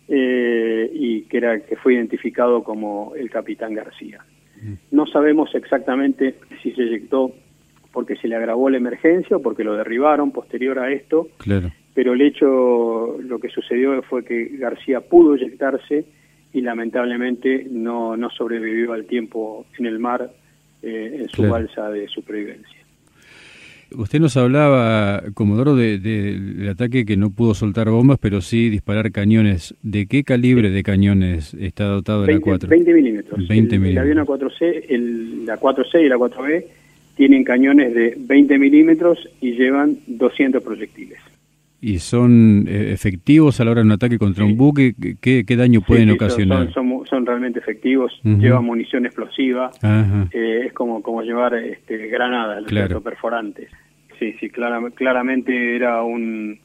eh, 0.08 0.90
y 0.92 1.22
que 1.22 1.36
era 1.36 1.60
que 1.60 1.76
fue 1.76 1.94
identificado 1.94 2.62
como 2.62 3.12
el 3.16 3.30
capitán 3.30 3.74
García. 3.74 4.24
Mm. 4.62 4.74
No 4.90 5.06
sabemos 5.06 5.54
exactamente 5.54 6.36
si 6.62 6.72
se 6.72 6.82
eyectó 6.82 7.32
porque 7.92 8.16
se 8.16 8.28
le 8.28 8.36
agravó 8.36 8.70
la 8.70 8.78
emergencia 8.78 9.36
o 9.36 9.42
porque 9.42 9.64
lo 9.64 9.74
derribaron 9.74 10.32
posterior 10.32 10.78
a 10.78 10.90
esto, 10.90 11.28
pero 11.94 12.14
el 12.14 12.22
hecho, 12.22 13.18
lo 13.20 13.38
que 13.38 13.48
sucedió 13.48 14.00
fue 14.02 14.24
que 14.24 14.48
García 14.56 15.00
pudo 15.00 15.34
eyectarse 15.34 16.04
y 16.52 16.60
lamentablemente 16.60 17.66
no, 17.70 18.16
no 18.16 18.30
sobrevivió 18.30 18.92
al 18.92 19.04
tiempo 19.06 19.66
en 19.78 19.86
el 19.86 19.98
mar 19.98 20.30
eh, 20.82 21.18
en 21.20 21.28
su 21.28 21.42
balsa 21.42 21.90
de 21.90 22.08
supervivencia. 22.08 22.78
Usted 23.94 24.20
nos 24.20 24.36
hablaba, 24.38 25.22
Comodoro, 25.34 25.76
del 25.76 26.02
de, 26.02 26.70
ataque 26.70 27.04
que 27.04 27.16
no 27.18 27.30
pudo 27.30 27.52
soltar 27.52 27.90
bombas, 27.90 28.18
pero 28.18 28.40
sí 28.40 28.70
disparar 28.70 29.12
cañones. 29.12 29.74
¿De 29.82 30.06
qué 30.06 30.24
calibre 30.24 30.70
de 30.70 30.82
cañones 30.82 31.52
está 31.54 31.84
dotado 31.84 32.24
el 32.24 32.40
A4? 32.40 32.68
20 32.68 32.94
milímetros. 32.94 33.48
20 33.48 33.76
el, 33.76 33.86
el, 33.86 33.98
avión 33.98 34.18
A4C, 34.18 34.86
el, 34.88 35.44
la 35.44 35.60
4C 35.60 36.04
y 36.04 36.08
la 36.08 36.16
4B 36.16 36.64
tienen 37.16 37.44
cañones 37.44 37.94
de 37.94 38.16
20 38.18 38.58
milímetros 38.58 39.28
y 39.40 39.52
llevan 39.52 39.98
200 40.06 40.62
proyectiles. 40.62 41.18
¿Y 41.84 41.98
son 41.98 42.66
eh, 42.68 42.92
efectivos 42.92 43.60
a 43.60 43.64
la 43.64 43.72
hora 43.72 43.80
de 43.80 43.86
un 43.86 43.92
ataque 43.92 44.16
contra 44.16 44.44
un 44.44 44.56
buque? 44.56 44.94
¿Qué, 45.20 45.44
qué 45.44 45.56
daño 45.56 45.80
pueden 45.80 46.10
ocasionar? 46.10 46.72
Son, 46.72 47.04
son, 47.10 47.26
realmente 47.26 47.58
efectivos, 47.58 48.12
llevan 48.22 48.64
munición 48.64 49.04
explosiva, 49.04 49.72
eh, 50.32 50.66
es 50.66 50.72
como, 50.74 51.02
como 51.02 51.22
llevar 51.22 51.54
este, 51.54 52.06
granadas, 52.06 52.62
claro. 52.66 53.00
perforantes. 53.00 53.68
Sí, 54.16 54.32
sí, 54.38 54.48
claramente 54.48 55.74
era 55.74 56.04
un, 56.04 56.60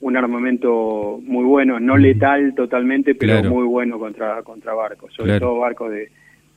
un 0.00 0.16
armamento 0.16 1.20
muy 1.22 1.44
bueno, 1.44 1.78
no 1.78 1.98
letal 1.98 2.54
totalmente, 2.54 3.14
pero 3.14 3.44
muy 3.44 3.66
bueno 3.66 3.98
contra, 3.98 4.42
contra 4.42 4.72
barcos, 4.72 5.12
sobre 5.12 5.38
todo 5.38 5.58
barcos 5.58 5.90
de, 5.90 6.08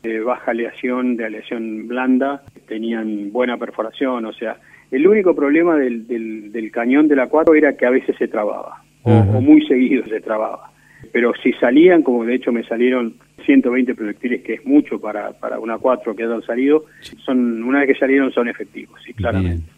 de 0.03 0.21
baja 0.21 0.51
aleación, 0.51 1.17
de 1.17 1.25
aleación 1.25 1.89
blanda, 1.89 2.43
tenían 2.65 3.33
buena 3.33 3.57
perforación, 3.57 4.23
o 4.23 4.31
sea, 4.31 4.57
el 4.91 5.07
único 5.07 5.35
problema 5.35 5.75
del, 5.77 6.07
del, 6.07 6.71
cañón 6.71 7.07
de 7.07 7.15
la 7.15 7.27
4 7.27 7.55
era 7.55 7.75
que 7.75 7.85
a 7.85 7.89
veces 7.89 8.15
se 8.17 8.27
trababa, 8.27 8.83
o, 9.03 9.11
muy 9.41 9.65
seguido 9.67 10.03
se 10.05 10.21
trababa. 10.21 10.71
Pero 11.11 11.33
si 11.41 11.53
salían, 11.53 12.01
como 12.01 12.25
de 12.25 12.35
hecho 12.35 12.51
me 12.51 12.63
salieron 12.63 13.15
120 13.45 13.95
proyectiles, 13.95 14.41
que 14.41 14.55
es 14.55 14.65
mucho 14.65 14.99
para, 14.99 15.33
para 15.33 15.59
una 15.59 15.77
4 15.77 16.15
que 16.15 16.23
hayan 16.23 16.41
salido, 16.43 16.85
son 17.25 17.63
una 17.63 17.79
vez 17.79 17.89
que 17.89 17.99
salieron 17.99 18.31
son 18.31 18.47
efectivos, 18.47 18.99
sí, 19.05 19.13
claramente. 19.13 19.71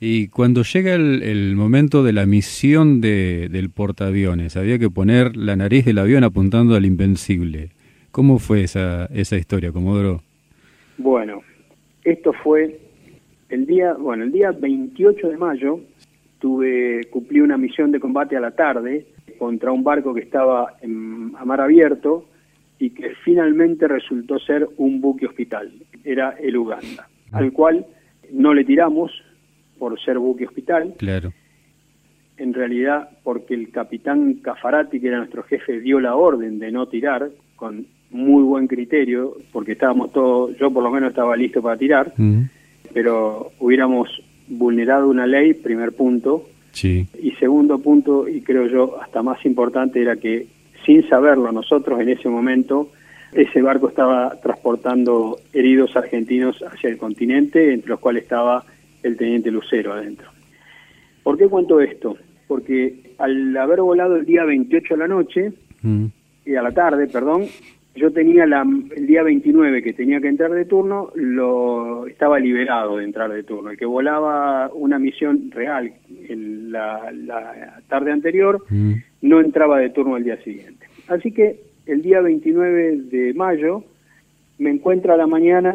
Y 0.00 0.28
cuando 0.28 0.62
llega 0.62 0.94
el, 0.94 1.54
momento 1.56 2.02
de 2.02 2.12
la 2.12 2.26
misión 2.26 3.00
de, 3.00 3.48
del 3.50 3.70
portaaviones, 3.70 4.56
había 4.56 4.78
que 4.78 4.90
poner 4.90 5.36
la 5.36 5.56
nariz 5.56 5.84
del 5.84 5.98
avión 5.98 6.24
apuntando 6.24 6.74
al 6.74 6.84
invencible. 6.84 7.70
¿Cómo 8.10 8.38
fue 8.38 8.64
esa, 8.64 9.06
esa 9.06 9.36
historia, 9.36 9.72
Comodoro? 9.72 10.22
Bueno, 10.98 11.40
esto 12.04 12.32
fue 12.32 12.78
el 13.48 13.66
día, 13.66 13.94
bueno, 13.94 14.24
el 14.24 14.32
día 14.32 14.52
28 14.52 15.28
de 15.28 15.36
mayo 15.36 15.80
tuve 16.38 17.02
cumplí 17.10 17.40
una 17.40 17.56
misión 17.56 17.90
de 17.90 18.00
combate 18.00 18.36
a 18.36 18.40
la 18.40 18.50
tarde 18.50 19.06
contra 19.38 19.72
un 19.72 19.82
barco 19.82 20.14
que 20.14 20.20
estaba 20.20 20.74
en, 20.82 21.32
a 21.38 21.44
mar 21.44 21.60
abierto 21.60 22.26
y 22.78 22.90
que 22.90 23.14
finalmente 23.24 23.88
resultó 23.88 24.38
ser 24.38 24.68
un 24.76 25.00
buque 25.00 25.26
hospital. 25.26 25.72
Era 26.04 26.30
el 26.40 26.56
Uganda, 26.56 27.08
al 27.32 27.52
cual 27.52 27.86
no 28.32 28.52
le 28.52 28.64
tiramos 28.64 29.12
por 29.78 29.98
ser 30.00 30.18
buque 30.18 30.46
hospital. 30.46 30.94
Claro. 30.98 31.32
En 32.36 32.52
realidad, 32.52 33.10
porque 33.22 33.54
el 33.54 33.70
capitán 33.70 34.34
Cafarati, 34.34 35.00
que 35.00 35.08
era 35.08 35.18
nuestro 35.18 35.44
jefe, 35.44 35.80
dio 35.80 36.00
la 36.00 36.16
orden 36.16 36.58
de 36.58 36.72
no 36.72 36.88
tirar 36.88 37.30
con 37.54 37.86
muy 38.10 38.42
buen 38.42 38.66
criterio, 38.66 39.36
porque 39.52 39.72
estábamos 39.72 40.12
todos, 40.12 40.56
yo 40.58 40.70
por 40.70 40.82
lo 40.82 40.90
menos 40.90 41.10
estaba 41.10 41.36
listo 41.36 41.62
para 41.62 41.76
tirar 41.76 42.12
pero 42.92 43.52
hubiéramos 43.58 44.08
vulnerado 44.48 45.08
una 45.08 45.26
ley, 45.26 45.54
primer 45.54 45.92
punto. 45.92 46.48
Sí. 46.72 47.06
Y 47.20 47.32
segundo 47.32 47.78
punto, 47.78 48.28
y 48.28 48.40
creo 48.40 48.66
yo 48.66 49.00
hasta 49.00 49.22
más 49.22 49.44
importante, 49.46 50.00
era 50.00 50.16
que 50.16 50.46
sin 50.84 51.08
saberlo 51.08 51.50
nosotros 51.52 52.00
en 52.00 52.08
ese 52.10 52.28
momento, 52.28 52.90
ese 53.32 53.62
barco 53.62 53.88
estaba 53.88 54.38
transportando 54.40 55.38
heridos 55.52 55.96
argentinos 55.96 56.62
hacia 56.62 56.90
el 56.90 56.98
continente, 56.98 57.72
entre 57.72 57.90
los 57.90 58.00
cuales 58.00 58.24
estaba 58.24 58.64
el 59.02 59.16
teniente 59.16 59.50
Lucero 59.50 59.92
adentro. 59.92 60.28
¿Por 61.22 61.38
qué 61.38 61.48
cuento 61.48 61.80
esto? 61.80 62.16
Porque 62.46 63.14
al 63.18 63.56
haber 63.56 63.80
volado 63.80 64.16
el 64.16 64.26
día 64.26 64.44
28 64.44 64.94
a 64.94 64.96
la 64.98 65.08
noche, 65.08 65.52
mm. 65.82 66.06
y 66.46 66.54
a 66.54 66.62
la 66.62 66.72
tarde, 66.72 67.06
perdón, 67.06 67.46
yo 67.94 68.10
tenía 68.12 68.46
la, 68.46 68.66
el 68.96 69.06
día 69.06 69.22
29 69.22 69.82
que 69.82 69.92
tenía 69.92 70.20
que 70.20 70.28
entrar 70.28 70.50
de 70.50 70.64
turno, 70.64 71.10
lo 71.14 72.06
estaba 72.06 72.40
liberado 72.40 72.96
de 72.96 73.04
entrar 73.04 73.30
de 73.30 73.44
turno. 73.44 73.70
El 73.70 73.78
que 73.78 73.86
volaba 73.86 74.70
una 74.74 74.98
misión 74.98 75.50
real 75.52 75.92
en 76.28 76.72
la, 76.72 77.12
tarde 77.88 78.10
anterior 78.10 78.64
mm. 78.68 78.92
no 79.22 79.40
entraba 79.40 79.78
de 79.78 79.90
turno 79.90 80.16
el 80.16 80.24
día 80.24 80.42
siguiente. 80.42 80.86
Así 81.08 81.30
que 81.30 81.60
el 81.86 82.02
día 82.02 82.20
29 82.20 82.96
de 83.10 83.34
mayo 83.34 83.84
me 84.58 84.70
encuentro 84.70 85.12
a 85.12 85.16
la 85.16 85.26
mañana, 85.26 85.74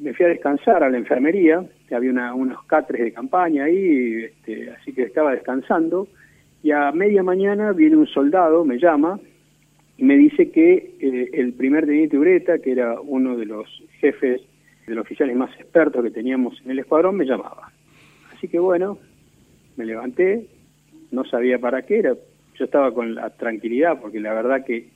me 0.00 0.14
fui 0.14 0.26
a 0.26 0.28
descansar 0.28 0.84
a 0.84 0.90
la 0.90 0.98
enfermería, 0.98 1.64
había 1.94 2.34
unos 2.34 2.62
catres 2.64 3.02
de 3.02 3.12
campaña 3.12 3.64
ahí, 3.64 4.24
este, 4.24 4.70
así 4.70 4.92
que 4.92 5.02
estaba 5.02 5.32
descansando, 5.32 6.08
y 6.62 6.70
a 6.70 6.92
media 6.92 7.22
mañana 7.22 7.72
viene 7.72 7.96
un 7.96 8.06
soldado, 8.06 8.64
me 8.64 8.78
llama, 8.78 9.18
me 10.00 10.16
dice 10.16 10.50
que 10.50 10.96
eh, 11.00 11.30
el 11.32 11.52
primer 11.52 11.86
teniente 11.86 12.18
Ureta, 12.18 12.58
que 12.58 12.72
era 12.72 13.00
uno 13.00 13.36
de 13.36 13.46
los 13.46 13.68
jefes, 14.00 14.40
de 14.86 14.94
los 14.94 15.02
oficiales 15.02 15.36
más 15.36 15.50
expertos 15.58 16.02
que 16.02 16.10
teníamos 16.10 16.60
en 16.64 16.72
el 16.72 16.78
escuadrón, 16.80 17.16
me 17.16 17.24
llamaba. 17.24 17.72
Así 18.34 18.48
que 18.48 18.58
bueno, 18.58 18.98
me 19.76 19.84
levanté, 19.84 20.46
no 21.10 21.24
sabía 21.24 21.58
para 21.58 21.82
qué 21.82 21.98
era, 21.98 22.14
yo 22.58 22.64
estaba 22.64 22.92
con 22.92 23.14
la 23.14 23.30
tranquilidad, 23.30 24.00
porque 24.00 24.20
la 24.20 24.34
verdad 24.34 24.64
que 24.64 24.88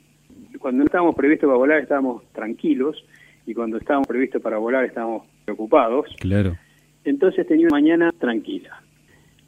cuando 0.58 0.78
no 0.78 0.84
estábamos 0.84 1.14
previstos 1.14 1.48
para 1.48 1.58
volar 1.58 1.80
estábamos 1.80 2.24
tranquilos, 2.32 3.04
y 3.46 3.54
cuando 3.54 3.76
estábamos 3.76 4.08
previstos 4.08 4.40
para 4.40 4.58
volar 4.58 4.84
estábamos 4.84 5.26
preocupados. 5.44 6.14
Claro. 6.20 6.56
Entonces 7.04 7.46
tenía 7.46 7.66
una 7.66 7.76
mañana 7.76 8.12
tranquila. 8.18 8.82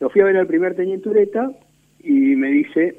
Lo 0.00 0.10
fui 0.10 0.20
a 0.20 0.24
ver 0.24 0.36
al 0.36 0.46
primer 0.46 0.74
teniente 0.74 1.08
Ureta 1.08 1.50
y 2.00 2.36
me 2.36 2.50
dice, 2.50 2.96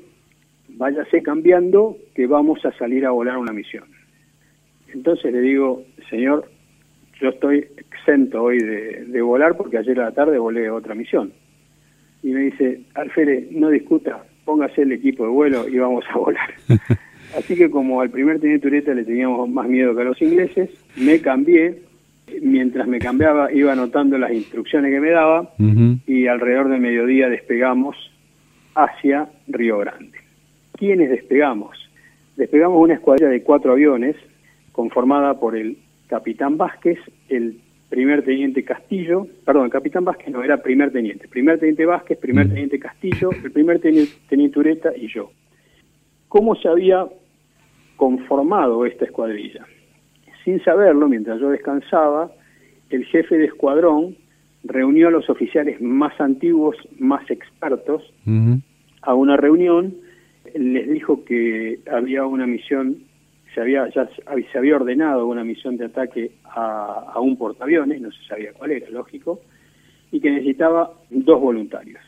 váyase 0.70 1.22
cambiando 1.22 1.98
que 2.16 2.28
vamos 2.28 2.64
a 2.66 2.72
salir 2.78 3.06
a 3.06 3.12
volar 3.12 3.38
una 3.38 3.54
misión. 3.54 3.86
Entonces 4.94 5.32
le 5.32 5.42
digo, 5.42 5.84
señor, 6.10 6.50
yo 7.20 7.30
estoy 7.30 7.68
exento 7.78 8.44
hoy 8.44 8.60
de, 8.60 9.22
volar 9.22 9.58
porque 9.58 9.78
ayer 9.78 10.00
a 10.00 10.06
la 10.06 10.12
tarde 10.12 10.38
volé 10.38 10.70
otra 10.70 10.96
misión. 10.96 11.34
Y 12.24 12.30
me 12.30 12.42
dice, 12.42 12.82
Alférez, 12.94 13.52
no 13.52 13.70
discuta, 13.70 14.24
póngase 14.46 14.84
el 14.84 14.92
equipo 14.92 15.24
de 15.24 15.30
vuelo 15.30 15.68
y 15.68 15.78
vamos 15.78 16.06
a 16.10 16.18
volar. 16.18 16.54
Así 17.38 17.56
que 17.56 17.70
como 17.70 18.02
al 18.02 18.10
primer 18.10 18.40
teniente 18.40 18.68
Ureta 18.68 18.94
le 18.94 19.04
teníamos 19.04 19.50
más 19.50 19.68
miedo 19.68 19.94
que 19.96 20.02
a 20.02 20.06
los 20.06 20.22
ingleses, 20.22 20.70
me 20.96 21.20
cambié, 21.20 21.84
mientras 22.42 22.88
me 22.88 23.00
cambiaba 23.00 23.52
iba 23.52 23.74
anotando 23.74 24.18
las 24.18 24.32
instrucciones 24.32 24.92
que 24.92 25.00
me 25.00 25.12
daba 25.12 25.54
y 26.08 26.28
alrededor 26.28 26.70
de 26.70 26.80
mediodía 26.80 27.30
despegamos 27.30 27.96
hacia 28.76 29.30
Río 29.48 29.80
Grande. 29.80 30.27
¿Quiénes 30.78 31.10
despegamos? 31.10 31.76
Despegamos 32.36 32.80
una 32.82 32.94
escuadrilla 32.94 33.30
de 33.30 33.42
cuatro 33.42 33.72
aviones 33.72 34.16
conformada 34.72 35.40
por 35.40 35.56
el 35.56 35.78
capitán 36.08 36.56
Vázquez, 36.56 37.00
el 37.30 37.60
primer 37.90 38.24
teniente 38.24 38.64
Castillo, 38.64 39.28
perdón, 39.44 39.66
el 39.66 39.72
capitán 39.72 40.06
Vázquez 40.06 40.30
no, 40.30 40.44
era 40.44 40.62
primer 40.62 40.92
teniente, 40.92 41.28
primer 41.28 41.58
teniente 41.60 41.86
Vázquez, 41.86 42.20
primer 42.20 42.46
mm. 42.46 42.50
teniente 42.50 42.80
Castillo, 42.80 43.32
el 43.44 43.52
primer 43.52 43.80
teniente, 43.80 44.14
teniente 44.30 44.60
Ureta 44.60 44.96
y 44.96 45.08
yo. 45.08 45.32
¿Cómo 46.28 46.56
se 46.56 46.68
había 46.68 47.08
conformado 47.96 48.86
esta 48.86 49.06
escuadrilla? 49.06 49.66
Sin 50.44 50.64
saberlo, 50.64 51.08
mientras 51.08 51.40
yo 51.40 51.50
descansaba, 51.50 52.32
el 52.90 53.06
jefe 53.06 53.38
de 53.38 53.46
escuadrón 53.46 54.16
reunió 54.64 55.08
a 55.08 55.12
los 55.12 55.30
oficiales 55.30 55.82
más 55.82 56.20
antiguos, 56.22 56.76
más 57.00 57.30
expertos, 57.32 58.04
a 59.02 59.14
una 59.14 59.38
reunión 59.38 59.96
les 60.56 60.90
dijo 60.90 61.24
que 61.24 61.80
había 61.92 62.26
una 62.26 62.46
misión, 62.48 62.98
se 63.54 63.62
había, 63.62 63.88
ya 63.90 64.10
se 64.52 64.58
había 64.58 64.76
ordenado 64.76 65.28
una 65.28 65.44
misión 65.44 65.78
de 65.78 65.86
ataque 65.86 66.32
a, 66.44 67.20
un 67.20 67.38
portaaviones, 67.38 68.02
no 68.02 68.12
se 68.12 68.24
sabía 68.26 68.54
cuál 68.54 68.72
era, 68.72 68.90
lógico, 68.90 69.42
y 70.12 70.20
que 70.20 70.32
necesitaba 70.32 70.92
dos 71.10 71.42
voluntarios. 71.42 72.02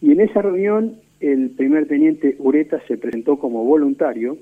Y 0.00 0.12
en 0.12 0.20
esa 0.20 0.42
reunión 0.42 0.96
el 1.20 1.50
primer 1.50 1.86
teniente 1.86 2.36
Ureta 2.38 2.80
se 2.86 2.98
presentó 2.98 3.38
como 3.38 3.64
voluntario 3.64 4.36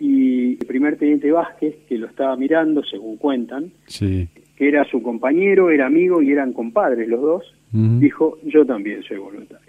y 0.00 0.52
el 0.52 0.66
primer 0.66 0.96
teniente 0.96 1.30
Vázquez, 1.30 1.76
que 1.88 1.98
lo 1.98 2.06
estaba 2.06 2.36
mirando, 2.36 2.82
según 2.82 3.16
cuentan, 3.16 3.70
que 3.98 4.28
era 4.68 4.84
su 4.84 5.02
compañero, 5.02 5.70
era 5.70 5.86
amigo 5.86 6.20
y 6.22 6.32
eran 6.32 6.52
compadres 6.52 7.08
los 7.08 7.20
dos, 7.20 7.54
dijo, 7.72 8.38
yo 8.44 8.64
también 8.64 9.02
soy 9.02 9.18
voluntario 9.18 9.65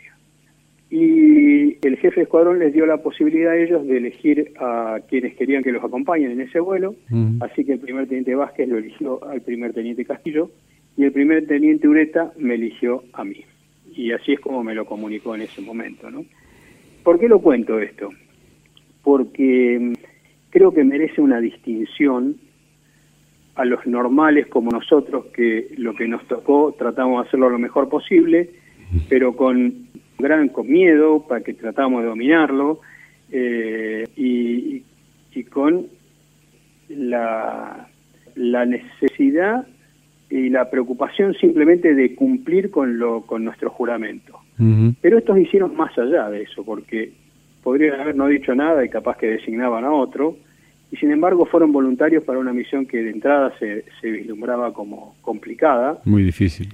y 0.90 1.86
el 1.86 1.98
jefe 1.98 2.16
de 2.16 2.22
escuadrón 2.24 2.60
les 2.60 2.74
dio 2.74 2.86
la 2.86 2.98
posibilidad 2.98 3.52
a 3.52 3.58
ellos 3.58 3.86
de 3.86 3.98
elegir 3.98 4.54
a 4.58 5.00
quienes 5.10 5.36
querían 5.36 5.64
que 5.64 5.72
los 5.72 5.84
acompañen 5.84 6.32
en 6.32 6.42
ese 6.42 6.60
vuelo, 6.60 6.96
así 7.42 7.66
que 7.66 7.74
el 7.74 7.80
primer 7.80 8.08
teniente 8.08 8.36
Vázquez 8.36 8.70
lo 8.70 8.78
eligió 8.78 9.24
al 9.28 9.42
primer 9.42 9.74
teniente 9.74 10.06
Castillo 10.06 10.50
y 10.96 11.04
el 11.04 11.12
primer 11.12 11.46
teniente 11.46 11.88
Ureta 11.88 12.32
me 12.38 12.56
eligió 12.56 13.04
a 13.14 13.24
mí. 13.24 13.44
Y 13.94 14.12
así 14.12 14.34
es 14.34 14.40
como 14.40 14.64
me 14.64 14.76
lo 14.76 14.86
comunicó 14.86 15.36
en 15.36 15.42
ese 15.42 15.62
momento. 15.62 16.10
¿no? 16.10 16.26
¿Por 17.04 17.20
qué 17.20 17.28
lo 17.28 17.40
cuento 17.40 17.80
esto? 17.80 18.10
Porque 19.04 19.78
mm, 19.80 19.94
creo 20.50 20.72
que 20.72 20.84
merece 20.84 21.22
una 21.22 21.40
distinción 21.40 22.38
a 23.56 23.66
los 23.66 23.86
normales 23.88 24.48
como 24.48 24.72
nosotros, 24.72 25.26
que 25.28 25.70
lo 25.78 25.96
que 25.96 26.08
nos 26.08 26.28
tocó 26.28 26.76
tratamos 26.78 27.22
de 27.22 27.28
hacerlo 27.28 27.50
lo 27.50 27.60
mejor 27.60 27.90
posible, 27.90 28.52
pero 29.10 29.36
con 29.36 29.87
gran 30.18 30.50
con 30.50 30.68
miedo, 30.68 31.26
para 31.28 31.42
que 31.42 31.54
tratamos 31.54 32.02
de 32.02 32.10
dominarlo, 32.10 32.82
eh, 33.32 34.06
y, 34.16 34.84
con 35.52 35.86
la, 36.90 37.88
la 38.36 38.66
necesidad 38.66 39.68
y 40.30 40.50
la 40.50 40.70
preocupación 40.70 41.36
simplemente 41.36 41.94
de 41.94 42.16
cumplir 42.16 42.72
con, 42.72 42.98
lo, 42.98 43.22
con 43.22 43.44
nuestro 43.46 43.70
juramento. 43.70 44.40
Pero 45.02 45.20
estos 45.20 45.38
hicieron 45.38 45.76
más 45.76 45.96
allá 45.98 46.30
de 46.30 46.42
eso, 46.42 46.64
porque 46.66 47.12
podrían 47.62 48.00
haber 48.00 48.16
no 48.16 48.26
dicho 48.28 48.56
nada 48.56 48.84
y 48.84 48.90
capaz 48.90 49.18
que 49.18 49.28
designaban 49.28 49.86
a 49.86 49.92
otro, 49.92 50.36
y 50.92 50.96
sin 50.96 51.12
embargo 51.12 51.46
fueron 51.46 51.72
voluntarios 51.72 52.24
para 52.24 52.40
una 52.40 52.54
misión 52.54 52.88
que 52.88 53.04
de 53.04 53.12
entrada 53.12 53.54
se, 53.60 53.86
se 54.02 54.10
vislumbraba 54.10 54.74
como 54.74 55.16
complicada. 55.22 56.00
Muy 56.06 56.24
difícil. 56.24 56.74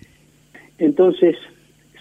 Entonces, 0.78 1.36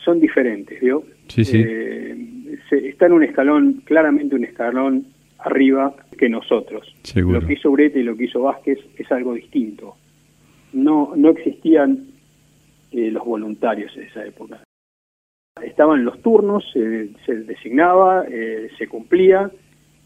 son 0.05 0.20
diferentes, 0.20 0.81
¿vio? 0.81 1.05
Sí, 1.32 1.46
sí. 1.46 1.62
Eh, 1.64 2.58
está 2.70 3.06
en 3.06 3.12
un 3.12 3.24
escalón, 3.24 3.82
claramente 3.86 4.34
un 4.34 4.44
escalón 4.44 5.06
arriba 5.38 5.94
que 6.18 6.28
nosotros. 6.28 6.94
Seguro. 7.02 7.40
Lo 7.40 7.46
que 7.46 7.54
hizo 7.54 7.70
Urete 7.70 8.00
y 8.00 8.02
lo 8.02 8.14
que 8.14 8.24
hizo 8.24 8.42
Vázquez 8.42 8.78
es 8.98 9.10
algo 9.10 9.32
distinto. 9.32 9.96
No, 10.74 11.12
no 11.16 11.30
existían 11.30 12.06
eh, 12.90 13.10
los 13.10 13.24
voluntarios 13.24 13.96
en 13.96 14.02
esa 14.02 14.26
época. 14.26 14.62
Estaban 15.62 16.04
los 16.04 16.20
turnos, 16.20 16.70
se 16.72 17.34
designaba, 17.34 18.24
eh, 18.28 18.68
se 18.76 18.86
cumplía, 18.86 19.50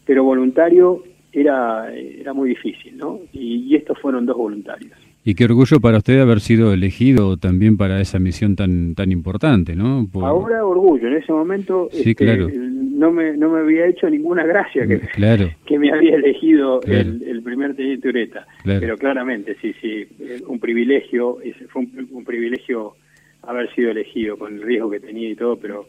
pero 0.05 0.23
voluntario 0.23 1.03
era, 1.33 1.93
era 1.93 2.33
muy 2.33 2.49
difícil, 2.49 2.97
¿no? 2.97 3.19
y 3.33 3.75
estos 3.75 3.99
fueron 3.99 4.25
dos 4.25 4.37
voluntarios. 4.37 4.97
Y 5.27 5.35
qué 5.35 5.43
orgullo 5.43 5.81
para 5.81 5.97
usted 5.97 6.21
haber 6.21 6.39
sido 6.39 6.71
elegido 6.71 7.35
también 7.35 7.75
para 7.75 7.99
esa 7.99 8.17
misión 8.17 8.55
tan 8.55 8.95
tan 8.95 9.11
importante, 9.11 9.75
¿no? 9.75 10.07
Ahora 10.21 10.65
orgullo, 10.65 11.09
en 11.09 11.17
ese 11.17 11.33
momento 11.33 11.89
sí, 11.91 12.11
este, 12.11 12.15
claro. 12.15 12.47
no, 12.49 13.11
me, 13.11 13.35
no 13.35 13.49
me 13.49 13.59
había 13.59 13.87
hecho 13.87 14.09
ninguna 14.09 14.45
gracia 14.45 14.87
que, 14.87 14.99
claro. 14.99 15.49
que 15.65 15.77
me 15.77 15.91
había 15.91 16.15
elegido 16.15 16.79
el, 16.83 17.41
primer 17.43 17.75
teniente 17.75 18.07
Ureta. 18.07 18.47
Pero 18.63 18.95
claramente, 18.95 19.57
sí, 19.61 19.73
sí, 19.81 20.07
un 20.47 20.61
privilegio, 20.61 21.39
fue 21.73 21.85
un, 22.09 22.23
privilegio 22.23 22.93
haber 23.41 23.69
sido 23.75 23.91
elegido 23.91 24.37
con 24.37 24.53
el 24.53 24.61
riesgo 24.61 24.89
que 24.89 25.01
tenía 25.01 25.29
y 25.29 25.35
todo, 25.35 25.57
pero 25.57 25.87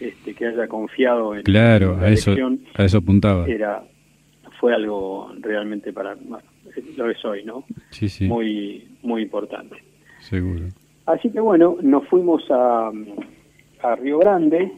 este, 0.00 0.32
que 0.32 0.46
haya 0.46 0.66
confiado 0.68 1.34
en, 1.34 1.42
claro, 1.42 1.98
la 2.00 2.06
a 2.06 2.10
eso, 2.12 2.34
a 2.74 2.84
eso 2.86 2.96
apuntaba. 2.96 3.46
Era, 3.46 3.82
fue 4.58 4.72
algo 4.72 5.34
realmente 5.38 5.92
para 5.92 6.16
lo 6.96 7.10
es 7.10 7.24
hoy, 7.24 7.44
¿no? 7.44 7.64
Sí, 7.90 8.08
sí. 8.08 8.26
Muy, 8.26 8.88
muy 9.02 9.22
importante. 9.22 9.76
Seguro. 10.20 10.66
Así 11.06 11.30
que 11.30 11.40
bueno, 11.40 11.76
nos 11.82 12.06
fuimos 12.08 12.44
a, 12.50 12.90
a 13.82 13.96
Río 13.96 14.18
Grande, 14.18 14.72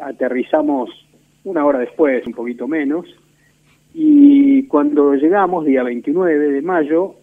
aterrizamos 0.00 0.90
una 1.44 1.64
hora 1.64 1.78
después, 1.78 2.26
un 2.26 2.34
poquito 2.34 2.68
menos, 2.68 3.06
y 3.94 4.66
cuando 4.66 5.14
llegamos, 5.14 5.64
día 5.64 5.82
29 5.82 6.50
de 6.50 6.62
mayo, 6.62 7.16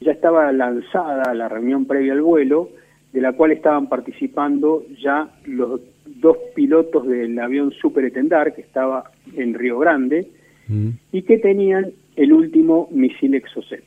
ya 0.00 0.12
estaba 0.12 0.52
lanzada 0.52 1.34
la 1.34 1.48
reunión 1.48 1.86
previa 1.86 2.12
al 2.12 2.22
vuelo, 2.22 2.70
de 3.12 3.20
la 3.20 3.32
cual 3.32 3.52
estaban 3.52 3.88
participando 3.88 4.84
ya 5.00 5.28
los 5.44 5.80
dos 6.06 6.36
pilotos 6.54 7.06
del 7.06 7.38
avión 7.38 7.72
Super 7.72 8.04
Etendar, 8.06 8.54
que 8.54 8.62
estaba 8.62 9.10
en 9.36 9.54
Río 9.54 9.78
Grande, 9.78 10.28
mm. 10.68 10.88
y 11.12 11.22
que 11.22 11.38
tenían 11.38 11.92
el 12.16 12.32
último 12.32 12.88
misil 12.90 13.34
Exocet. 13.34 13.84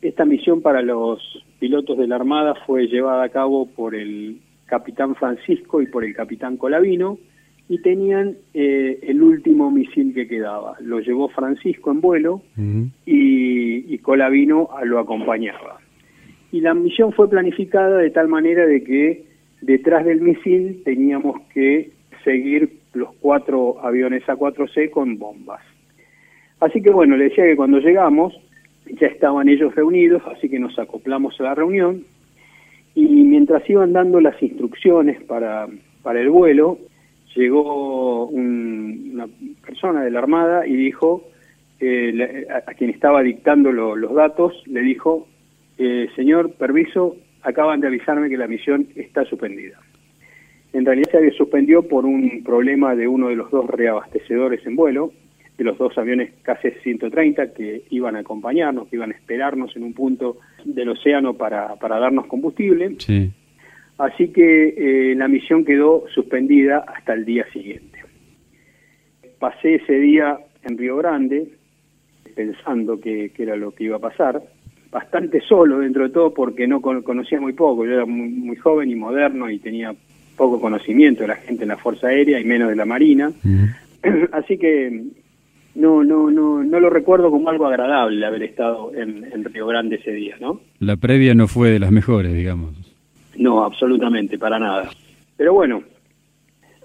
Esta 0.00 0.24
misión 0.24 0.62
para 0.62 0.82
los 0.82 1.20
pilotos 1.58 1.96
de 1.96 2.08
la 2.08 2.16
Armada 2.16 2.54
fue 2.66 2.88
llevada 2.88 3.22
a 3.22 3.28
cabo 3.28 3.66
por 3.66 3.94
el 3.94 4.40
capitán 4.66 5.14
Francisco 5.14 5.80
y 5.80 5.86
por 5.86 6.04
el 6.04 6.14
capitán 6.14 6.56
Colavino 6.56 7.18
y 7.68 7.78
tenían 7.82 8.36
eh, 8.52 8.98
el 9.02 9.22
último 9.22 9.70
misil 9.70 10.12
que 10.12 10.26
quedaba. 10.26 10.76
Lo 10.80 10.98
llevó 11.00 11.28
Francisco 11.28 11.92
en 11.92 12.00
vuelo 12.00 12.42
y, 13.06 13.94
y 13.94 13.98
Colavino 13.98 14.68
lo 14.84 14.98
acompañaba. 14.98 15.78
Y 16.50 16.60
la 16.60 16.74
misión 16.74 17.12
fue 17.12 17.30
planificada 17.30 17.98
de 17.98 18.10
tal 18.10 18.28
manera 18.28 18.66
de 18.66 18.82
que 18.82 19.24
detrás 19.60 20.04
del 20.04 20.20
misil 20.20 20.82
teníamos 20.84 21.40
que 21.54 21.92
seguir 22.24 22.80
los 22.92 23.14
cuatro 23.20 23.82
aviones 23.84 24.22
A4C 24.24 24.90
con 24.90 25.18
bombas. 25.18 25.60
Así 26.62 26.80
que 26.80 26.90
bueno, 26.90 27.16
le 27.16 27.24
decía 27.24 27.44
que 27.44 27.56
cuando 27.56 27.80
llegamos 27.80 28.32
ya 29.00 29.08
estaban 29.08 29.48
ellos 29.48 29.74
reunidos, 29.74 30.22
así 30.26 30.48
que 30.48 30.60
nos 30.60 30.78
acoplamos 30.78 31.38
a 31.40 31.42
la 31.42 31.54
reunión 31.56 32.04
y 32.94 33.04
mientras 33.24 33.68
iban 33.68 33.92
dando 33.92 34.20
las 34.20 34.40
instrucciones 34.40 35.20
para, 35.24 35.66
para 36.04 36.20
el 36.20 36.30
vuelo, 36.30 36.78
llegó 37.34 38.26
una 38.26 39.26
persona 39.66 40.04
de 40.04 40.12
la 40.12 40.20
Armada 40.20 40.64
y 40.64 40.76
dijo, 40.76 41.24
eh, 41.80 42.46
a, 42.48 42.74
quien 42.74 42.90
estaba 42.90 43.22
dictando 43.22 43.72
los 43.72 44.14
datos, 44.14 44.52
le 44.66 44.82
dijo, 44.82 45.26
eh, 45.78 46.10
señor, 46.14 46.52
permiso, 46.52 47.16
acaban 47.42 47.80
de 47.80 47.88
avisarme 47.88 48.28
que 48.28 48.36
la 48.36 48.46
misión 48.46 48.86
está 48.94 49.24
suspendida. 49.24 49.80
En 50.72 50.86
realidad 50.86 51.10
se 51.10 51.32
suspendió 51.32 51.82
por 51.88 52.06
un 52.06 52.44
problema 52.44 52.94
de 52.94 53.08
uno 53.08 53.30
de 53.30 53.36
los 53.36 53.50
dos 53.50 53.68
reabastecedores 53.68 54.64
en 54.64 54.76
vuelo, 54.76 55.12
de 55.56 55.64
los 55.64 55.76
dos 55.78 55.96
aviones 55.98 56.32
KC-130 56.44 57.52
que 57.52 57.84
iban 57.90 58.16
a 58.16 58.20
acompañarnos, 58.20 58.88
que 58.88 58.96
iban 58.96 59.10
a 59.10 59.14
esperarnos 59.14 59.76
en 59.76 59.84
un 59.84 59.92
punto 59.92 60.38
del 60.64 60.90
océano 60.90 61.34
para, 61.34 61.76
para 61.76 61.98
darnos 61.98 62.26
combustible. 62.26 62.96
Así 63.98 64.28
que 64.28 64.74
eh, 64.76 65.14
la 65.14 65.28
misión 65.28 65.64
quedó 65.64 66.04
suspendida 66.12 66.78
hasta 66.78 67.12
el 67.12 67.24
día 67.24 67.46
siguiente. 67.52 68.00
Pasé 69.38 69.76
ese 69.76 69.98
día 69.98 70.38
en 70.64 70.78
Río 70.78 70.96
Grande 70.96 71.48
pensando 72.34 72.98
que, 72.98 73.30
era 73.38 73.56
lo 73.56 73.72
que 73.72 73.84
iba 73.84 73.96
a 73.96 74.00
pasar, 74.00 74.42
bastante 74.90 75.40
solo 75.40 75.78
dentro 75.78 76.04
de 76.04 76.10
todo 76.10 76.32
porque 76.32 76.66
no 76.66 76.80
conocía 76.80 77.40
muy 77.40 77.52
poco, 77.52 77.84
yo 77.84 77.92
era 77.92 78.06
muy, 78.06 78.56
joven 78.56 78.90
y 78.90 78.94
moderno 78.94 79.50
y 79.50 79.58
tenía 79.58 79.94
poco 80.36 80.60
conocimiento 80.60 81.22
de 81.22 81.28
la 81.28 81.36
gente 81.36 81.64
en 81.64 81.68
la 81.68 81.76
Fuerza 81.76 82.08
Aérea 82.08 82.40
y 82.40 82.44
menos 82.44 82.70
de 82.70 82.76
la 82.76 82.84
Marina. 82.84 83.30
Así 84.32 84.58
que 84.58 85.04
no, 85.74 86.04
no, 86.04 86.30
no, 86.30 86.62
no 86.62 86.80
lo 86.80 86.90
recuerdo 86.90 87.30
como 87.30 87.48
algo 87.48 87.66
agradable 87.66 88.24
haber 88.26 88.42
estado 88.42 88.92
en, 88.94 89.44
Río 89.44 89.66
Grande 89.66 89.96
ese 89.96 90.12
día, 90.12 90.36
¿no? 90.40 90.60
La 90.78 90.96
previa 90.96 91.34
no 91.34 91.48
fue 91.48 91.70
de 91.70 91.78
las 91.78 91.90
mejores, 91.90 92.34
digamos. 92.34 92.74
No, 93.36 93.64
absolutamente, 93.64 94.38
para 94.38 94.58
nada. 94.58 94.90
Pero 95.36 95.54
bueno, 95.54 95.82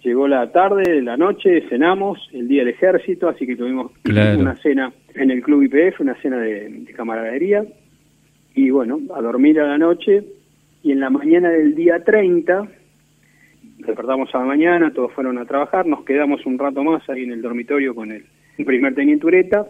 llegó 0.02 0.28
la 0.28 0.52
tarde, 0.52 1.02
la 1.02 1.18
noche, 1.18 1.68
cenamos, 1.70 2.30
el 2.32 2.48
día 2.48 2.64
del 2.64 2.74
ejército, 2.74 3.28
así 3.28 3.46
que 3.46 3.58
tuvimos 3.58 3.92
una 4.06 4.56
cena 4.58 4.94
en 5.16 5.32
el 5.32 5.42
Club 5.42 5.64
IPF, 5.64 6.00
una 6.00 6.16
cena 6.22 6.38
de, 6.38 6.86
camaradería, 6.96 7.66
y 8.56 8.70
bueno, 8.70 9.02
a 9.14 9.22
dormir 9.22 9.60
a 9.60 9.68
la 9.68 9.78
noche, 9.78 10.24
y 10.82 10.94
en 10.94 11.02
la 11.02 11.10
mañana 11.10 11.50
del 11.50 11.76
día 11.76 12.02
30, 12.04 12.68
despertamos 13.80 14.34
a 14.34 14.40
la 14.40 14.46
mañana, 14.46 14.94
todos 14.94 15.12
fueron 15.12 15.38
a 15.38 15.46
trabajar, 15.46 15.86
nos 15.86 16.06
quedamos 16.06 16.46
un 16.46 16.58
rato 16.58 16.84
más 16.84 17.08
ahí 17.10 17.24
en 17.24 17.34
el 17.34 17.42
dormitorio 17.42 17.94
con 17.94 18.14
él 18.14 18.24
primer 18.64 18.96
teniente 18.96 19.26
Ureta, 19.26 19.68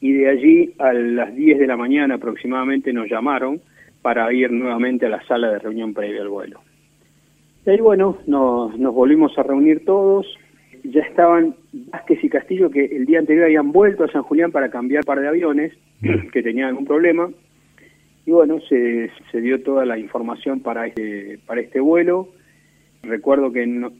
y 0.00 0.12
de 0.12 0.28
allí 0.28 0.74
a 0.78 0.92
las 0.92 1.34
10 1.34 1.58
de 1.58 1.66
la 1.66 1.76
mañana 1.76 2.16
aproximadamente 2.16 2.92
nos 2.92 3.08
llamaron 3.08 3.60
para 4.02 4.30
ir 4.32 4.50
nuevamente 4.50 5.06
a 5.06 5.08
la 5.08 5.24
sala 5.26 5.50
de 5.50 5.58
reunión 5.58 5.94
previa 5.94 6.20
al 6.20 6.28
vuelo. 6.28 6.60
Y 7.64 7.70
ahí, 7.70 7.80
bueno, 7.80 8.18
nos, 8.26 8.78
nos 8.78 8.94
volvimos 8.94 9.38
a 9.38 9.42
reunir 9.42 9.84
todos, 9.86 10.26
ya 10.84 11.00
estaban 11.00 11.56
Vázquez 11.72 12.22
y 12.22 12.28
Castillo 12.28 12.70
que 12.70 12.84
el 12.84 13.06
día 13.06 13.18
anterior 13.18 13.46
habían 13.46 13.72
vuelto 13.72 14.04
a 14.04 14.12
San 14.12 14.22
Julián 14.22 14.52
para 14.52 14.70
cambiar 14.70 15.04
par 15.04 15.20
de 15.20 15.28
aviones 15.28 15.72
que 16.32 16.42
tenían 16.42 16.68
algún 16.68 16.84
problema. 16.84 17.30
Y 18.26 18.30
bueno 18.30 18.60
se, 18.68 19.10
se 19.30 19.40
dio 19.40 19.62
toda 19.62 19.84
la 19.86 19.98
información 19.98 20.60
para 20.60 20.86
este 20.86 21.38
para 21.46 21.62
este 21.62 21.80
vuelo. 21.80 22.28
Recuerdo 23.02 23.52
que 23.52 23.66
no, 23.66 23.92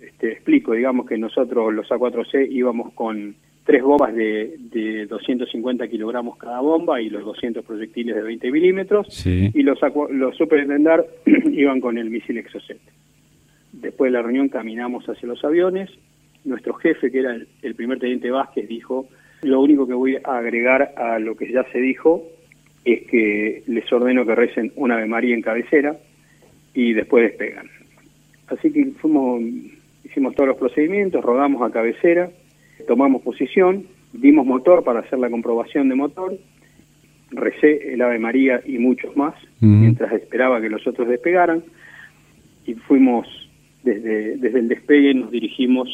este, 0.00 0.32
explico 0.32 0.72
digamos 0.72 1.06
que 1.06 1.18
nosotros 1.18 1.72
los 1.72 1.88
A4C 1.88 2.48
íbamos 2.50 2.92
con 2.94 3.36
tres 3.64 3.82
bombas 3.82 4.14
de, 4.14 4.56
de 4.58 5.06
250 5.06 5.88
kilogramos 5.88 6.36
cada 6.36 6.60
bomba 6.60 7.00
y 7.00 7.08
los 7.08 7.24
200 7.24 7.64
proyectiles 7.64 8.14
de 8.14 8.22
20 8.22 8.50
milímetros 8.52 9.26
y 9.26 9.62
los, 9.62 9.78
los 10.10 10.36
superintendar 10.36 11.04
iban 11.52 11.80
con 11.80 11.96
el 11.96 12.10
misil 12.10 12.38
Exocet. 12.38 12.78
Después 13.72 14.12
de 14.12 14.18
la 14.18 14.22
reunión 14.22 14.48
caminamos 14.48 15.08
hacia 15.08 15.28
los 15.28 15.42
aviones. 15.44 15.90
Nuestro 16.44 16.74
jefe, 16.74 17.10
que 17.10 17.20
era 17.20 17.34
el, 17.62 17.74
primer 17.74 17.98
teniente 17.98 18.30
Vázquez, 18.30 18.68
dijo, 18.68 19.08
lo 19.42 19.60
único 19.60 19.86
que 19.86 19.94
voy 19.94 20.16
a 20.22 20.36
agregar 20.38 20.92
a 20.96 21.18
lo 21.18 21.34
que 21.34 21.50
ya 21.50 21.64
se 21.72 21.80
dijo 21.80 22.22
es 22.84 23.06
que 23.06 23.62
les 23.66 23.90
ordeno 23.90 24.26
que 24.26 24.34
recen 24.34 24.72
una 24.76 24.96
Ave 24.96 25.06
María 25.06 25.34
en 25.34 25.40
cabecera 25.40 25.96
y 26.74 26.92
después 26.92 27.24
despegan. 27.24 27.66
Así 28.48 28.70
que 28.70 28.84
fuimos, 28.98 29.42
hicimos 30.04 30.34
todos 30.34 30.48
los 30.48 30.58
procedimientos, 30.58 31.24
rodamos 31.24 31.62
a 31.62 31.72
cabecera, 31.72 32.30
tomamos 32.86 33.22
posición, 33.22 33.86
dimos 34.12 34.46
motor 34.46 34.84
para 34.84 35.00
hacer 35.00 35.18
la 35.18 35.30
comprobación 35.30 35.88
de 35.88 35.94
motor, 35.94 36.38
recé 37.30 37.92
el 37.92 38.02
Ave 38.02 38.18
María 38.18 38.60
y 38.64 38.78
muchos 38.78 39.16
más, 39.16 39.34
mientras 39.60 40.12
esperaba 40.12 40.60
que 40.60 40.68
los 40.68 40.86
otros 40.86 41.08
despegaran, 41.08 41.62
y 42.66 42.74
fuimos 42.74 43.26
desde, 43.82 44.36
desde 44.36 44.58
el 44.58 44.68
despegue, 44.68 45.14
nos 45.14 45.30
dirigimos 45.30 45.88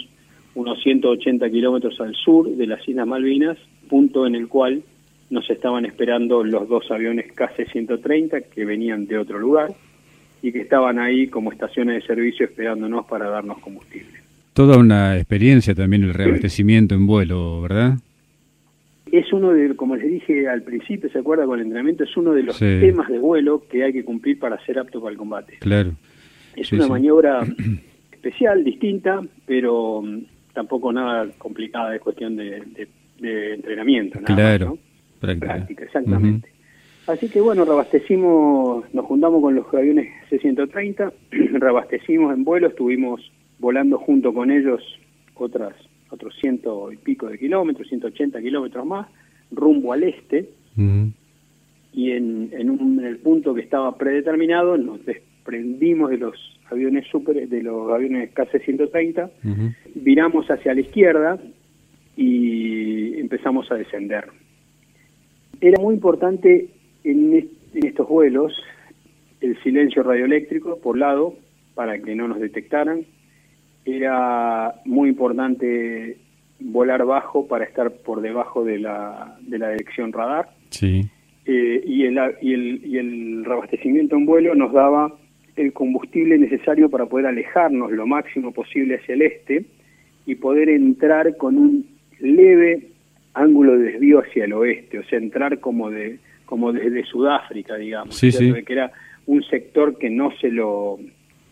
unos 0.55 0.83
180 0.83 1.49
kilómetros 1.51 2.01
al 2.01 2.15
sur 2.15 2.49
de 2.49 2.67
las 2.67 2.87
Islas 2.89 3.07
Malvinas, 3.07 3.59
punto 3.89 4.27
en 4.27 4.35
el 4.35 4.49
cual 4.49 4.83
nos 5.31 5.49
estaban 5.49 5.85
esperando 5.85 6.43
los 6.43 6.69
dos 6.69 6.91
aviones 6.91 7.33
KC-130 7.35 8.47
que 8.53 8.65
venían 8.65 9.07
de 9.07 9.19
otro 9.19 9.39
lugar 9.39 9.73
y 10.43 10.53
que 10.53 10.61
estaban 10.61 10.99
ahí 10.99 11.29
como 11.29 11.53
estaciones 11.53 12.01
de 12.01 12.07
servicio 12.07 12.47
esperándonos 12.47 13.07
para 13.07 13.29
darnos 13.29 13.59
combustible. 13.59 14.20
Toda 14.53 14.79
una 14.79 15.17
experiencia 15.17 15.75
también 15.75 16.03
el 16.03 16.15
reabastecimiento 16.15 16.95
en 16.95 17.07
vuelo, 17.07 17.63
¿verdad? 17.63 17.95
Es 19.13 19.33
uno 19.33 19.53
de, 19.53 19.75
como 19.77 19.97
les 19.97 20.09
dije 20.09 20.49
al 20.49 20.63
principio, 20.63 21.11
¿se 21.11 21.19
acuerda 21.19 21.45
con 21.45 21.59
el 21.59 21.67
entrenamiento? 21.67 22.05
Es 22.05 22.17
uno 22.17 22.33
de 22.33 22.45
los 22.45 22.59
temas 22.59 23.09
de 23.09 23.19
vuelo 23.19 23.63
que 23.69 23.83
hay 23.85 23.93
que 23.93 24.05
cumplir 24.05 24.39
para 24.39 24.63
ser 24.65 24.79
apto 24.79 25.01
para 25.01 25.13
el 25.13 25.19
combate. 25.19 25.57
Claro. 25.59 25.93
Es 26.55 26.73
una 26.73 26.87
maniobra 26.87 27.41
especial, 28.13 28.63
distinta, 28.65 29.21
pero 29.47 30.03
mm, 30.03 30.19
tampoco 30.53 30.93
nada 30.93 31.29
complicada, 31.39 31.95
es 31.95 32.01
cuestión 32.01 32.37
de, 32.37 32.63
entrenamiento. 33.23 34.21
Nada 34.21 34.35
claro, 34.35 34.79
práctica. 35.21 35.85
exactamente. 35.85 36.49
Así 37.07 37.29
que 37.29 37.41
bueno, 37.41 37.65
reabastecimos, 37.65 38.85
nos 38.95 39.05
juntamos 39.07 39.43
con 39.43 39.55
los 39.55 39.67
aviones 39.75 40.09
C-130, 40.29 41.13
reabastecimos 41.59 42.35
en 42.35 42.45
vuelo, 42.45 42.69
estuvimos 42.69 43.21
volando 43.61 43.99
junto 43.99 44.35
con 44.35 44.51
ellos 44.51 44.83
otras 45.35 45.75
otros 46.11 46.35
ciento 46.41 46.91
y 46.91 46.97
pico 46.97 47.29
de 47.29 47.39
kilómetros, 47.39 47.89
180 47.89 48.41
kilómetros 48.41 48.85
más, 48.85 49.07
rumbo 49.53 49.93
al 49.93 50.03
este, 50.03 50.49
y 51.93 52.11
en, 52.11 52.51
en, 52.53 52.71
un, 52.71 52.99
en 52.99 53.07
el 53.07 53.19
punto 53.19 53.55
que 53.55 53.61
estaba 53.61 53.97
predeterminado 53.97 54.77
nos 54.77 55.05
desprendimos 55.07 56.11
de 56.11 56.19
los 56.19 56.35
aviones 56.71 57.07
super, 57.09 57.49
de 57.49 57.63
los 57.63 57.91
aviones 57.91 58.33
KC-130, 58.35 59.31
viramos 59.95 60.47
hacia 60.47 60.75
la 60.75 60.81
izquierda 60.81 61.39
y 62.17 63.19
empezamos 63.19 63.71
a 63.71 63.75
descender. 63.77 64.27
Era 65.61 65.81
muy 65.83 65.95
importante 65.95 66.69
en, 67.05 67.51
estos 67.75 68.09
vuelos 68.09 68.53
el 69.41 69.61
silencio 69.63 70.03
radioeléctrico, 70.03 70.79
por 70.81 70.99
lado, 70.99 71.35
para 71.75 71.99
que 71.99 72.15
no 72.15 72.29
nos 72.29 72.41
detectaran. 72.41 73.05
Era 73.85 74.75
muy 74.85 75.09
importante 75.09 76.19
volar 76.61 77.05
bajo 77.05 77.47
para 77.47 77.65
estar 77.65 77.91
por 77.91 78.21
debajo 78.21 78.65
de 78.65 78.79
la, 78.79 79.39
de 79.41 79.59
la 79.59 79.71
dirección 79.71 80.13
radar. 80.13 80.51
Sí. 80.71 81.09
Eh, 81.47 81.83
y, 81.85 82.05
el, 82.05 82.19
y, 82.43 82.53
el, 82.53 82.81
y 82.85 82.99
el 82.99 83.45
reabastecimiento 83.45 84.17
en 84.17 84.27
vuelo 84.27 84.55
nos 84.55 84.73
daba 84.73 85.13
el 85.57 85.73
combustible 85.73 86.39
necesario 86.39 86.89
para 86.91 87.07
poder 87.07 87.27
alejarnos 87.27 87.91
lo 87.91 88.07
máximo 88.07 88.53
posible 88.53 88.97
hacia 88.97 89.15
el 89.15 89.23
este 89.23 89.65
y 90.27 90.35
poder 90.37 90.69
entrar 90.69 91.37
con 91.37 91.57
un 91.57 91.87
leve 92.21 92.89
ángulo 93.35 93.79
de 93.79 93.93
desvío 93.93 94.21
hacia 94.21 94.45
el 94.45 94.53
oeste, 94.53 94.99
o 94.99 95.05
sea, 95.05 95.19
entrar 95.19 95.61
como 95.61 95.91
de 95.91 96.19
como 96.45 96.73
desde 96.73 97.05
Sudáfrica, 97.05 97.77
digamos, 97.77 98.21
que 98.21 98.73
era 98.73 98.91
un 99.27 99.41
sector 99.45 99.97
que 99.99 100.11
no 100.11 100.33
se 100.41 100.51
lo 100.51 100.99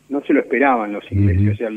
no 0.08 0.22
se 0.22 0.32
lo 0.32 0.40
esperaban 0.40 0.92
los 0.92 1.10
ingleses, 1.12 1.54
o 1.54 1.56
sea, 1.56 1.70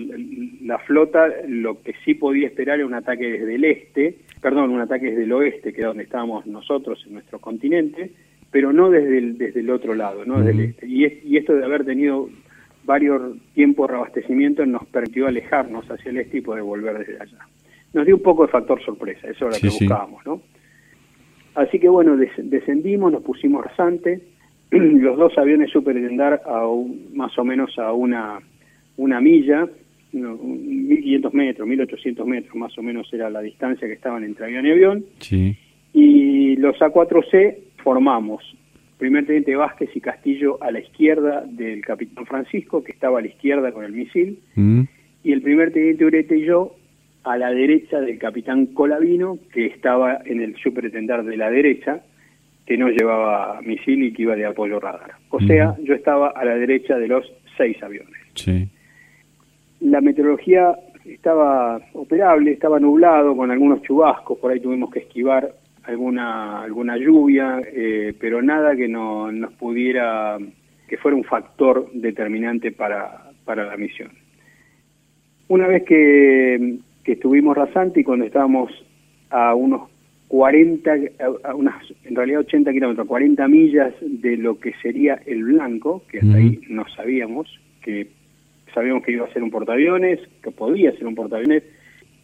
la 0.64 0.80
flota 0.80 1.28
lo 1.48 1.82
que 1.82 1.94
sí 2.06 2.14
podía 2.14 2.48
esperar 2.48 2.78
era 2.80 2.88
un 2.88 2.94
ataque 2.94 3.30
desde 3.30 3.56
el 3.56 3.66
este, 3.66 4.16
perdón, 4.42 4.72
un 4.72 4.80
ataque 4.80 5.08
desde 5.08 5.24
el 5.24 5.34
oeste, 5.34 5.74
que 5.74 5.82
es 5.82 5.88
donde 5.88 6.04
estábamos 6.04 6.46
nosotros 6.48 7.04
en 7.08 7.14
nuestro 7.14 7.40
continente, 7.40 8.12
pero 8.50 8.72
no 8.72 8.90
desde 8.90 9.18
el, 9.18 9.38
desde 9.38 9.60
el 9.60 9.70
otro 9.70 9.96
lado, 9.96 10.26
no 10.26 10.40
desde 10.40 10.52
el 10.52 10.60
este. 10.70 10.88
Y, 10.88 11.06
y 11.26 11.38
esto 11.38 11.54
de 11.54 11.66
haber 11.66 11.84
tenido 11.84 12.30
varios 12.84 13.38
tiempos 13.54 13.88
de 13.88 13.94
reabastecimiento 13.94 14.66
nos 14.66 14.86
permitió 14.88 15.28
alejarnos 15.28 15.86
hacia 15.90 16.12
el 16.12 16.18
este 16.18 16.38
y 16.38 16.42
poder 16.42 16.64
volver 16.64 17.00
desde 17.00 17.22
allá. 17.22 17.48
Nos 17.94 18.06
dio 18.06 18.16
un 18.16 18.24
poco 18.24 18.46
de 18.46 18.52
factor 18.52 18.82
sorpresa, 18.84 19.28
eso 19.28 19.48
era 19.48 19.56
lo 19.56 19.62
que 19.62 19.68
buscábamos, 19.68 20.26
¿no? 20.26 20.42
Así 21.56 21.80
que 21.80 21.90
bueno, 21.90 22.16
descendimos, 22.16 23.12
nos 23.12 23.24
pusimos 23.24 23.66
rasante, 23.66 24.22
los 24.78 25.18
dos 25.18 25.38
aviones 25.38 25.70
superintendar 25.72 26.42
a 26.46 26.62
más 27.14 27.38
o 27.38 27.44
menos 27.44 27.78
a 27.78 27.92
una, 27.92 28.40
una 28.98 29.20
milla, 29.20 29.68
1500 30.14 31.34
metros, 31.34 31.68
1800 31.68 32.26
metros 32.26 32.56
más 32.56 32.78
o 32.78 32.82
menos 32.82 33.12
era 33.14 33.30
la 33.30 33.42
distancia 33.42 33.88
que 33.88 33.94
estaban 33.94 34.24
entre 34.24 34.46
avión 34.46 34.66
y 34.66 34.72
avión. 34.72 35.06
Sí. 35.20 35.58
Y 35.94 36.56
los 36.56 36.78
A4C 36.78 37.58
formamos 37.84 38.44
primer 39.02 39.26
teniente 39.26 39.56
Vázquez 39.56 39.90
y 39.96 40.00
Castillo 40.00 40.60
a 40.62 40.70
la 40.70 40.80
izquierda 40.80 41.44
del 41.48 41.84
capitán 41.84 42.24
Francisco, 42.28 42.84
que 42.84 42.92
estaba 42.92 43.18
a 43.18 43.22
la 43.22 43.30
izquierda 43.30 43.72
con 43.72 43.84
el 43.84 43.94
misil, 43.94 44.38
mm. 44.54 44.82
y 45.24 45.32
el 45.32 45.42
primer 45.42 45.74
teniente 45.74 46.06
Urete 46.06 46.38
y 46.38 46.46
yo 46.46 46.76
a 47.24 47.36
la 47.36 47.52
derecha 47.52 48.00
del 48.00 48.20
capitán 48.20 48.68
Colavino, 48.68 49.40
que 49.52 49.66
estaba 49.66 50.20
en 50.24 50.40
el 50.40 50.56
superintendente 50.58 51.24
de 51.24 51.36
la 51.36 51.50
derecha, 51.50 52.04
que 52.66 52.78
no 52.78 52.90
llevaba 52.90 53.60
misil 53.62 54.04
y 54.04 54.14
que 54.14 54.24
iba 54.24 54.36
de 54.36 54.46
apoyo 54.46 54.80
radar. 54.80 55.12
O 55.30 55.40
mm. 55.40 55.48
sea, 55.48 55.76
yo 55.84 55.94
estaba 55.94 56.30
a 56.30 56.46
la 56.46 56.56
derecha 56.56 56.98
de 56.98 57.08
los 57.08 57.32
seis 57.58 57.82
aviones. 57.84 58.20
Sí. 58.36 58.68
La 59.82 60.02
meteorología 60.02 60.76
estaba 61.06 61.80
operable, 61.94 62.52
estaba 62.52 62.80
nublado 62.80 63.36
con 63.36 63.52
algunos 63.52 63.82
chubascos, 63.82 64.38
por 64.38 64.52
ahí 64.52 64.60
tuvimos 64.60 64.92
que 64.92 65.00
esquivar 65.00 65.54
alguna 65.84 66.62
alguna 66.62 66.98
lluvia, 66.98 67.60
eh, 67.74 68.14
pero 68.20 68.42
nada 68.42 68.76
que 68.76 68.88
no, 68.88 69.32
nos 69.32 69.52
pudiera, 69.54 70.38
que 70.88 70.98
fuera 70.98 71.18
un 71.18 71.24
factor 71.24 71.90
determinante 71.94 72.72
para, 72.72 73.32
para 73.46 73.66
la 73.66 73.78
misión. 73.78 74.12
Una 75.48 75.68
vez 75.68 75.84
que, 75.84 76.78
que 77.04 77.14
estuvimos 77.14 77.58
rasante 77.58 78.02
y 78.02 78.04
cuando 78.04 78.26
estábamos 78.26 78.72
a 79.30 79.56
unos 79.56 79.91
40, 80.32 80.92
a 81.44 81.54
unas, 81.54 81.84
en 82.06 82.16
realidad 82.16 82.40
80 82.40 82.72
kilómetros, 82.72 83.06
40 83.06 83.50
millas 83.50 83.94
de 84.00 84.38
lo 84.38 84.62
que 84.62 84.72
sería 84.82 85.22
el 85.26 85.44
blanco, 85.44 86.04
que 86.10 86.20
hasta 86.20 86.38
ahí 86.38 86.62
no 86.70 86.86
sabíamos, 86.96 87.50
que 87.84 88.08
sabíamos 88.74 89.04
que 89.04 89.12
iba 89.12 89.26
a 89.26 89.34
ser 89.34 89.44
un 89.44 89.52
portaaviones, 89.52 90.22
que 90.42 90.52
podía 90.52 90.94
ser 90.94 91.06
un 91.06 91.16
portaaviones, 91.16 91.64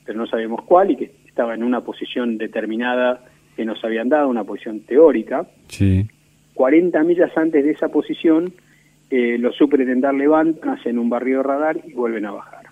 pero 0.05 0.17
no 0.17 0.25
sabíamos 0.25 0.63
cuál 0.63 0.91
y 0.91 0.95
que 0.95 1.11
estaba 1.27 1.53
en 1.53 1.63
una 1.63 1.81
posición 1.81 2.37
determinada 2.37 3.25
que 3.57 3.65
nos 3.65 3.83
habían 3.83 4.07
dado, 4.07 4.29
una 4.29 4.45
posición 4.45 4.79
teórica. 4.85 5.45
Sí. 5.67 6.07
40 6.53 7.03
millas 7.03 7.37
antes 7.37 7.61
de 7.61 7.71
esa 7.71 7.89
posición, 7.89 8.53
eh, 9.09 9.37
los 9.37 9.53
superintendar 9.57 10.13
levantan, 10.13 10.69
hacen 10.69 10.97
un 10.97 11.09
barrio 11.09 11.43
radar 11.43 11.81
y 11.85 11.91
vuelven 11.91 12.25
a 12.25 12.31
bajar. 12.31 12.66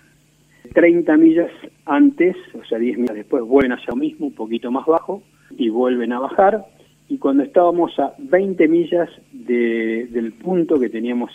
30 0.72 1.16
millas 1.16 1.50
antes, 1.84 2.36
o 2.54 2.64
sea, 2.64 2.78
10 2.78 2.98
millas 2.98 3.16
después, 3.16 3.42
vuelven 3.42 3.72
hacia 3.72 3.88
lo 3.88 3.96
mismo, 3.96 4.26
un 4.26 4.34
poquito 4.34 4.70
más 4.70 4.86
bajo, 4.86 5.22
y 5.50 5.68
vuelven 5.68 6.12
a 6.12 6.20
bajar. 6.20 6.66
Y 7.08 7.18
cuando 7.18 7.42
estábamos 7.42 7.98
a 7.98 8.14
20 8.18 8.68
millas 8.68 9.08
del 9.32 10.32
punto 10.42 10.78
que 10.78 10.88
teníamos 10.88 11.30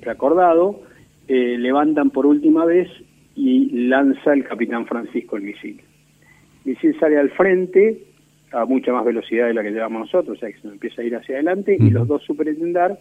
preacordado, 0.00 0.80
eh, 1.28 1.56
levantan 1.58 2.10
por 2.10 2.26
última 2.26 2.64
vez 2.64 2.88
y 3.34 3.86
lanza 3.88 4.32
el 4.32 4.44
capitán 4.44 4.86
Francisco 4.86 5.36
el 5.36 5.42
misil. 5.42 5.80
El 6.64 6.72
misil 6.72 6.98
sale 6.98 7.18
al 7.18 7.30
frente, 7.30 8.02
a 8.52 8.64
mucha 8.64 8.92
más 8.92 9.04
velocidad 9.04 9.46
de 9.46 9.54
la 9.54 9.62
que 9.62 9.70
llevamos 9.70 10.00
nosotros, 10.02 10.36
o 10.36 10.40
sea 10.40 10.50
que 10.50 10.60
se 10.60 10.68
empieza 10.68 11.02
a 11.02 11.04
ir 11.04 11.16
hacia 11.16 11.36
adelante 11.36 11.76
y 11.78 11.90
los 11.90 12.06
dos 12.08 12.22
superintendar 12.24 12.98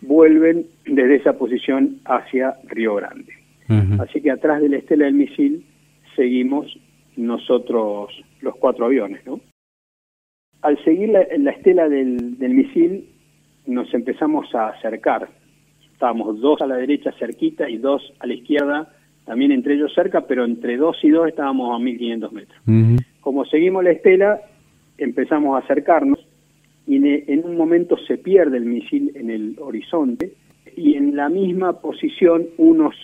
vuelven 0.00 0.66
desde 0.86 1.16
esa 1.16 1.32
posición 1.34 1.98
hacia 2.04 2.56
Río 2.68 2.96
Grande. 2.96 3.41
Así 4.00 4.20
que 4.20 4.30
atrás 4.30 4.60
de 4.60 4.68
la 4.68 4.76
estela 4.78 5.06
del 5.06 5.14
misil 5.14 5.64
seguimos 6.16 6.66
nosotros 7.16 8.10
los 8.40 8.56
cuatro 8.56 8.86
aviones, 8.86 9.24
¿no? 9.26 9.40
Al 10.62 10.82
seguir 10.84 11.10
la, 11.10 11.22
estela 11.50 11.88
del, 11.88 12.38
del 12.38 12.54
misil 12.54 13.08
nos 13.66 13.92
empezamos 13.94 14.54
a 14.54 14.68
acercar. 14.68 15.28
Estábamos 15.92 16.40
dos 16.40 16.60
a 16.62 16.66
la 16.66 16.76
derecha 16.76 17.12
cerquita 17.18 17.68
y 17.68 17.78
dos 17.78 18.12
a 18.20 18.26
la 18.26 18.34
izquierda, 18.34 18.92
también 19.24 19.52
entre 19.52 19.74
ellos 19.74 19.92
cerca, 19.94 20.22
pero 20.22 20.44
entre 20.44 20.76
dos 20.76 20.96
y 21.02 21.10
dos 21.10 21.28
estábamos 21.28 21.74
a 21.74 21.82
1500 21.82 22.32
metros. 22.32 22.62
Como 23.20 23.44
seguimos 23.44 23.84
la 23.84 23.90
estela, 23.90 24.40
empezamos 24.98 25.54
a 25.56 25.64
acercarnos 25.64 26.18
y 26.86 26.96
en 26.96 27.44
un 27.44 27.56
momento 27.56 27.96
se 27.96 28.18
pierde 28.18 28.56
el 28.56 28.64
misil 28.64 29.12
en 29.14 29.30
el 29.30 29.56
horizonte 29.60 30.32
y 30.76 30.94
en 30.94 31.14
la 31.14 31.28
misma 31.28 31.80
posición, 31.80 32.46
unos 32.56 32.94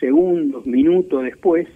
segundos, 0.00 0.66
minutos 0.66 1.24
después, 1.24 1.68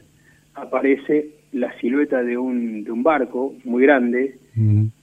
aparece 0.54 1.30
la 1.52 1.72
silueta 1.78 2.22
de 2.22 2.36
un, 2.36 2.84
de 2.84 2.90
un 2.90 3.02
barco 3.02 3.54
muy 3.64 3.82
grande, 3.82 4.36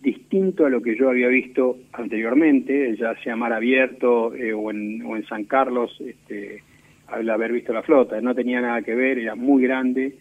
distinto 0.01 0.65
a 0.65 0.69
lo 0.69 0.81
que 0.81 0.97
yo 0.97 1.09
había 1.09 1.29
visto 1.29 1.77
anteriormente, 1.93 2.93
ya 2.97 3.15
sea 3.23 3.37
mar 3.37 3.53
abierto 3.53 4.35
eh, 4.35 4.51
o, 4.51 4.69
en, 4.69 5.01
o, 5.01 5.15
en, 5.15 5.25
San 5.27 5.45
Carlos, 5.45 5.97
este, 6.01 6.61
al 7.07 7.29
haber 7.29 7.53
visto 7.53 7.71
la 7.71 7.81
flota. 7.81 8.19
No 8.19 8.35
tenía 8.35 8.59
nada 8.59 8.81
que 8.81 8.93
ver, 8.93 9.17
era 9.17 9.35
muy 9.35 9.63
grande, 9.63 10.13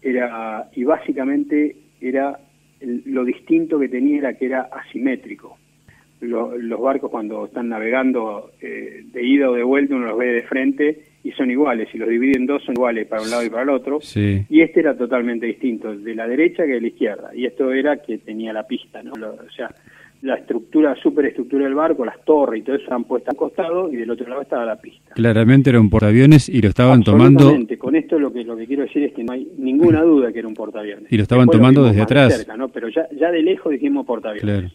era 0.00 0.70
y 0.74 0.84
básicamente 0.84 1.76
era 2.00 2.38
lo 2.80 3.24
distinto 3.24 3.78
que 3.78 3.88
tenía 3.88 4.18
era 4.18 4.34
que 4.34 4.46
era 4.46 4.62
asimétrico. 4.72 5.58
Los 6.20 6.80
barcos 6.80 7.10
cuando 7.10 7.46
están 7.46 7.68
navegando 7.68 8.50
eh, 8.60 9.02
de 9.04 9.26
ida 9.26 9.50
o 9.50 9.54
de 9.54 9.62
vuelta 9.62 9.94
uno 9.94 10.06
los 10.06 10.18
ve 10.18 10.26
de 10.26 10.42
frente 10.42 11.04
y 11.22 11.32
son 11.32 11.50
iguales, 11.50 11.88
si 11.92 11.98
los 11.98 12.08
dividen 12.08 12.42
en 12.42 12.46
dos 12.46 12.62
son 12.64 12.74
iguales 12.74 13.06
para 13.06 13.22
un 13.22 13.30
lado 13.30 13.44
y 13.44 13.50
para 13.50 13.62
el 13.62 13.70
otro, 13.70 13.98
y 14.14 14.60
este 14.62 14.80
era 14.80 14.96
totalmente 14.96 15.46
distinto, 15.46 15.94
de 15.94 16.14
la 16.14 16.26
derecha 16.26 16.64
que 16.64 16.72
de 16.72 16.80
la 16.80 16.88
izquierda, 16.88 17.30
y 17.34 17.44
esto 17.44 17.72
era 17.72 17.98
que 17.98 18.18
tenía 18.18 18.52
la 18.52 18.66
pista, 18.66 19.02
¿no? 19.02 19.12
o 19.12 19.50
sea, 19.54 19.70
la 20.22 20.34
estructura, 20.34 20.94
superestructura 20.96 21.64
del 21.64 21.74
barco, 21.74 22.04
las 22.04 22.22
torres 22.24 22.60
y 22.60 22.64
todo 22.64 22.76
eso 22.76 22.84
estaban 22.84 23.04
puestas 23.04 23.32
al 23.32 23.36
costado 23.36 23.90
y 23.90 23.96
del 23.96 24.10
otro 24.10 24.28
lado 24.28 24.42
estaba 24.42 24.66
la 24.66 24.76
pista. 24.76 25.14
Claramente 25.14 25.70
era 25.70 25.80
un 25.80 25.88
portaaviones 25.88 26.48
y 26.48 26.60
lo 26.60 26.68
estaban 26.68 27.02
tomando... 27.02 27.56
Con 27.78 27.96
esto 27.96 28.18
lo 28.18 28.30
que 28.32 28.44
lo 28.44 28.56
que 28.56 28.66
quiero 28.66 28.82
decir 28.82 29.04
es 29.04 29.14
que 29.14 29.24
no 29.24 29.32
hay 29.32 29.48
ninguna 29.56 30.02
duda 30.02 30.30
que 30.32 30.40
era 30.40 30.48
un 30.48 30.54
portaaviones. 30.54 31.10
Y 31.10 31.16
lo 31.16 31.22
estaban 31.22 31.48
tomando 31.48 31.84
desde 31.84 32.02
atrás. 32.02 32.46
¿no? 32.56 32.68
Pero 32.68 32.88
ya, 32.88 33.08
ya 33.18 33.30
de 33.30 33.42
lejos 33.42 33.72
dijimos 33.72 34.04
portaaviones. 34.04 34.72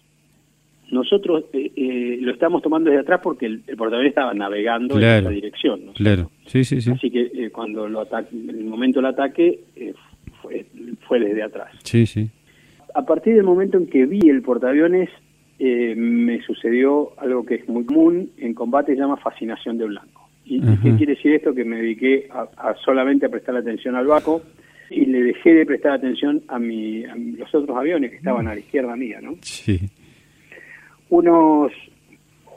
Nosotros 0.95 1.45
eh, 1.53 1.71
eh, 1.75 2.17
lo 2.21 2.31
estamos 2.31 2.61
tomando 2.61 2.89
desde 2.89 3.01
atrás 3.01 3.19
porque 3.21 3.45
el, 3.45 3.59
portaaviones 3.59 4.11
estaba 4.11 4.33
navegando 4.33 4.97
en 4.97 5.03
esa 5.03 5.29
dirección. 5.29 5.85
¿no? 5.87 5.93
Claro, 5.93 6.31
sí, 6.45 6.63
sí, 6.63 6.79
sí. 6.79 6.91
Así 6.91 7.11
que 7.11 7.31
eh, 7.33 7.49
cuando 7.51 7.87
lo 7.87 8.03
en 8.03 8.49
el 8.49 8.63
momento 8.63 8.99
del 8.99 9.07
ataque 9.07 9.59
fue, 10.41 10.65
fue 11.07 11.19
desde 11.19 11.43
atrás. 11.43 11.71
Sí, 11.83 12.05
sí. 12.05 12.29
A 12.93 13.05
partir 13.05 13.35
del 13.35 13.43
momento 13.43 13.77
en 13.77 13.87
que 13.87 14.05
vi 14.05 14.29
el 14.29 14.41
portaaviones, 14.41 15.09
eh, 15.59 15.95
me 15.97 16.41
sucedió 16.43 17.11
algo 17.17 17.45
que 17.45 17.55
es 17.55 17.67
muy 17.67 17.85
común 17.85 18.31
en 18.37 18.53
combate, 18.53 18.93
se 18.93 18.99
llama 18.99 19.17
fascinación 19.17 19.77
de 19.77 19.85
blanco. 19.85 20.29
¿Y 20.45 20.61
qué 20.61 20.95
quiere 20.95 21.15
decir 21.15 21.33
esto? 21.33 21.53
Que 21.53 21.65
me 21.65 21.77
dediqué 21.77 22.29
a, 22.29 22.75
solamente 22.85 23.25
a 23.25 23.29
prestar 23.29 23.55
atención 23.57 23.95
al 23.95 24.05
barco 24.05 24.43
y 24.91 25.05
le 25.05 25.23
dejé 25.23 25.55
de 25.55 25.65
prestar 25.65 25.93
atención 25.93 26.43
a, 26.47 26.59
mi, 26.59 27.03
los 27.37 27.53
otros 27.53 27.75
aviones 27.75 28.11
que 28.11 28.17
estaban 28.17 28.47
a 28.47 28.53
la 28.53 28.59
izquierda 28.59 28.95
mía, 28.95 29.19
¿no? 29.21 29.37
Sí. 29.41 29.89
Unos 31.10 31.72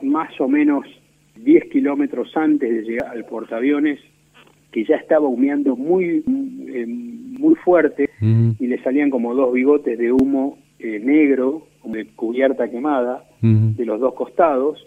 más 0.02 0.40
o 0.40 0.48
menos 0.48 0.86
10 1.36 1.70
kilómetros 1.70 2.36
antes 2.36 2.70
de 2.70 2.82
llegar 2.82 3.10
al 3.10 3.24
portaaviones, 3.24 4.00
que 4.70 4.84
ya 4.84 4.96
estaba 4.96 5.26
humeando 5.26 5.76
muy, 5.76 6.22
eh, 6.68 6.86
muy 6.86 7.54
fuerte 7.56 8.10
y 8.20 8.66
le 8.66 8.82
salían 8.82 9.10
como 9.10 9.34
dos 9.34 9.52
bigotes 9.52 9.96
de 9.96 10.12
humo 10.12 10.58
eh, 10.78 10.98
negro 10.98 11.68
de 11.84 12.06
cubierta 12.08 12.68
quemada 12.68 13.24
de 13.40 13.84
los 13.86 14.00
dos 14.00 14.14
costados. 14.14 14.84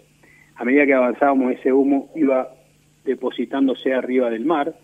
A 0.56 0.64
medida 0.64 0.86
que 0.86 0.94
avanzábamos 0.94 1.52
ese 1.52 1.72
humo 1.72 2.10
iba 2.14 2.48
depositándose 3.04 3.92
arriba 3.92 4.30
del 4.30 4.44
mar. 4.44 4.74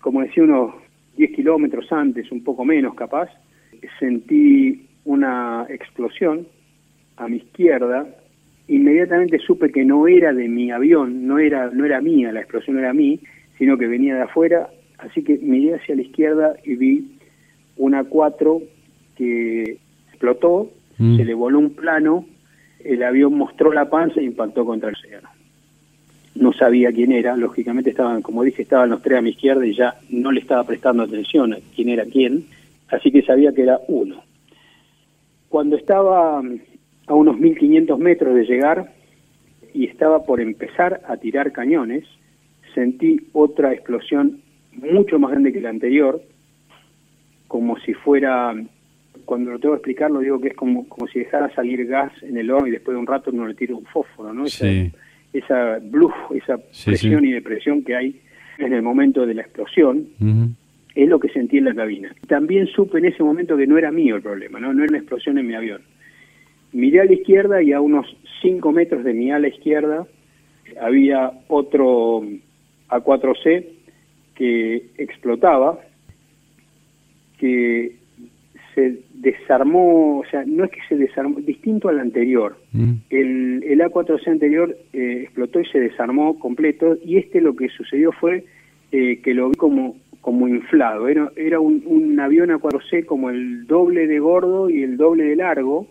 Como 0.00 0.22
decía, 0.22 0.42
unos 0.42 0.74
10 1.16 1.32
kilómetros 1.36 1.92
antes, 1.92 2.32
un 2.32 2.42
poco 2.42 2.64
menos 2.64 2.94
capaz, 2.94 3.28
sentí 3.98 4.88
una 5.04 5.66
explosión 5.68 6.46
a 7.16 7.28
mi 7.28 7.38
izquierda. 7.38 8.06
Inmediatamente 8.68 9.38
supe 9.38 9.70
que 9.70 9.84
no 9.84 10.08
era 10.08 10.32
de 10.32 10.48
mi 10.48 10.70
avión, 10.70 11.26
no 11.26 11.38
era, 11.38 11.70
no 11.70 11.84
era 11.84 12.00
mía, 12.00 12.32
la 12.32 12.40
explosión 12.40 12.76
no 12.76 12.82
era 12.82 12.92
mí, 12.92 13.20
sino 13.58 13.78
que 13.78 13.86
venía 13.86 14.16
de 14.16 14.22
afuera. 14.22 14.68
Así 14.98 15.22
que 15.22 15.38
miré 15.38 15.74
hacia 15.74 15.94
la 15.94 16.02
izquierda 16.02 16.54
y 16.64 16.74
vi 16.74 17.18
una 17.76 18.04
4 18.04 18.62
que 19.16 19.78
explotó 20.08 20.70
Mm. 20.98 21.16
se 21.16 21.24
le 21.24 21.34
voló 21.34 21.58
un 21.58 21.70
plano, 21.70 22.24
el 22.82 23.02
avión 23.02 23.34
mostró 23.34 23.72
la 23.72 23.88
panza 23.88 24.20
e 24.20 24.24
impactó 24.24 24.64
contra 24.64 24.88
el 24.88 24.94
océano. 24.94 25.28
No 26.34 26.52
sabía 26.52 26.92
quién 26.92 27.12
era, 27.12 27.36
lógicamente 27.36 27.90
estaban, 27.90 28.22
como 28.22 28.42
dije, 28.42 28.62
estaban 28.62 28.90
los 28.90 29.02
tres 29.02 29.18
a 29.18 29.22
mi 29.22 29.30
izquierda 29.30 29.66
y 29.66 29.74
ya 29.74 29.96
no 30.10 30.32
le 30.32 30.40
estaba 30.40 30.64
prestando 30.64 31.02
atención 31.02 31.54
a 31.54 31.58
quién 31.74 31.88
era 31.88 32.04
quién, 32.04 32.44
así 32.88 33.10
que 33.10 33.22
sabía 33.22 33.52
que 33.52 33.62
era 33.62 33.80
uno. 33.88 34.22
Cuando 35.48 35.76
estaba 35.76 36.42
a 37.06 37.14
unos 37.14 37.38
1500 37.38 37.98
metros 37.98 38.34
de 38.34 38.44
llegar 38.44 38.92
y 39.72 39.86
estaba 39.86 40.24
por 40.24 40.40
empezar 40.40 41.02
a 41.06 41.16
tirar 41.16 41.52
cañones, 41.52 42.04
sentí 42.74 43.28
otra 43.32 43.72
explosión 43.72 44.40
mucho 44.72 45.18
más 45.18 45.30
grande 45.30 45.52
que 45.52 45.60
la 45.60 45.70
anterior, 45.70 46.20
como 47.48 47.78
si 47.80 47.94
fuera 47.94 48.54
cuando 49.24 49.50
lo 49.50 49.58
tengo 49.58 49.74
que 49.74 49.78
explicar, 49.78 50.10
lo 50.10 50.20
digo 50.20 50.40
que 50.40 50.48
es 50.48 50.54
como, 50.54 50.88
como 50.88 51.08
si 51.08 51.18
dejara 51.18 51.52
salir 51.54 51.84
gas 51.86 52.12
en 52.22 52.36
el 52.36 52.50
horno 52.50 52.68
y 52.68 52.70
después 52.70 52.94
de 52.94 53.00
un 53.00 53.06
rato 53.06 53.30
uno 53.32 53.46
le 53.46 53.54
tira 53.54 53.74
un 53.74 53.84
fósforo, 53.84 54.32
¿no? 54.32 54.46
Esa, 54.46 54.66
esa 55.32 55.78
bluff, 55.82 56.14
esa 56.34 56.58
presión 56.84 57.24
y 57.24 57.32
depresión 57.32 57.82
que 57.82 57.96
hay 57.96 58.20
en 58.58 58.72
el 58.72 58.82
momento 58.82 59.26
de 59.26 59.34
la 59.34 59.42
explosión, 59.42 60.06
es 60.94 61.08
lo 61.08 61.18
que 61.18 61.28
sentí 61.28 61.58
en 61.58 61.64
la 61.66 61.74
cabina. 61.74 62.14
También 62.26 62.66
supe 62.68 62.98
en 62.98 63.06
ese 63.06 63.22
momento 63.22 63.56
que 63.56 63.66
no 63.66 63.76
era 63.76 63.90
mío 63.90 64.16
el 64.16 64.22
problema, 64.22 64.58
¿no? 64.60 64.72
No 64.72 64.82
era 64.82 64.90
una 64.90 64.98
explosión 64.98 65.36
en 65.38 65.46
mi 65.46 65.54
avión. 65.54 65.82
Miré 66.76 67.00
a 67.00 67.06
la 67.06 67.14
izquierda 67.14 67.62
y 67.62 67.72
a 67.72 67.80
unos 67.80 68.06
5 68.42 68.70
metros 68.70 69.02
de 69.02 69.14
mi 69.14 69.32
ala 69.32 69.48
izquierda 69.48 70.06
había 70.78 71.32
otro 71.48 72.22
A4C 72.90 73.64
que 74.34 74.90
explotaba, 74.98 75.78
que 77.38 77.96
se 78.74 78.98
desarmó, 79.14 80.18
o 80.18 80.24
sea, 80.30 80.44
no 80.46 80.64
es 80.64 80.70
que 80.70 80.80
se 80.86 80.96
desarmó, 80.96 81.40
distinto 81.40 81.88
al 81.88 81.98
anterior. 81.98 82.58
Mm. 82.72 82.92
El, 83.08 83.62
el 83.66 83.80
A4C 83.80 84.28
anterior 84.28 84.76
eh, 84.92 85.20
explotó 85.22 85.60
y 85.60 85.64
se 85.68 85.80
desarmó 85.80 86.38
completo, 86.38 86.98
y 87.02 87.16
este 87.16 87.40
lo 87.40 87.56
que 87.56 87.70
sucedió 87.70 88.12
fue 88.12 88.44
eh, 88.92 89.22
que 89.22 89.32
lo 89.32 89.48
vi 89.48 89.54
como, 89.54 89.96
como 90.20 90.46
inflado. 90.46 91.08
Era, 91.08 91.32
era 91.36 91.58
un, 91.58 91.82
un 91.86 92.20
avión 92.20 92.50
A4C 92.50 93.06
como 93.06 93.30
el 93.30 93.66
doble 93.66 94.06
de 94.06 94.18
gordo 94.18 94.68
y 94.68 94.82
el 94.82 94.98
doble 94.98 95.24
de 95.24 95.36
largo, 95.36 95.88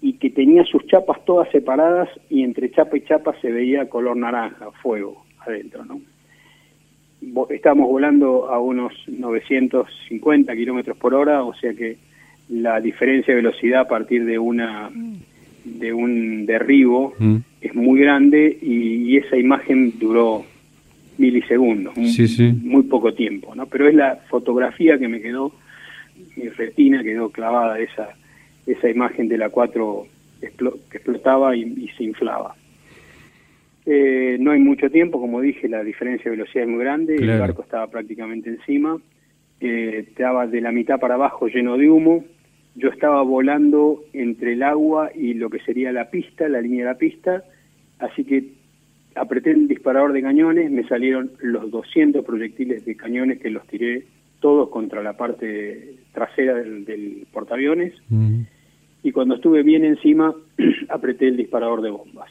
y 0.00 0.14
que 0.14 0.30
tenía 0.30 0.64
sus 0.64 0.86
chapas 0.86 1.24
todas 1.24 1.50
separadas, 1.50 2.08
y 2.30 2.42
entre 2.42 2.70
chapa 2.70 2.96
y 2.96 3.02
chapa 3.02 3.34
se 3.40 3.50
veía 3.50 3.88
color 3.88 4.16
naranja, 4.16 4.70
fuego 4.82 5.24
adentro, 5.44 5.84
¿no? 5.84 6.00
estamos 7.50 7.88
volando 7.88 8.48
a 8.48 8.60
unos 8.60 8.92
950 9.08 10.54
kilómetros 10.54 10.96
por 10.96 11.14
hora, 11.14 11.42
o 11.42 11.54
sea 11.54 11.74
que 11.74 11.96
la 12.48 12.80
diferencia 12.80 13.34
de 13.34 13.42
velocidad 13.42 13.82
a 13.82 13.88
partir 13.88 14.24
de 14.24 14.38
una 14.38 14.90
de 15.64 15.92
un 15.92 16.46
derribo 16.46 17.14
mm. 17.18 17.36
es 17.60 17.74
muy 17.74 18.00
grande 18.00 18.56
y, 18.62 19.16
esa 19.16 19.36
imagen 19.36 19.98
duró 19.98 20.44
milisegundos, 21.18 21.94
muy 22.62 22.84
poco 22.84 23.12
tiempo, 23.12 23.54
¿no? 23.54 23.66
Pero 23.66 23.88
es 23.88 23.94
la 23.94 24.16
fotografía 24.30 24.96
que 24.98 25.08
me 25.08 25.20
quedó, 25.20 25.52
mi 26.36 26.48
retina 26.48 27.02
quedó 27.02 27.30
clavada 27.30 27.80
esa 27.80 28.10
esa 28.68 28.88
imagen 28.88 29.28
de 29.28 29.38
la 29.38 29.50
4 29.50 30.06
que 30.40 30.96
explotaba 30.96 31.56
y 31.56 31.88
se 31.96 32.04
inflaba. 32.04 32.54
Eh, 33.90 34.36
no 34.38 34.50
hay 34.50 34.60
mucho 34.60 34.90
tiempo, 34.90 35.18
como 35.18 35.40
dije, 35.40 35.66
la 35.66 35.82
diferencia 35.82 36.30
de 36.30 36.36
velocidad 36.36 36.64
es 36.64 36.68
muy 36.68 36.80
grande, 36.80 37.16
el 37.16 37.40
barco 37.40 37.62
estaba 37.62 37.86
prácticamente 37.86 38.50
encima, 38.50 38.98
eh, 39.60 40.04
estaba 40.06 40.46
de 40.46 40.60
la 40.60 40.72
mitad 40.72 41.00
para 41.00 41.14
abajo 41.14 41.46
lleno 41.48 41.78
de 41.78 41.88
humo, 41.88 42.22
yo 42.74 42.90
estaba 42.90 43.22
volando 43.22 44.04
entre 44.12 44.52
el 44.52 44.62
agua 44.62 45.10
y 45.14 45.32
lo 45.32 45.48
que 45.48 45.60
sería 45.60 45.90
la 45.90 46.10
pista, 46.10 46.50
la 46.50 46.60
línea 46.60 46.84
de 46.84 46.92
la 46.92 46.98
pista, 46.98 47.44
así 47.98 48.24
que 48.24 48.52
apreté 49.14 49.52
el 49.52 49.66
disparador 49.68 50.12
de 50.12 50.20
cañones, 50.20 50.70
me 50.70 50.86
salieron 50.86 51.30
los 51.40 51.70
200 51.70 52.22
proyectiles 52.26 52.84
de 52.84 52.94
cañones 52.94 53.38
que 53.38 53.48
los 53.48 53.66
tiré 53.68 54.04
todos 54.40 54.68
contra 54.68 55.02
la 55.02 55.14
parte 55.14 55.94
trasera 56.12 56.56
del, 56.56 57.26
portaaviones, 57.32 57.94
y 59.08 59.12
cuando 59.12 59.36
estuve 59.36 59.62
bien 59.62 59.84
encima, 59.84 60.34
apreté 60.88 61.28
el 61.28 61.36
disparador 61.36 61.82
de 61.82 61.90
bombas 61.90 62.30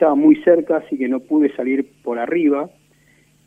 estaba 0.00 0.14
muy 0.14 0.36
cerca, 0.36 0.78
así 0.78 0.96
que 0.96 1.08
no 1.08 1.20
pude 1.20 1.54
salir 1.54 1.86
por 2.02 2.18
arriba. 2.18 2.70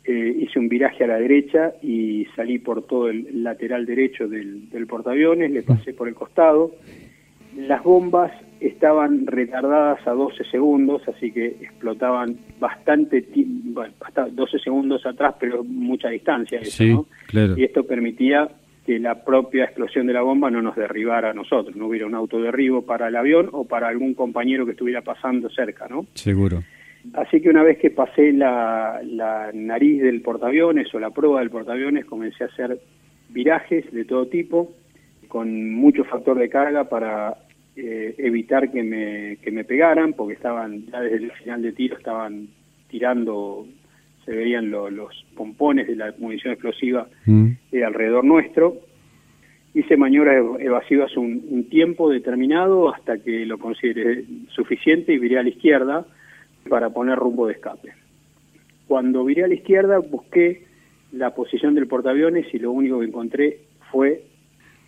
Eh, 0.04 0.36
hice 0.38 0.60
un 0.60 0.68
viraje 0.68 1.02
a 1.02 1.08
la 1.08 1.18
derecha 1.18 1.72
y 1.82 2.26
salí 2.36 2.60
por 2.60 2.86
todo 2.86 3.08
el 3.08 3.42
lateral 3.42 3.84
derecho 3.84 4.28
del, 4.28 4.68
portaaviones, 4.88 5.50
le 5.50 5.62
pasé 5.62 5.94
por 5.94 6.06
el 6.06 6.14
costado. 6.14 6.70
Las 7.56 7.82
bombas 7.82 8.30
estaban 8.60 9.26
retardadas 9.26 10.06
a 10.06 10.12
12 10.12 10.44
segundos, 10.44 11.02
así 11.08 11.32
que 11.32 11.46
explotaban 11.46 12.36
bastante, 12.60 13.26
bueno, 13.34 13.92
hasta 14.06 14.28
12 14.28 14.60
segundos 14.60 15.04
atrás, 15.06 15.34
pero 15.40 15.64
mucha 15.64 16.08
distancia. 16.08 16.60
Y 17.56 17.64
esto 17.64 17.82
permitía 17.82 18.48
que 18.84 18.98
la 18.98 19.24
propia 19.24 19.64
explosión 19.64 20.06
de 20.06 20.12
la 20.12 20.22
bomba 20.22 20.50
no 20.50 20.60
nos 20.60 20.76
derribara 20.76 21.30
a 21.30 21.34
nosotros, 21.34 21.74
no 21.74 21.86
hubiera 21.86 22.06
un 22.06 22.14
autoderribo 22.14 22.82
para 22.82 23.08
el 23.08 23.16
avión 23.16 23.48
o 23.52 23.64
para 23.64 23.88
algún 23.88 24.14
compañero 24.14 24.66
que 24.66 24.72
estuviera 24.72 25.00
pasando 25.00 25.48
cerca, 25.48 25.86
¿no? 25.88 26.06
Seguro. 26.14 26.62
Así 27.12 27.40
que 27.40 27.50
una 27.50 27.62
vez 27.62 27.78
que 27.78 27.90
pasé 27.90 28.32
la, 28.32 29.00
nariz 29.52 30.02
del 30.02 30.22
portaaviones 30.22 30.94
o 30.94 30.98
la 30.98 31.10
prueba 31.10 31.40
del 31.40 31.50
portaaviones, 31.50 32.04
comencé 32.04 32.44
a 32.44 32.48
hacer 32.48 32.78
virajes 33.28 33.90
de 33.92 34.04
todo 34.04 34.26
tipo, 34.26 34.72
con 35.28 35.72
mucho 35.72 36.04
factor 36.04 36.38
de 36.38 36.48
carga 36.48 36.84
para 36.88 37.36
eh, 37.76 38.14
evitar 38.18 38.70
que 38.70 38.82
me, 38.82 39.36
que 39.42 39.50
me 39.50 39.64
pegaran, 39.64 40.12
porque 40.12 40.34
estaban, 40.34 40.86
ya 40.86 41.00
desde 41.00 41.24
el 41.24 41.32
final 41.32 41.62
de 41.62 41.72
tiro 41.72 41.96
estaban 41.96 42.48
tirando 42.88 43.66
se 44.24 44.32
veían 44.32 44.70
los 44.70 45.26
pompones 45.36 45.86
de 45.86 45.96
la 45.96 46.14
munición 46.18 46.52
explosiva 46.52 47.08
mm. 47.26 47.48
eh, 47.72 47.84
alrededor 47.84 48.24
nuestro. 48.24 48.76
Hice 49.74 49.96
maniobras 49.96 50.60
evasivas 50.60 51.16
un, 51.16 51.44
un, 51.50 51.68
tiempo 51.68 52.08
determinado 52.08 52.94
hasta 52.94 53.18
que 53.18 53.44
lo 53.44 53.58
consideré 53.58 54.24
suficiente 54.48 55.12
y 55.12 55.18
viré 55.18 55.38
a 55.38 55.42
la 55.42 55.48
izquierda 55.48 56.06
para 56.68 56.90
poner 56.90 57.18
rumbo 57.18 57.46
de 57.46 57.54
escape. 57.54 57.92
Cuando 58.86 59.24
viré 59.24 59.44
a 59.44 59.48
la 59.48 59.54
izquierda 59.54 59.98
busqué 59.98 60.64
la 61.12 61.34
posición 61.34 61.74
del 61.74 61.86
portaaviones 61.86 62.52
y 62.52 62.58
lo 62.58 62.72
único 62.72 63.00
que 63.00 63.06
encontré 63.06 63.58
fue 63.90 64.22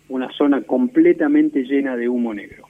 una 0.09 0.31
zona 0.31 0.61
completamente 0.61 1.63
llena 1.63 1.95
de 1.95 2.07
humo 2.07 2.33
negro. 2.33 2.67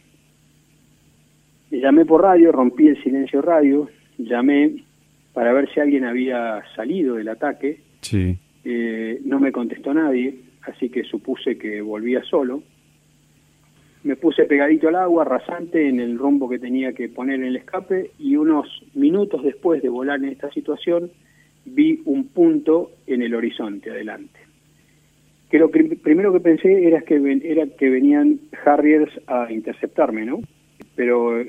Llamé 1.69 2.05
por 2.05 2.21
radio, 2.21 2.51
rompí 2.51 2.87
el 2.87 3.01
silencio 3.03 3.41
radio, 3.41 3.89
llamé 4.17 4.83
para 5.37 5.53
ver 5.53 5.71
si 5.71 5.79
alguien 5.79 6.03
había 6.03 6.63
salido 6.75 7.17
del 7.17 7.29
ataque. 7.29 7.77
Sí. 8.01 8.35
Eh, 8.65 9.21
no 9.23 9.39
me 9.39 9.51
contestó 9.51 9.93
nadie, 9.93 10.33
así 10.63 10.89
que 10.89 11.03
supuse 11.03 11.59
que 11.59 11.79
volvía 11.79 12.23
solo. 12.23 12.63
Me 14.01 14.15
puse 14.15 14.45
pegadito 14.45 14.87
al 14.87 14.95
agua, 14.95 15.25
rasante, 15.25 15.89
en 15.89 15.99
el 15.99 16.17
rumbo 16.17 16.49
que 16.49 16.57
tenía 16.57 16.93
que 16.93 17.07
poner 17.07 17.35
en 17.35 17.45
el 17.45 17.55
escape 17.57 18.09
y 18.17 18.35
unos 18.35 18.67
minutos 18.95 19.43
después 19.43 19.83
de 19.83 19.89
volar 19.89 20.17
en 20.17 20.29
esta 20.29 20.49
situación 20.49 21.11
vi 21.65 22.01
un 22.05 22.29
punto 22.29 22.93
en 23.05 23.21
el 23.21 23.35
horizonte 23.35 23.91
adelante. 23.91 24.39
Que 25.51 25.59
lo 25.59 25.69
primero 25.69 26.33
que 26.33 26.39
pensé 26.39 26.87
era 26.87 27.01
que, 27.01 27.39
era 27.43 27.67
que 27.77 27.89
venían 27.91 28.39
Harriers 28.65 29.11
a 29.27 29.53
interceptarme, 29.53 30.25
¿no? 30.25 30.39
Pero 30.95 31.43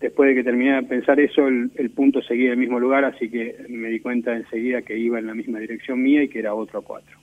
después 0.00 0.28
de 0.28 0.34
que 0.34 0.44
terminé 0.44 0.74
de 0.74 0.82
pensar 0.82 1.18
eso, 1.20 1.46
el, 1.48 1.90
punto 1.94 2.22
seguía 2.22 2.46
en 2.46 2.52
el 2.52 2.58
mismo 2.58 2.78
lugar, 2.78 3.04
así 3.04 3.30
que 3.30 3.56
me 3.68 3.88
di 3.88 4.00
cuenta 4.00 4.36
enseguida 4.36 4.82
que 4.82 4.98
iba 4.98 5.18
en 5.18 5.26
la 5.26 5.34
misma 5.34 5.58
dirección 5.58 6.02
mía 6.02 6.22
y 6.22 6.28
que 6.28 6.40
era 6.40 6.54
otro 6.54 6.82
cuatro. 6.82 7.18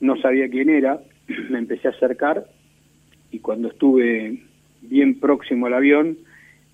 No 0.00 0.16
sabía 0.16 0.48
quién 0.48 0.70
era, 0.70 1.00
me 1.50 1.58
empecé 1.58 1.88
a 1.88 1.92
acercar 1.92 2.44
y 3.30 3.38
cuando 3.38 3.68
estuve 3.68 4.42
bien 4.82 5.20
próximo 5.20 5.66
al 5.66 5.74
avión, 5.74 6.18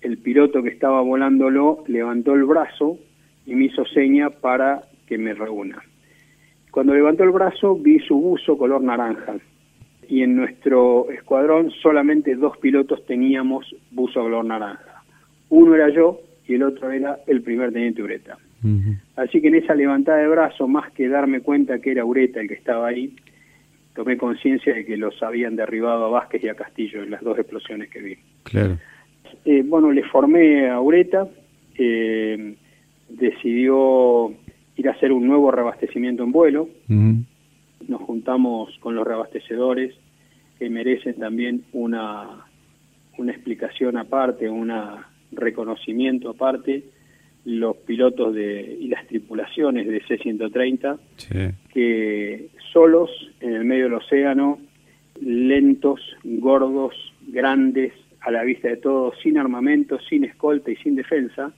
el 0.01 0.17
piloto 0.17 0.63
que 0.63 0.69
estaba 0.69 1.01
volándolo 1.01 1.83
levantó 1.87 2.33
el 2.33 2.45
brazo 2.45 2.97
y 3.45 3.55
me 3.55 3.65
hizo 3.65 3.85
seña 3.85 4.29
para 4.29 4.83
que 5.07 5.17
me 5.17 5.33
reúna. 5.33 5.81
Cuando 6.71 6.93
levantó 6.93 7.23
el 7.23 7.31
brazo 7.31 7.75
vi 7.75 7.99
su 7.99 8.15
buzo 8.15 8.57
color 8.57 8.81
naranja 8.81 9.37
y 10.09 10.21
en 10.21 10.35
nuestro 10.35 11.09
escuadrón 11.11 11.71
solamente 11.81 12.35
dos 12.35 12.57
pilotos 12.57 13.05
teníamos 13.05 13.75
buzo 13.91 14.21
color 14.21 14.45
naranja. 14.45 15.03
Uno 15.49 15.75
era 15.75 15.89
yo 15.89 16.19
y 16.47 16.55
el 16.55 16.63
otro 16.63 16.91
era 16.91 17.19
el 17.27 17.41
primer 17.41 17.71
teniente 17.71 18.01
Ureta. 18.01 18.37
Así 19.15 19.39
que 19.39 19.47
en 19.47 19.55
esa 19.55 19.75
levantada 19.75 20.17
de 20.17 20.27
brazo, 20.27 20.67
más 20.67 20.91
que 20.91 21.07
darme 21.07 21.41
cuenta 21.41 21.79
que 21.79 21.91
era 21.91 22.03
Ureta 22.03 22.41
el 22.41 22.47
que 22.47 22.55
estaba 22.55 22.87
ahí, 22.87 23.15
tomé 23.93 24.17
conciencia 24.17 24.73
de 24.73 24.85
que 24.85 24.97
los 24.97 25.21
habían 25.23 25.55
derribado 25.55 26.05
a 26.05 26.09
Vázquez 26.09 26.43
y 26.43 26.49
a 26.49 26.55
Castillo 26.55 27.03
en 27.03 27.11
las 27.11 27.21
dos 27.21 27.37
explosiones 27.37 27.89
que 27.89 27.99
vi. 27.99 28.17
Claro. 28.43 28.77
Eh, 29.45 29.63
bueno, 29.65 29.91
le 29.91 30.03
formé 30.03 30.69
a 30.69 30.79
Ureta, 30.81 31.27
eh, 31.77 32.55
decidió 33.09 34.31
ir 34.75 34.89
a 34.89 34.91
hacer 34.91 35.11
un 35.11 35.25
nuevo 35.27 35.51
reabastecimiento 35.51 36.23
en 36.23 36.31
vuelo. 36.31 36.69
Nos 37.87 38.01
juntamos 38.01 38.77
con 38.79 38.95
los 38.95 39.05
reabastecedores 39.05 39.93
que 40.57 40.69
merecen 40.69 41.15
también 41.15 41.63
una, 41.73 42.45
una 43.17 43.31
explicación 43.31 43.97
aparte, 43.97 44.49
un 44.49 44.71
reconocimiento 45.31 46.29
aparte, 46.31 46.83
los 47.45 47.77
pilotos 47.77 48.33
de, 48.33 48.77
y 48.79 48.87
las 48.87 49.07
tripulaciones 49.07 49.87
de 49.87 50.01
C-130, 50.01 50.97
que 51.73 52.49
solos 52.73 53.09
en 53.39 53.53
el 53.53 53.65
medio 53.65 53.85
del 53.85 53.93
océano, 53.93 54.59
lentos, 55.21 56.01
gordos, 56.23 56.93
grandes, 57.27 57.93
a 58.21 58.31
la 58.31 58.43
vista 58.43 58.67
de 58.67 58.77
todos, 58.77 59.15
sin 59.23 59.37
armamento, 59.37 59.99
sin 60.09 60.25
escolta 60.25 60.71
y 60.71 60.75
sin 60.77 60.95
defensa, 60.95 61.53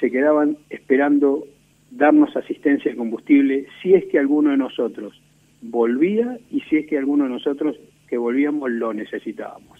se 0.00 0.10
quedaban 0.10 0.56
esperando 0.70 1.46
darnos 1.90 2.34
asistencia 2.36 2.90
de 2.90 2.96
combustible 2.96 3.66
si 3.82 3.94
es 3.94 4.04
que 4.06 4.18
alguno 4.18 4.50
de 4.50 4.56
nosotros 4.56 5.20
volvía 5.64 6.38
y 6.50 6.60
si 6.62 6.76
es 6.76 6.86
que 6.86 6.98
alguno 6.98 7.24
de 7.24 7.30
nosotros 7.30 7.76
que 8.06 8.18
volvíamos 8.18 8.70
lo 8.70 8.92
necesitábamos. 8.92 9.78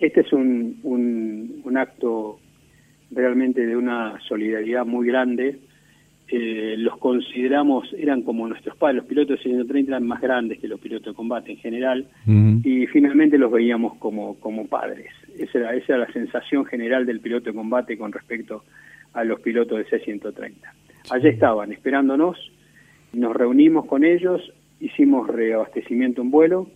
Este 0.00 0.20
es 0.20 0.32
un, 0.32 0.80
un, 0.82 1.76
acto 1.76 2.38
realmente 3.10 3.66
de 3.66 3.76
una 3.76 4.18
solidaridad 4.28 4.86
muy 4.86 5.06
grande. 5.06 5.58
Eh, 6.28 6.76
los 6.78 6.96
consideramos, 6.98 7.92
eran 7.98 8.22
como 8.22 8.46
nuestros 8.46 8.76
padres, 8.76 8.98
los 8.98 9.06
pilotos 9.06 9.38
de 9.38 9.42
130 9.42 9.90
eran 9.90 10.06
más 10.06 10.20
grandes 10.20 10.60
que 10.60 10.68
los 10.68 10.78
pilotos 10.78 11.12
de 11.12 11.16
combate 11.16 11.50
en 11.52 11.58
general, 11.58 12.06
y 12.62 12.86
finalmente 12.86 13.36
los 13.36 13.50
veíamos 13.50 13.96
como, 13.98 14.38
como 14.38 14.68
padres. 14.68 15.12
Esa 15.36 15.58
era, 15.58 15.74
esa 15.74 15.94
era 15.94 16.06
la 16.06 16.12
sensación 16.12 16.64
general 16.66 17.04
del 17.04 17.18
piloto 17.18 17.46
de 17.46 17.56
combate 17.56 17.98
con 17.98 18.12
respecto 18.12 18.62
a 19.12 19.24
los 19.24 19.40
pilotos 19.40 19.78
de 19.78 19.84
C-130. 19.86 20.54
Allí 21.10 21.28
estaban 21.28 21.72
esperándonos, 21.72 22.38
nos 23.12 23.34
reunimos 23.34 23.86
con 23.86 24.04
ellos, 24.04 24.52
hicimos 24.80 25.28
reabastecimiento 25.28 26.22
en 26.22 26.30
vuelo. 26.30 26.68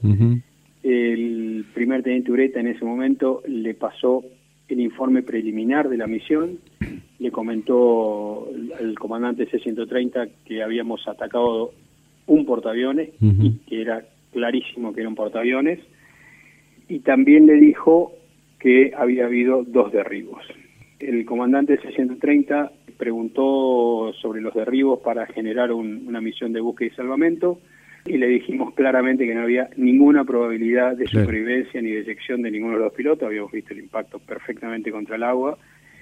El 0.83 1.65
primer 1.73 2.03
teniente 2.03 2.31
Ureta 2.31 2.61
en 2.61 2.69
ese 2.69 2.85
momento 2.85 3.43
le 3.47 3.75
pasó 3.75 4.23
el 4.69 4.81
informe 4.81 5.23
preliminar 5.23 5.89
de 5.89 5.97
la 5.97 6.07
misión, 6.07 6.59
le 7.19 7.31
comentó 7.31 8.49
al 8.79 8.99
comandante 8.99 9.47
C-130 9.47 10.31
que 10.45 10.63
habíamos 10.63 11.07
atacado 11.09 11.73
un 12.27 12.45
portaaviones 12.45 13.11
y 13.21 13.59
que 13.67 13.81
era 13.81 14.05
clarísimo 14.33 14.93
que 14.93 15.01
era 15.01 15.09
un 15.09 15.15
portaaviones, 15.15 15.79
y 16.89 16.99
también 17.01 17.47
le 17.47 17.55
dijo 17.55 18.13
que 18.59 18.93
había 18.97 19.27
habido 19.27 19.65
dos 19.65 19.93
derribos. 19.93 20.43
El 20.99 21.25
comandante 21.25 21.79
630 21.81 22.73
preguntó 22.97 24.13
sobre 24.21 24.41
los 24.41 24.55
derribos 24.55 25.01
para 25.01 25.27
generar 25.27 25.73
una 25.73 26.21
misión 26.21 26.53
de 26.53 26.61
búsqueda 26.61 26.89
y 26.93 26.97
salvamento 26.97 27.59
y 28.07 28.19
le 28.19 28.27
dijimos 28.27 28.75
claramente 28.75 29.27
que 29.27 29.35
no 29.35 29.43
había 29.43 29.71
ninguna 29.77 30.25
probabilidad 30.25 30.97
de 30.97 31.07
supervivencia 31.07 31.81
ni 31.81 31.91
de 31.91 32.01
eyección 32.01 32.43
de 32.43 32.51
ninguno 32.51 32.75
de 32.75 32.85
los 32.85 32.93
pilotos, 32.93 33.27
habíamos 33.27 33.51
visto 33.51 33.73
el 33.73 33.81
impacto 33.81 34.19
perfectamente 34.19 34.91
contra 34.91 35.17
el 35.17 35.23
agua, 35.23 35.57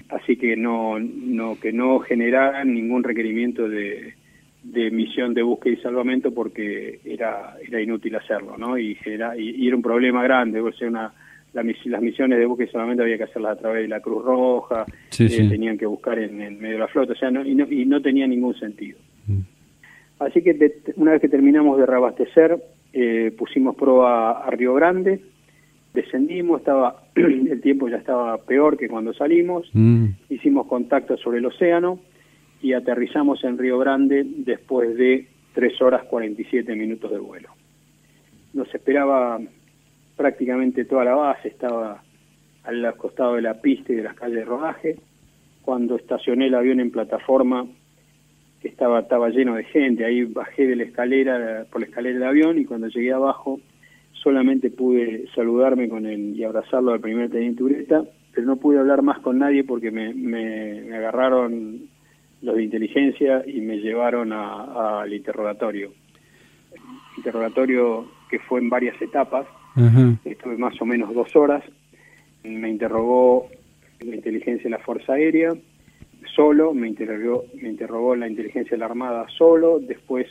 así 0.09 0.37
que 0.37 0.57
no, 0.57 0.99
no 0.99 1.59
que 1.61 1.73
no 1.73 2.01
generaran 2.01 2.75
ningún 2.75 3.05
requerimiento 3.05 3.69
de, 3.69 4.15
misión 4.91 5.33
de 5.35 5.43
búsqueda 5.43 5.75
y 5.75 5.77
salvamento 5.77 6.33
porque 6.33 7.01
era 7.05 7.57
era 7.67 7.81
inútil 7.81 8.15
hacerlo, 8.17 8.57
¿no? 8.59 8.79
Y 8.79 8.97
era 9.05 9.37
y, 9.37 9.67
era 9.67 9.77
un 9.77 9.83
problema 9.83 10.23
grande, 10.23 10.61
o 10.61 10.73
sea, 10.73 10.89
una 10.89 11.13
las 11.53 11.65
misiones 12.03 12.39
de 12.39 12.47
búsqueda 12.47 12.73
solamente 12.73 13.03
había 13.03 13.19
que 13.19 13.25
hacerlas 13.25 13.59
a 13.59 13.61
través 13.61 13.83
de 13.83 13.89
la 13.89 14.01
Cruz 14.01 14.25
Roja, 14.25 14.87
eh, 15.19 15.49
tenían 15.49 15.77
que 15.77 15.87
buscar 15.87 16.19
en, 16.19 16.37
medio 16.59 16.75
de 16.75 16.79
la 16.79 16.89
flota, 16.89 17.13
o 17.13 17.17
sea, 17.17 17.31
no, 17.31 17.45
y, 17.45 17.55
no, 17.55 17.71
y 17.71 17.85
no 17.85 18.01
tenía 18.01 18.27
ningún 18.27 18.55
sentido. 18.55 18.99
Mm. 19.27 19.41
Así 20.21 20.43
que 20.43 20.57
una 20.97 21.13
vez 21.13 21.21
que 21.21 21.29
terminamos 21.29 21.79
de 21.79 21.87
reabastecer, 21.87 22.63
eh, 22.93 23.35
pusimos 23.37 23.75
prueba 23.77 24.45
a 24.45 24.51
Río 24.51 24.75
Grande, 24.75 25.21
descendimos, 25.93 26.61
estaba 26.61 27.05
el 27.15 27.61
tiempo 27.61 27.89
ya 27.89 27.97
estaba 27.97 28.39
peor 28.39 28.79
que 28.79 28.89
cuando 28.89 29.13
salimos, 29.13 29.69
mm. 29.73 30.07
hicimos 30.31 30.67
contacto 30.67 31.17
sobre 31.17 31.39
el 31.39 31.47
océano 31.47 32.01
y 32.63 32.73
aterrizamos 32.73 33.43
en 33.45 33.59
Río 33.59 33.79
Grande 33.79 34.25
después 34.25 34.97
de 34.97 35.27
3 35.55 35.83
horas 35.83 36.05
47 36.05 36.75
minutos 36.77 37.11
de 37.11 37.19
vuelo. 37.19 37.49
Nos 38.55 38.73
esperaba 38.75 39.41
prácticamente 40.23 40.85
toda 40.85 41.05
la 41.05 41.17
base 41.17 41.49
estaba 41.49 42.01
al 42.63 42.97
costado 42.97 43.35
de 43.35 43.43
la 43.43 43.61
pista 43.61 43.93
y 43.93 43.97
de 43.97 44.05
las 44.05 44.15
calles 44.15 44.37
de 44.37 44.45
rodaje. 44.45 44.97
Cuando 45.63 45.97
estacioné 45.97 46.47
el 46.47 46.55
avión 46.55 46.79
en 46.79 46.93
plataforma, 46.93 47.67
estaba, 48.63 49.01
estaba 49.01 49.31
lleno 49.31 49.57
de 49.57 49.65
gente, 49.65 50.05
ahí 50.05 50.23
bajé 50.23 50.69
de 50.69 50.77
la 50.77 50.85
escalera, 50.85 51.67
por 51.73 51.81
la 51.81 51.89
escalera 51.89 52.21
del 52.21 52.29
avión 52.29 52.57
y 52.57 52.65
cuando 52.65 52.87
llegué 52.87 53.13
abajo 53.13 53.59
solamente 54.13 54.71
pude 54.71 55.27
saludarme 55.35 55.89
con 55.89 56.07
él 56.07 56.37
y 56.37 56.45
abrazarlo 56.45 56.93
al 56.93 57.01
primer 57.01 57.29
teniente 57.29 57.65
Ureta, 57.65 58.05
pero 58.33 58.47
no 58.47 58.59
pude 58.59 58.79
hablar 58.79 59.03
más 59.03 59.19
con 59.19 59.41
nadie 59.41 59.65
porque 59.65 59.91
me, 59.91 60.15
me, 60.15 60.95
agarraron 60.95 61.89
los 62.43 62.55
de 62.55 62.63
inteligencia 62.63 63.43
y 63.45 63.61
me 63.61 63.79
llevaron 63.79 64.33
al 64.33 65.13
interrogatorio. 65.13 65.91
Interrogatorio 67.17 68.07
que 68.31 68.39
fue 68.39 68.61
en 68.61 68.69
varias 68.69 69.03
etapas, 69.03 69.49
Estuve 70.25 70.57
más 70.57 70.81
o 70.81 70.85
menos 70.85 71.15
dos 71.15 71.35
horas. 71.37 71.65
Me 72.45 72.69
interrogó 72.69 73.49
la 74.01 74.15
inteligencia 74.15 74.65
de 74.65 74.71
la 74.71 74.79
Fuerza 74.79 75.15
Aérea 75.15 75.51
solo, 76.35 76.75
me 76.75 76.89
interrogó, 76.89 77.45
me 77.61 77.69
interrogó 77.69 78.17
la 78.17 78.29
inteligencia 78.29 78.73
de 78.73 78.79
la 78.79 78.87
Armada 78.87 79.27
solo, 79.37 79.79
después 79.79 80.27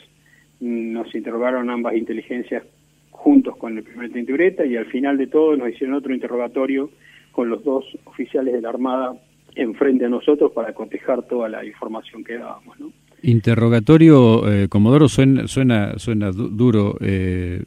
nos 0.60 1.14
interrogaron 1.14 1.70
ambas 1.70 1.94
inteligencias 1.96 2.64
juntos 3.10 3.56
con 3.56 3.76
el 3.76 3.84
primer 3.84 4.08
teniente 4.08 4.32
Ureta 4.32 4.64
y 4.64 4.76
al 4.76 4.86
final 4.86 5.18
de 5.18 5.26
todo 5.26 5.56
nos 5.56 5.70
hicieron 5.70 5.96
otro 5.96 6.14
interrogatorio 6.14 6.90
con 7.30 7.48
los 7.48 7.64
dos 7.64 7.84
oficiales 8.04 8.54
de 8.54 8.60
la 8.60 8.70
Armada 8.70 9.14
enfrente 9.54 10.06
a 10.06 10.08
nosotros 10.08 10.52
para 10.52 10.72
cotejar 10.72 11.22
toda 11.24 11.48
la 11.48 11.64
información 11.64 12.24
que 12.24 12.38
dábamos. 12.38 12.78
¿no? 12.80 12.90
Interrogatorio, 13.22 14.50
eh, 14.50 14.68
Comodoro, 14.68 15.08
suena, 15.08 15.46
suena, 15.46 15.98
suena 15.98 16.30
duro. 16.30 16.96
Eh, 17.00 17.62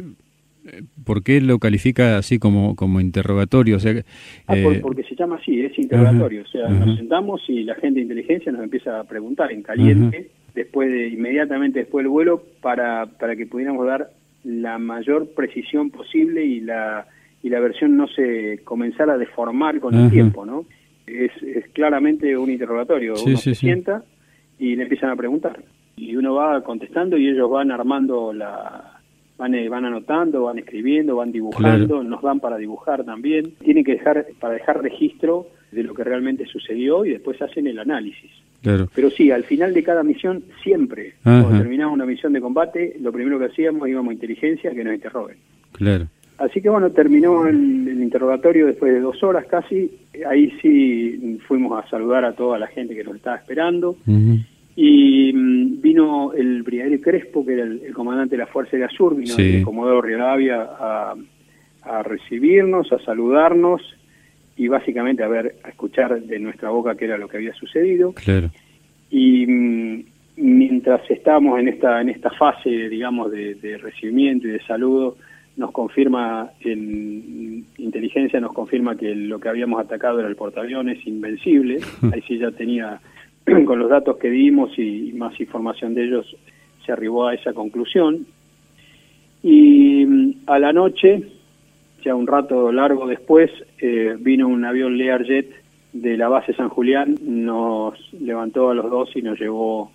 ¿Por 1.06 1.24
qué 1.24 1.42
lo 1.42 1.60
califica 1.60 2.18
así 2.18 2.40
como, 2.40 2.76
como 2.76 3.00
interrogatorio? 3.00 3.78
O 3.78 3.80
sea, 3.80 3.94
ah, 4.48 4.58
eh, 4.58 4.80
porque 4.82 5.04
se 5.04 5.16
llama 5.16 5.36
así, 5.36 5.62
es 5.62 5.78
interrogatorio. 5.78 6.42
o 6.44 6.48
sea, 6.48 6.68
nos 6.70 6.98
sentamos 6.98 7.42
y 7.48 7.64
la 7.64 7.76
gente 7.76 7.96
de 7.96 8.04
inteligencia 8.04 8.52
nos 8.52 8.64
empieza 8.64 9.00
a 9.00 9.04
preguntar 9.04 9.52
en 9.52 9.62
caliente, 9.62 10.32
después 10.54 10.90
de, 10.90 11.10
inmediatamente 11.10 11.80
después 11.80 12.04
del 12.04 12.10
vuelo, 12.10 12.44
para, 12.62 13.06
para 13.06 13.36
que 13.36 13.46
pudiéramos 13.46 13.86
dar 13.86 14.10
la 14.44 14.78
mayor 14.78 15.30
precisión 15.36 15.92
posible 15.92 16.44
y 16.44 16.62
la, 16.62 17.08
y 17.44 17.50
la 17.50 17.60
versión 17.60 17.96
no 17.96 18.08
se 18.08 18.62
comenzara 18.64 19.14
a 19.14 19.18
deformar 19.18 19.80
con 19.80 19.94
el 19.94 20.10
tiempo, 20.10 20.46
¿no? 20.46 20.66
Es, 21.06 21.32
claramente 21.74 22.36
un 22.36 22.50
interrogatorio, 22.50 23.14
uno 23.24 23.38
se 23.38 23.54
sienta 23.54 24.04
y 24.58 24.76
le 24.76 24.84
empiezan 24.84 25.12
a 25.12 25.16
preguntar. 25.16 25.64
Y 25.98 26.16
uno 26.16 26.34
va 26.34 26.62
contestando 26.64 27.18
y 27.18 27.28
ellos 27.28 27.50
van 27.50 27.72
armando 27.72 28.34
la 28.34 28.95
van, 29.38 29.56
eh, 29.56 29.70
van 29.70 29.86
anotando, 29.86 30.44
van 30.44 30.60
escribiendo, 30.60 31.16
van 31.16 31.32
dibujando, 31.32 32.04
nos 32.04 32.22
dan 32.22 32.40
para 32.40 32.58
dibujar 32.58 33.04
también. 33.04 33.54
Tienen 33.64 33.84
que 33.84 33.94
dejar, 33.94 34.26
para 34.40 34.54
dejar 34.54 34.82
registro 34.82 35.48
de 35.72 35.84
lo 35.84 35.94
que 35.94 36.04
realmente 36.04 36.46
sucedió 36.46 37.06
y 37.06 37.12
después 37.12 37.42
hacen 37.42 37.68
el 37.68 37.80
análisis. 37.80 38.32
Pero 38.96 39.12
sí, 39.12 39.30
al 39.30 39.44
final 39.44 39.76
de 39.76 39.84
cada 39.84 40.02
misión, 40.02 40.44
siempre, 40.64 41.14
cuando 41.24 41.50
terminamos 41.50 41.94
una 41.94 42.06
misión 42.06 42.34
de 42.34 42.42
combate, 42.42 42.98
lo 43.00 43.12
primero 43.12 43.38
que 43.38 43.46
hacíamos 43.46 43.88
íbamos 43.88 44.10
a 44.10 44.14
inteligencia 44.14 44.72
que 44.72 44.84
nos 44.84 44.96
interroguen. 44.96 45.38
Claro. 45.74 46.08
Así 46.38 46.62
que 46.62 46.70
bueno, 46.70 46.90
terminó 46.90 47.46
el, 47.46 47.56
interrogatorio 48.02 48.66
después 48.66 48.92
de 48.92 49.02
dos 49.02 49.22
horas 49.24 49.46
casi. 49.46 49.92
Ahí 50.28 50.52
sí 50.62 51.40
fuimos 51.48 51.84
a 51.84 51.88
saludar 51.90 52.26
a 52.26 52.34
toda 52.34 52.58
la 52.58 52.68
gente 52.68 52.96
que 52.96 53.04
nos 53.04 53.16
estaba 53.16 53.38
esperando. 53.38 53.98
Y 54.76 55.32
mm, 55.34 55.82
vino 55.82 56.34
el 56.34 56.64
brigadier 56.64 57.00
Crespo, 57.02 57.46
que 57.46 57.54
era 57.54 57.64
el, 57.64 57.94
comandante 57.94 58.36
de 58.36 58.40
la 58.44 58.48
Fuerza 58.48 58.78
de 58.78 58.84
Azur, 58.84 59.16
vino 59.16 59.34
el 59.38 59.64
Comodoro 59.64 60.02
Rivadavia 60.02 60.62
a, 60.62 61.16
a, 61.84 62.04
recibirnos, 62.04 62.92
a 62.92 63.00
saludarnos 63.00 63.82
y 64.58 64.68
básicamente 64.68 65.24
a 65.24 65.28
ver, 65.28 65.56
a 65.64 65.70
escuchar 65.70 66.22
de 66.22 66.40
nuestra 66.40 66.70
boca 66.70 66.96
qué 66.96 67.06
era 67.06 67.18
lo 67.18 67.28
que 67.28 67.38
había 67.38 67.54
sucedido. 67.54 68.14
Claro. 68.14 68.50
Y 69.10 69.46
mm, 69.48 70.04
mientras 70.38 71.10
estábamos 71.10 71.60
en 71.60 71.70
esta 71.70 72.02
en 72.02 72.10
esta 72.10 72.32
fase, 72.32 72.70
digamos, 72.70 73.32
de, 73.32 73.56
de 73.56 73.78
recibimiento 73.78 74.48
y 74.48 74.52
de 74.52 74.62
saludo, 74.66 75.16
nos 75.58 75.72
confirma 75.72 76.52
en 76.60 77.66
inteligencia 77.78 78.40
nos 78.40 78.54
confirma 78.54 78.98
que 78.98 79.16
lo 79.16 79.40
que 79.40 79.50
habíamos 79.50 79.80
atacado 79.80 80.20
era 80.20 80.28
el 80.28 80.36
portaaviones 80.36 81.06
invencible. 81.08 81.80
Ahí 82.14 82.22
sí 82.28 82.38
ya 82.38 82.52
tenía 82.52 83.00
con 83.66 83.80
los 83.80 83.90
datos 83.90 84.18
que 84.18 84.30
dimos 84.30 84.78
y 84.78 85.14
más 85.14 85.40
información 85.40 85.94
de 85.94 86.06
ellos, 86.06 86.36
se 86.86 86.92
arribó 86.92 87.28
a 87.28 87.34
esa 87.34 87.54
conclusión. 87.54 88.26
Y 89.44 90.06
mm, 90.06 90.32
a 90.48 90.60
la 90.60 90.74
noche, 90.74 91.24
ya 92.04 92.16
un 92.16 92.28
rato 92.28 92.72
largo 92.72 93.08
después, 93.08 93.52
eh, 93.80 94.16
vino 94.20 94.48
un 94.48 94.66
avión 94.66 94.98
Learjet 94.98 95.52
de 95.94 96.18
la 96.18 96.28
base 96.28 96.54
San 96.54 96.70
Julián, 96.70 97.16
nos 97.22 97.98
levantó 98.14 98.70
a 98.70 98.76
los 98.76 98.90
dos 98.90 99.16
y 99.16 99.22
nos 99.22 99.40
llevó 99.40 99.92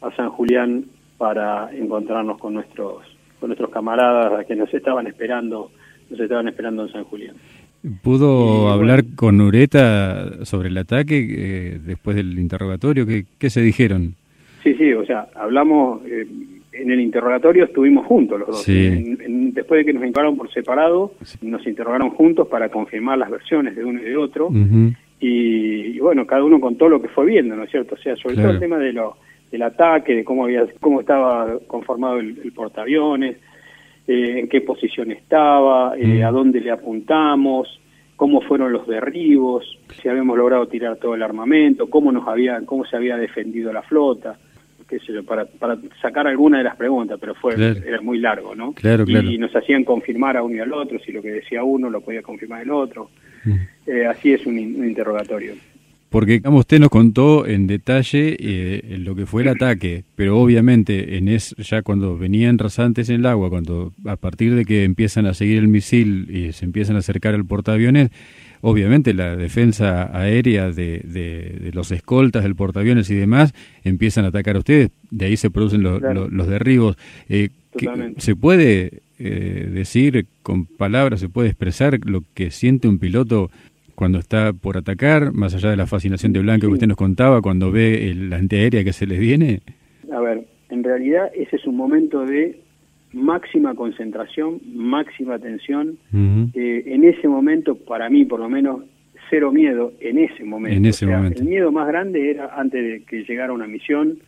a 0.00 0.10
San 0.16 0.30
Julián 0.30 0.84
para 1.18 1.70
encontrarnos 1.74 2.38
con 2.38 2.54
nuestros 2.54 3.02
con 3.38 3.48
nuestros 3.48 3.70
camaradas 3.70 4.46
que 4.46 4.56
nos 4.56 4.72
estaban 4.72 5.06
esperando, 5.06 5.70
nos 6.08 6.18
estaban 6.18 6.48
esperando 6.48 6.84
en 6.84 6.92
San 6.92 7.04
Julián. 7.04 7.36
¿Pudo 8.02 8.70
hablar 8.70 9.04
con 9.14 9.40
Ureta 9.42 10.44
sobre 10.46 10.68
el 10.68 10.78
ataque 10.78 11.26
eh, 11.28 11.78
después 11.84 12.16
del 12.16 12.38
interrogatorio? 12.38 13.06
¿Qué, 13.06 13.26
¿Qué, 13.38 13.50
se 13.50 13.60
dijeron? 13.60 14.14
Sí, 14.62 14.74
sí, 14.74 14.92
o 14.94 15.04
sea, 15.04 15.26
hablamos, 15.34 16.00
eh, 16.06 16.26
en 16.72 16.90
el 16.90 17.00
interrogatorio 17.00 17.64
estuvimos 17.64 18.06
juntos 18.06 18.40
los 18.40 18.48
dos. 18.48 18.66
después 18.66 19.78
de 19.78 19.84
que 19.84 19.92
nos 19.92 20.02
interrogaron 20.02 20.38
por 20.38 20.50
separado, 20.50 21.12
nos 21.42 21.66
interrogaron 21.66 22.10
juntos 22.10 22.48
para 22.48 22.70
confirmar 22.70 23.18
las 23.18 23.30
versiones 23.30 23.76
de 23.76 23.84
uno 23.84 24.00
y 24.00 24.04
de 24.04 24.16
otro. 24.16 24.50
y, 25.20 25.98
bueno, 25.98 26.26
cada 26.26 26.42
uno 26.42 26.60
contó 26.60 26.88
lo 26.88 27.02
que 27.02 27.08
fue 27.08 27.26
viendo, 27.26 27.54
¿no 27.54 27.64
es 27.64 27.70
cierto? 27.70 27.96
O 27.96 27.98
sea, 27.98 28.16
sobre 28.16 28.36
todo 28.36 28.50
el 28.50 28.60
tema 28.60 28.78
de 28.78 28.94
lo, 28.94 29.18
del 29.52 29.60
ataque, 29.60 30.14
de 30.14 30.24
cómo, 30.24 30.44
había, 30.44 30.66
cómo 30.80 31.00
estaba 31.00 31.58
conformado 31.66 32.18
el, 32.18 32.38
el 32.42 32.52
portaaviones 32.52 33.36
eh, 34.06 34.40
en 34.40 34.48
qué 34.48 34.60
posición 34.60 35.10
estaba, 35.10 35.96
eh, 35.96 36.20
mm. 36.20 36.24
a 36.24 36.30
dónde 36.30 36.60
le 36.60 36.70
apuntamos, 36.70 37.80
cómo 38.16 38.40
fueron 38.40 38.72
los 38.72 38.86
derribos, 38.86 39.78
si 40.00 40.08
habíamos 40.08 40.36
logrado 40.36 40.68
tirar 40.68 40.96
todo 40.96 41.14
el 41.14 41.22
armamento, 41.22 41.88
cómo 41.88 42.12
nos 42.12 42.28
había, 42.28 42.60
cómo 42.64 42.84
se 42.84 42.96
había 42.96 43.16
defendido 43.16 43.72
la 43.72 43.82
flota, 43.82 44.36
qué 44.88 44.98
sé 45.00 45.12
yo, 45.12 45.24
para, 45.24 45.46
para 45.46 45.78
sacar 46.00 46.26
alguna 46.26 46.58
de 46.58 46.64
las 46.64 46.76
preguntas, 46.76 47.18
pero 47.20 47.34
fue 47.34 47.54
era 47.54 48.00
muy 48.00 48.18
largo, 48.18 48.54
¿no? 48.54 48.72
Claro, 48.72 49.04
claro. 49.04 49.30
Y, 49.30 49.38
nos 49.38 49.54
hacían 49.56 49.84
confirmar 49.84 50.36
a 50.36 50.42
uno 50.42 50.56
y 50.56 50.60
al 50.60 50.72
otro, 50.72 50.98
si 50.98 51.10
lo 51.12 51.22
que 51.22 51.30
decía 51.30 51.64
uno 51.64 51.90
lo 51.90 52.00
podía 52.00 52.22
confirmar 52.22 52.62
el 52.62 52.70
otro. 52.70 53.10
Mm. 53.44 53.54
Eh, 53.86 54.06
así 54.06 54.32
es 54.32 54.46
un 54.46 54.58
interrogatorio. 54.58 55.54
Porque 56.14 56.40
usted 56.44 56.78
nos 56.78 56.90
contó 56.90 57.44
en 57.44 57.66
detalle 57.66 58.36
eh, 58.38 58.98
lo 59.00 59.16
que 59.16 59.26
fue 59.26 59.42
el 59.42 59.48
ataque, 59.48 60.04
pero 60.14 60.38
obviamente 60.38 61.18
en 61.18 61.26
es, 61.26 61.56
ya 61.58 61.82
cuando 61.82 62.16
venían 62.16 62.56
rasantes 62.56 63.08
en 63.08 63.16
el 63.16 63.26
agua, 63.26 63.50
cuando 63.50 63.92
a 64.04 64.14
partir 64.14 64.54
de 64.54 64.64
que 64.64 64.84
empiezan 64.84 65.26
a 65.26 65.34
seguir 65.34 65.58
el 65.58 65.66
misil 65.66 66.30
y 66.30 66.52
se 66.52 66.66
empiezan 66.66 66.94
a 66.94 67.00
acercar 67.00 67.34
al 67.34 67.44
portaaviones, 67.44 68.10
obviamente 68.60 69.12
la 69.12 69.34
defensa 69.34 70.16
aérea 70.16 70.70
de, 70.70 71.00
de, 71.00 71.72
los 71.74 71.90
escoltas 71.90 72.44
del 72.44 72.54
portaaviones 72.54 73.10
y 73.10 73.16
demás 73.16 73.52
empiezan 73.82 74.24
a 74.24 74.28
atacar 74.28 74.54
a 74.54 74.60
ustedes, 74.60 74.90
de 75.10 75.26
ahí 75.26 75.36
se 75.36 75.50
producen 75.50 75.82
los 75.82 76.46
derribos. 76.46 76.96
Eh, 77.28 77.48
¿Se 78.18 78.36
puede 78.36 79.02
eh, 79.18 79.68
decir 79.72 80.26
con 80.42 80.66
palabras, 80.66 81.18
se 81.18 81.28
puede 81.28 81.48
expresar 81.48 81.98
lo 82.04 82.22
que 82.34 82.52
siente 82.52 82.86
un 82.86 82.98
piloto 82.98 83.50
cuando 83.94 84.18
está 84.18 84.52
por 84.52 84.76
atacar, 84.76 85.32
más 85.32 85.54
allá 85.54 85.70
de 85.70 85.76
la 85.76 85.86
fascinación 85.86 86.32
de 86.32 86.40
Blanco 86.40 86.66
que 86.66 86.72
usted 86.74 86.86
nos 86.86 86.96
contaba, 86.96 87.40
cuando 87.40 87.70
ve 87.70 88.10
el, 88.10 88.30
la 88.30 88.36
antiaérea 88.36 88.84
que 88.84 88.92
se 88.92 89.06
les 89.06 89.18
viene? 89.18 89.60
A 90.12 90.20
ver, 90.20 90.46
en 90.70 90.84
realidad 90.84 91.30
ese 91.34 91.56
es 91.56 91.66
un 91.66 91.76
momento 91.76 92.24
de 92.24 92.60
máxima 93.12 93.74
concentración, 93.74 94.60
máxima 94.74 95.34
atención. 95.34 95.98
Eh, 96.54 96.82
en 96.86 97.04
ese 97.04 97.28
momento, 97.28 97.76
para 97.76 98.10
mí 98.10 98.24
por 98.24 98.40
lo 98.40 98.48
menos, 98.48 98.82
cero 99.30 99.52
miedo 99.52 99.92
en 100.00 100.18
ese 100.18 100.44
momento. 100.44 100.76
En 100.76 100.86
ese 100.86 101.06
momento. 101.06 101.40
El 101.40 101.48
miedo 101.48 101.72
más 101.72 101.86
grande 101.88 102.30
era 102.30 102.54
antes 102.54 102.82
de 102.82 103.04
que 103.04 103.24
llegara 103.24 103.52
una 103.52 103.66
misión 103.66 104.18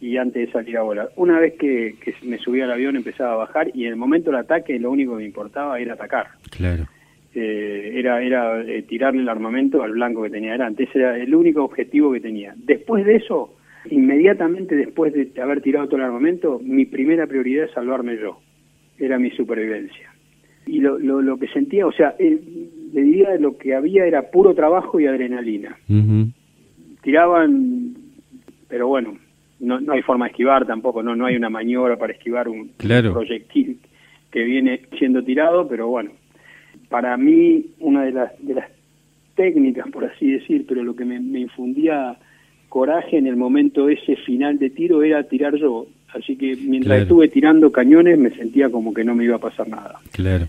y 0.00 0.16
antes 0.18 0.46
de 0.46 0.52
salir 0.52 0.76
a 0.76 0.82
volar. 0.82 1.10
Una 1.16 1.40
vez 1.40 1.54
que, 1.54 1.96
que 2.00 2.14
me 2.22 2.38
subía 2.38 2.64
al 2.64 2.72
avión 2.72 2.96
empezaba 2.96 3.32
a 3.32 3.36
bajar 3.36 3.70
y 3.74 3.84
en 3.84 3.90
el 3.90 3.96
momento 3.96 4.30
del 4.30 4.40
ataque 4.40 4.78
lo 4.78 4.90
único 4.90 5.12
que 5.12 5.18
me 5.18 5.24
importaba 5.24 5.78
era 5.80 5.94
atacar. 5.94 6.28
Claro. 6.50 6.86
Este, 7.36 7.98
era, 7.98 8.22
era 8.22 8.62
eh, 8.62 8.82
tirarle 8.82 9.20
el 9.20 9.28
armamento 9.28 9.82
al 9.82 9.92
blanco 9.92 10.22
que 10.22 10.30
tenía 10.30 10.52
delante. 10.52 10.84
Ese 10.84 10.98
era 11.00 11.18
el 11.18 11.34
único 11.34 11.64
objetivo 11.64 12.10
que 12.12 12.20
tenía. 12.20 12.54
Después 12.56 13.04
de 13.04 13.16
eso, 13.16 13.54
inmediatamente 13.90 14.74
después 14.74 15.12
de 15.12 15.30
haber 15.42 15.60
tirado 15.60 15.86
todo 15.86 15.96
el 15.96 16.06
armamento, 16.06 16.58
mi 16.62 16.86
primera 16.86 17.26
prioridad 17.26 17.66
es 17.66 17.72
salvarme 17.72 18.16
yo. 18.18 18.40
Era 18.98 19.18
mi 19.18 19.30
supervivencia. 19.32 20.14
Y 20.66 20.80
lo, 20.80 20.98
lo, 20.98 21.36
que 21.36 21.46
sentía, 21.48 21.86
o 21.86 21.92
sea, 21.92 22.16
eh, 22.18 22.40
le 22.92 23.02
diría 23.02 23.36
lo 23.38 23.58
que 23.58 23.74
había 23.74 24.06
era 24.06 24.30
puro 24.30 24.54
trabajo 24.54 24.98
y 24.98 25.06
adrenalina. 25.06 25.76
Tiraban, 27.02 27.94
pero 28.66 28.88
bueno, 28.88 29.16
no, 29.60 29.78
no 29.78 29.92
hay 29.92 30.02
forma 30.02 30.24
de 30.24 30.30
esquivar 30.30 30.66
tampoco, 30.66 31.02
no, 31.02 31.14
no 31.14 31.26
hay 31.26 31.36
una 31.36 31.50
maniobra 31.50 31.96
para 31.98 32.14
esquivar 32.14 32.48
un 32.48 32.70
proyectil 32.78 33.78
que 34.32 34.42
viene 34.42 34.80
siendo 34.98 35.22
tirado, 35.22 35.68
pero 35.68 35.86
bueno, 35.86 36.10
para 36.96 37.18
mí 37.18 37.62
una 37.80 38.04
de 38.04 38.12
las, 38.12 38.32
de 38.40 38.54
las 38.54 38.70
técnicas, 39.34 39.86
por 39.90 40.06
así 40.06 40.30
decir, 40.30 40.64
pero 40.66 40.82
lo 40.82 40.96
que 40.96 41.04
me, 41.04 41.16
infundía 41.38 42.16
coraje 42.70 43.18
en 43.18 43.26
el 43.26 43.36
momento 43.36 43.90
ese 43.90 44.16
final 44.16 44.58
de 44.58 44.70
tiro 44.70 45.02
era 45.02 45.22
tirar 45.24 45.56
yo. 45.56 45.88
Así 46.14 46.36
que 46.36 46.56
mientras 46.56 47.02
estuve 47.02 47.28
tirando 47.28 47.70
cañones 47.70 48.18
me 48.18 48.30
sentía 48.30 48.70
como 48.70 48.94
que 48.94 49.04
no 49.04 49.14
me 49.14 49.24
iba 49.24 49.36
a 49.36 49.40
pasar 49.40 49.68
nada. 49.68 49.96
Claro. 50.10 50.46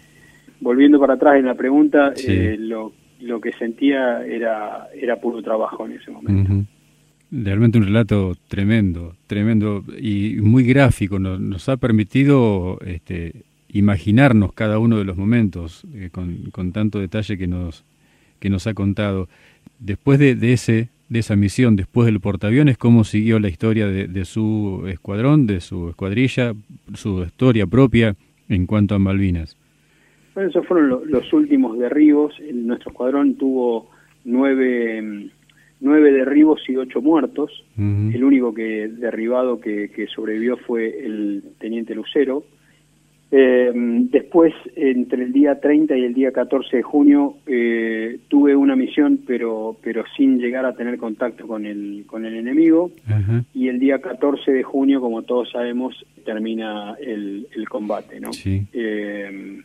Volviendo 0.61 1.01
para 1.01 1.15
atrás 1.15 1.35
en 1.35 1.47
la 1.47 1.55
pregunta, 1.55 2.13
eh, 2.25 2.55
lo, 2.57 2.93
lo 3.19 3.41
que 3.41 3.51
sentía 3.51 4.25
era, 4.25 4.87
era 4.95 5.19
puro 5.19 5.41
trabajo 5.41 5.85
en 5.85 5.91
ese 5.99 6.11
momento. 6.11 6.65
Realmente 7.29 7.77
un 7.77 7.83
relato 7.83 8.37
tremendo, 8.47 9.17
tremendo 9.27 9.83
y 9.99 10.37
muy 10.39 10.63
gráfico. 10.63 11.19
Nos, 11.19 11.41
nos 11.41 11.67
ha 11.67 11.75
permitido 11.75 12.79
este, 12.85 13.43
imaginarnos 13.69 14.53
cada 14.53 14.79
uno 14.79 14.97
de 14.97 15.03
los 15.03 15.17
momentos 15.17 15.83
eh, 15.93 16.09
con, 16.11 16.51
con, 16.51 16.71
tanto 16.71 16.99
detalle 16.99 17.37
que 17.37 17.47
nos, 17.47 17.83
que 18.39 18.49
nos 18.49 18.67
ha 18.67 18.73
contado. 18.73 19.27
Después 19.79 20.19
de, 20.19 20.35
de, 20.35 20.53
ese, 20.53 20.89
de 21.09 21.19
esa 21.19 21.35
misión, 21.35 21.75
después 21.75 22.05
del 22.05 22.19
portaaviones, 22.19 22.77
¿cómo 22.77 23.03
siguió 23.03 23.39
la 23.39 23.49
historia 23.49 23.87
de, 23.87 24.07
de 24.07 24.25
su 24.25 24.85
escuadrón, 24.87 25.47
de 25.47 25.59
su 25.59 25.89
escuadrilla, 25.89 26.53
su 26.93 27.23
historia 27.23 27.67
propia 27.67 28.15
en 28.49 28.65
cuanto 28.65 28.95
a 28.95 28.99
Malvinas? 28.99 29.57
Bueno, 30.33 30.49
esos 30.49 30.65
fueron 30.67 31.01
los 31.11 31.33
últimos 31.33 31.77
derribos. 31.77 32.35
nuestro 32.53 32.91
escuadrón 32.91 33.35
tuvo 33.35 33.89
nueve, 34.23 35.29
nueve 35.79 36.11
derribos 36.11 36.61
y 36.69 36.75
ocho 36.75 37.01
muertos. 37.01 37.51
El 37.77 38.23
único 38.23 38.53
que 38.53 38.87
derribado 38.87 39.59
que, 39.59 39.89
que 39.89 40.07
sobrevivió 40.07 40.57
fue 40.57 41.05
el 41.05 41.43
teniente 41.59 41.95
Lucero 41.95 42.43
eh, 43.29 43.71
después, 43.73 44.53
entre 44.75 45.23
el 45.23 45.33
día 45.33 45.59
30 45.59 45.97
y 45.97 46.03
el 46.03 46.13
día 46.13 46.31
14 46.31 46.77
de 46.77 46.83
junio, 46.83 47.35
eh, 47.45 48.19
tuve 48.27 48.55
una 48.55 48.75
misión, 48.75 49.19
pero, 49.27 49.77
pero 49.83 50.03
sin 50.15 50.39
llegar 50.39 50.65
a 50.65 50.75
tener 50.75 50.97
contacto 50.97 51.45
con 51.47 51.65
el, 51.65 52.05
con 52.07 52.25
el 52.25 52.35
enemigo. 52.35 52.91
Y 53.53 53.67
el 53.67 53.79
día 53.79 53.99
14 53.99 54.51
de 54.51 54.63
junio, 54.63 55.01
como 55.01 55.23
todos 55.23 55.51
sabemos, 55.51 56.05
termina 56.23 56.95
el, 57.01 57.47
el 57.55 57.67
combate. 57.67 58.19
¿no? 58.19 58.31
Sí. 58.31 58.65
Eh, 58.73 59.61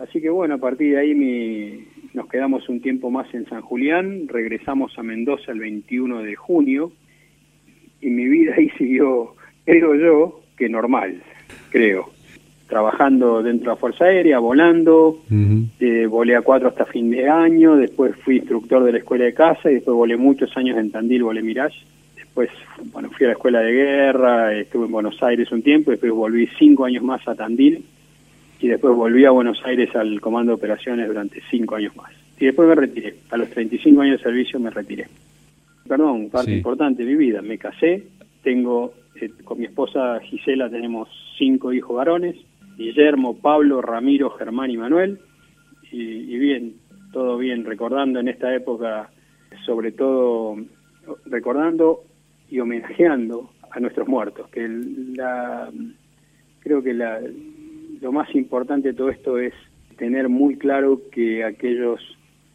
Así 0.00 0.22
que 0.22 0.30
bueno, 0.30 0.54
a 0.54 0.58
partir 0.58 0.94
de 0.94 0.98
ahí 0.98 1.14
mi, 1.14 1.84
nos 2.14 2.26
quedamos 2.28 2.66
un 2.70 2.80
tiempo 2.80 3.10
más 3.10 3.32
en 3.34 3.46
San 3.46 3.60
Julián, 3.60 4.28
regresamos 4.28 4.98
a 4.98 5.02
Mendoza 5.02 5.52
el 5.52 5.58
21 5.58 6.22
de 6.22 6.36
junio 6.36 6.90
y 8.00 8.08
mi 8.08 8.26
vida 8.26 8.54
ahí 8.56 8.70
siguió, 8.78 9.34
creo 9.66 9.94
yo, 9.94 10.40
que 10.56 10.70
normal, 10.70 11.22
creo. 11.68 12.08
Trabajando 12.70 13.42
dentro 13.42 13.64
de 13.64 13.74
la 13.74 13.76
Fuerza 13.76 14.04
Aérea, 14.04 14.38
volando, 14.38 15.22
eh, 15.80 16.06
volé 16.06 16.36
a 16.36 16.40
cuatro 16.40 16.68
hasta 16.68 16.86
fin 16.86 17.10
de 17.10 17.28
año, 17.28 17.76
después 17.76 18.16
fui 18.24 18.36
instructor 18.36 18.84
de 18.84 18.92
la 18.92 18.98
escuela 18.98 19.24
de 19.24 19.34
casa 19.34 19.70
y 19.70 19.74
después 19.74 19.96
volé 19.96 20.16
muchos 20.16 20.56
años 20.56 20.78
en 20.78 20.90
Tandil, 20.90 21.24
volé 21.24 21.42
Mirage. 21.42 21.80
Después, 22.14 22.48
bueno, 22.92 23.10
fui 23.10 23.26
a 23.26 23.30
la 23.30 23.32
escuela 23.34 23.60
de 23.60 23.72
guerra, 23.72 24.54
estuve 24.54 24.86
en 24.86 24.92
Buenos 24.92 25.20
Aires 25.20 25.50
un 25.50 25.62
tiempo, 25.62 25.90
después 25.90 26.12
volví 26.12 26.48
cinco 26.58 26.84
años 26.84 27.02
más 27.02 27.26
a 27.26 27.34
Tandil 27.34 27.84
y 28.60 28.68
después 28.68 28.94
volví 28.94 29.24
a 29.24 29.30
Buenos 29.30 29.60
Aires 29.64 29.94
al 29.96 30.20
comando 30.20 30.52
de 30.52 30.54
operaciones 30.54 31.08
durante 31.08 31.42
cinco 31.50 31.74
años 31.74 31.96
más. 31.96 32.12
Y 32.38 32.46
después 32.46 32.68
me 32.68 32.74
retiré. 32.74 33.16
A 33.30 33.36
los 33.36 33.50
35 33.50 34.00
años 34.00 34.18
de 34.18 34.22
servicio 34.22 34.60
me 34.60 34.70
retiré. 34.70 35.08
Perdón, 35.86 36.30
parte 36.30 36.52
importante 36.52 37.04
de 37.04 37.10
mi 37.10 37.16
vida. 37.16 37.42
Me 37.42 37.58
casé, 37.58 38.04
tengo, 38.42 38.94
eh, 39.20 39.30
con 39.44 39.58
mi 39.58 39.64
esposa 39.64 40.20
Gisela 40.20 40.70
tenemos 40.70 41.08
cinco 41.36 41.72
hijos 41.72 41.96
varones, 41.96 42.36
Guillermo, 42.80 43.36
Pablo, 43.36 43.82
Ramiro, 43.82 44.30
Germán 44.30 44.70
y 44.70 44.78
Manuel. 44.78 45.20
Y, 45.92 46.38
bien, 46.38 46.76
todo 47.12 47.36
bien, 47.36 47.64
recordando 47.64 48.20
en 48.20 48.28
esta 48.28 48.54
época, 48.54 49.10
sobre 49.66 49.92
todo 49.92 50.56
recordando 51.26 52.04
y 52.48 52.60
homenajeando 52.60 53.50
a 53.70 53.80
nuestros 53.80 54.08
muertos, 54.08 54.48
que 54.50 54.66
la, 54.68 55.70
creo 56.60 56.82
que 56.82 56.94
la, 56.94 57.20
lo 58.00 58.12
más 58.12 58.34
importante 58.34 58.88
de 58.88 58.94
todo 58.94 59.10
esto 59.10 59.38
es 59.38 59.52
tener 59.98 60.28
muy 60.28 60.56
claro 60.56 61.02
que 61.12 61.44
aquellos 61.44 62.00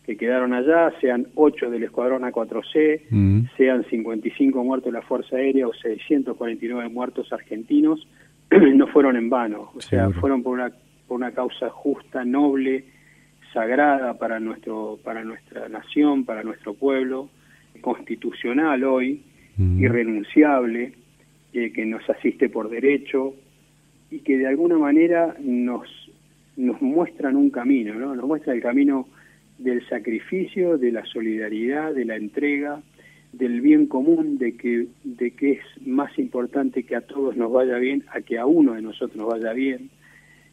que 0.05 0.17
quedaron 0.17 0.53
allá, 0.53 0.91
sean 1.01 1.27
8 1.35 1.69
del 1.69 1.83
Escuadrón 1.83 2.23
A4C, 2.23 3.01
mm. 3.09 3.41
sean 3.57 3.83
55 3.85 4.63
muertos 4.63 4.91
de 4.91 4.99
la 4.99 5.05
Fuerza 5.05 5.35
Aérea 5.35 5.67
o 5.67 5.73
649 5.73 6.89
muertos 6.89 7.31
argentinos, 7.33 8.07
no 8.75 8.87
fueron 8.87 9.15
en 9.15 9.29
vano, 9.29 9.71
o 9.75 9.81
sea, 9.81 10.09
fueron 10.11 10.43
por 10.43 10.53
una, 10.53 10.71
por 11.07 11.17
una 11.17 11.31
causa 11.31 11.69
justa, 11.69 12.23
noble, 12.23 12.85
sagrada 13.53 14.17
para, 14.17 14.39
nuestro, 14.39 14.99
para 15.03 15.23
nuestra 15.23 15.69
nación, 15.69 16.25
para 16.25 16.43
nuestro 16.43 16.73
pueblo, 16.73 17.29
constitucional 17.81 18.83
hoy, 18.83 19.21
mm. 19.57 19.83
irrenunciable, 19.83 20.93
eh, 21.53 21.71
que 21.71 21.85
nos 21.85 22.07
asiste 22.09 22.49
por 22.49 22.69
derecho, 22.69 23.33
y 24.11 24.19
que 24.19 24.37
de 24.37 24.47
alguna 24.47 24.77
manera 24.77 25.35
nos, 25.39 25.87
nos 26.57 26.81
muestran 26.81 27.35
un 27.35 27.49
camino, 27.49 27.95
¿no? 27.95 28.15
Nos 28.15 28.25
muestra 28.25 28.53
el 28.53 28.61
camino 28.61 29.07
del 29.57 29.87
sacrificio, 29.87 30.77
de 30.77 30.91
la 30.91 31.05
solidaridad, 31.05 31.93
de 31.93 32.05
la 32.05 32.15
entrega, 32.15 32.81
del 33.37 33.61
bien 33.61 33.87
común, 33.87 34.37
de 34.37 34.55
que, 34.55 34.87
de 35.03 35.31
que 35.31 35.53
es 35.53 35.87
más 35.87 36.17
importante 36.19 36.83
que 36.83 36.95
a 36.95 37.01
todos 37.01 37.35
nos 37.35 37.51
vaya 37.51 37.77
bien, 37.77 38.03
a 38.11 38.21
que 38.21 38.37
a 38.37 38.45
uno 38.45 38.73
de 38.73 38.81
nosotros 38.81 39.15
nos 39.15 39.27
vaya 39.27 39.53
bien. 39.53 39.89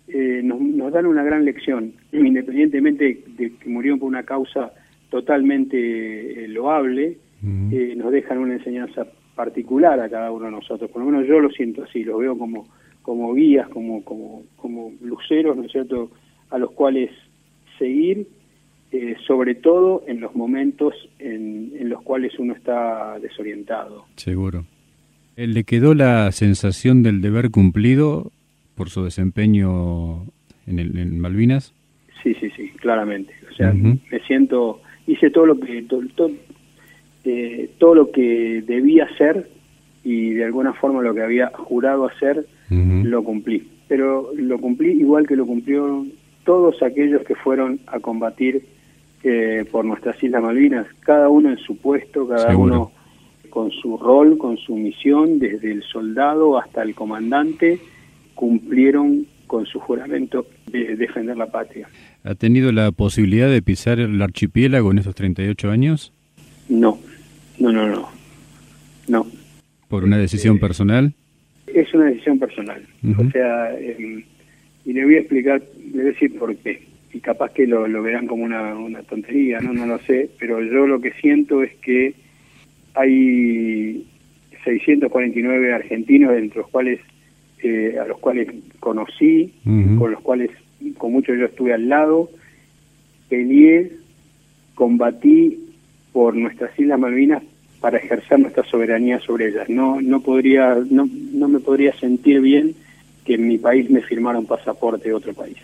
Eh, 0.08 0.40
nos, 0.42 0.92
dan 0.92 1.06
una 1.06 1.22
gran 1.22 1.44
lección, 1.44 1.94
independientemente 2.12 3.22
de 3.36 3.52
que 3.56 3.68
murieron 3.68 3.98
por 3.98 4.08
una 4.08 4.24
causa 4.24 4.72
totalmente 5.10 6.44
eh, 6.44 6.48
loable, 6.48 7.18
eh, 7.72 7.94
nos 7.96 8.12
dejan 8.12 8.38
una 8.38 8.54
enseñanza 8.54 9.06
particular 9.34 9.98
a 10.00 10.08
cada 10.08 10.30
uno 10.30 10.46
de 10.46 10.52
nosotros. 10.52 10.90
Por 10.90 11.02
lo 11.02 11.10
menos 11.10 11.26
yo 11.26 11.40
lo 11.40 11.50
siento 11.50 11.82
así, 11.82 12.04
lo 12.04 12.18
veo 12.18 12.36
como 12.38 12.66
como 13.02 13.34
guías, 13.34 13.68
como, 13.68 14.04
como, 14.04 14.44
como 14.56 14.92
luceros, 15.00 15.56
¿no 15.56 15.64
es 15.64 15.72
cierto?, 15.72 16.10
a 16.50 16.58
los 16.58 16.70
cuales 16.72 17.10
seguir, 17.78 18.26
eh, 18.94 19.16
sobre 19.26 19.54
todo 19.54 20.04
en 20.06 20.20
los 20.20 20.34
momentos 20.34 20.92
en, 21.18 21.72
en, 21.78 21.88
los 21.88 22.02
cuales 22.02 22.38
uno 22.38 22.52
está 22.52 23.18
desorientado. 23.20 24.04
Seguro. 24.16 24.66
Eh, 25.38 25.46
¿Le 25.46 25.64
quedó 25.64 25.94
la 25.94 26.30
sensación 26.30 27.02
del 27.02 27.22
deber 27.22 27.50
cumplido 27.50 28.30
por 28.74 28.90
su 28.90 29.02
desempeño 29.02 30.26
en, 30.66 30.78
el, 30.78 30.98
en 30.98 31.18
Malvinas? 31.18 31.72
Sí, 32.22 32.34
sí, 32.38 32.50
sí, 32.54 32.68
claramente. 32.76 33.32
O 33.50 33.54
sea, 33.54 33.72
me 33.72 34.20
siento, 34.26 34.82
hice 35.06 35.30
todo 35.30 35.46
lo 35.46 35.58
que 35.58 35.82
todo, 35.84 36.30
eh, 37.24 37.70
todo 37.78 37.94
lo 37.94 38.10
que 38.10 38.62
debía 38.66 39.04
hacer 39.04 39.48
y 40.04 40.34
de 40.34 40.44
alguna 40.44 40.74
forma 40.74 41.00
lo 41.00 41.14
que 41.14 41.22
había 41.22 41.50
jurado 41.54 42.04
hacer 42.04 42.46
lo 42.68 43.24
cumplí. 43.24 43.66
Pero 43.88 44.32
lo 44.36 44.58
cumplí 44.58 44.90
igual 44.90 45.26
que 45.26 45.36
lo 45.36 45.46
cumplieron 45.46 46.12
todos 46.44 46.82
aquellos 46.82 47.24
que 47.24 47.36
fueron 47.36 47.80
a 47.86 47.98
combatir 47.98 48.62
eh, 49.24 49.64
por 49.70 49.84
nuestras 49.84 50.22
Islas 50.22 50.42
Malvinas, 50.42 50.86
cada 51.00 51.28
uno 51.28 51.50
en 51.50 51.58
su 51.58 51.76
puesto, 51.76 52.26
cada 52.26 52.56
uno 52.56 52.92
con 53.50 53.70
su 53.70 53.98
rol, 53.98 54.38
con 54.38 54.56
su 54.56 54.74
misión, 54.74 55.38
desde 55.38 55.72
el 55.72 55.82
soldado 55.82 56.58
hasta 56.58 56.82
el 56.82 56.94
comandante, 56.94 57.78
cumplieron 58.34 59.26
con 59.46 59.66
su 59.66 59.78
juramento 59.78 60.46
de 60.70 60.96
defender 60.96 61.36
la 61.36 61.46
patria. 61.46 61.86
¿Ha 62.24 62.34
tenido 62.34 62.72
la 62.72 62.90
posibilidad 62.92 63.50
de 63.50 63.60
pisar 63.60 64.00
el 64.00 64.20
archipiélago 64.22 64.90
en 64.90 64.98
estos 64.98 65.14
38 65.14 65.70
años? 65.70 66.12
No, 66.68 66.98
no, 67.58 67.70
no, 67.70 67.86
no. 67.86 68.08
No. 69.08 69.26
¿Por 69.88 70.04
una 70.04 70.16
decisión 70.16 70.56
eh, 70.56 70.60
personal? 70.60 71.12
Es 71.66 71.92
una 71.92 72.06
decisión 72.06 72.38
personal. 72.38 72.82
O 73.18 73.30
sea, 73.30 73.78
em, 73.78 74.24
y 74.86 74.92
le 74.92 75.04
voy 75.04 75.16
a 75.16 75.18
explicar, 75.18 75.62
le 75.78 75.92
voy 75.92 76.00
a 76.00 76.04
decir 76.04 76.38
por 76.38 76.56
qué. 76.56 76.91
Y 77.12 77.20
capaz 77.20 77.52
que 77.52 77.66
lo, 77.66 77.86
lo 77.86 78.02
verán 78.02 78.26
como 78.26 78.44
una, 78.44 78.74
una 78.74 79.02
tontería, 79.02 79.60
¿no? 79.60 79.72
No 79.72 79.86
lo 79.86 79.98
sé, 79.98 80.30
pero 80.38 80.62
yo 80.62 80.86
lo 80.86 81.00
que 81.00 81.12
siento 81.12 81.62
es 81.62 81.74
que 81.76 82.14
hay 82.94 84.06
649 84.64 85.74
argentinos, 85.74 86.32
entre 86.36 86.60
los 86.60 86.68
cuales 86.68 87.00
eh, 87.62 87.96
a 88.00 88.06
los 88.06 88.18
cuales 88.18 88.48
conocí, 88.80 89.52
con 89.64 90.10
los 90.10 90.20
cuales 90.20 90.50
con 90.98 91.12
muchos 91.12 91.38
yo 91.38 91.46
estuve 91.46 91.72
al 91.72 91.88
lado, 91.88 92.28
peleé, 93.28 93.92
combatí 94.74 95.58
por 96.12 96.34
nuestras 96.34 96.76
Islas 96.78 96.98
Malvinas 96.98 97.42
para 97.80 97.98
ejercer 97.98 98.40
nuestra 98.40 98.64
soberanía 98.64 99.20
sobre 99.20 99.48
ellas. 99.48 99.68
No, 99.68 100.00
no, 100.00 100.20
podría, 100.20 100.76
no, 100.90 101.08
no 101.32 101.48
me 101.48 101.60
podría 101.60 101.92
sentir 101.94 102.40
bien 102.40 102.74
que 103.24 103.34
en 103.34 103.46
mi 103.46 103.58
país 103.58 103.88
me 103.90 104.02
firmara 104.02 104.38
un 104.38 104.46
pasaporte 104.46 105.08
de 105.08 105.14
otro 105.14 105.32
país. 105.32 105.58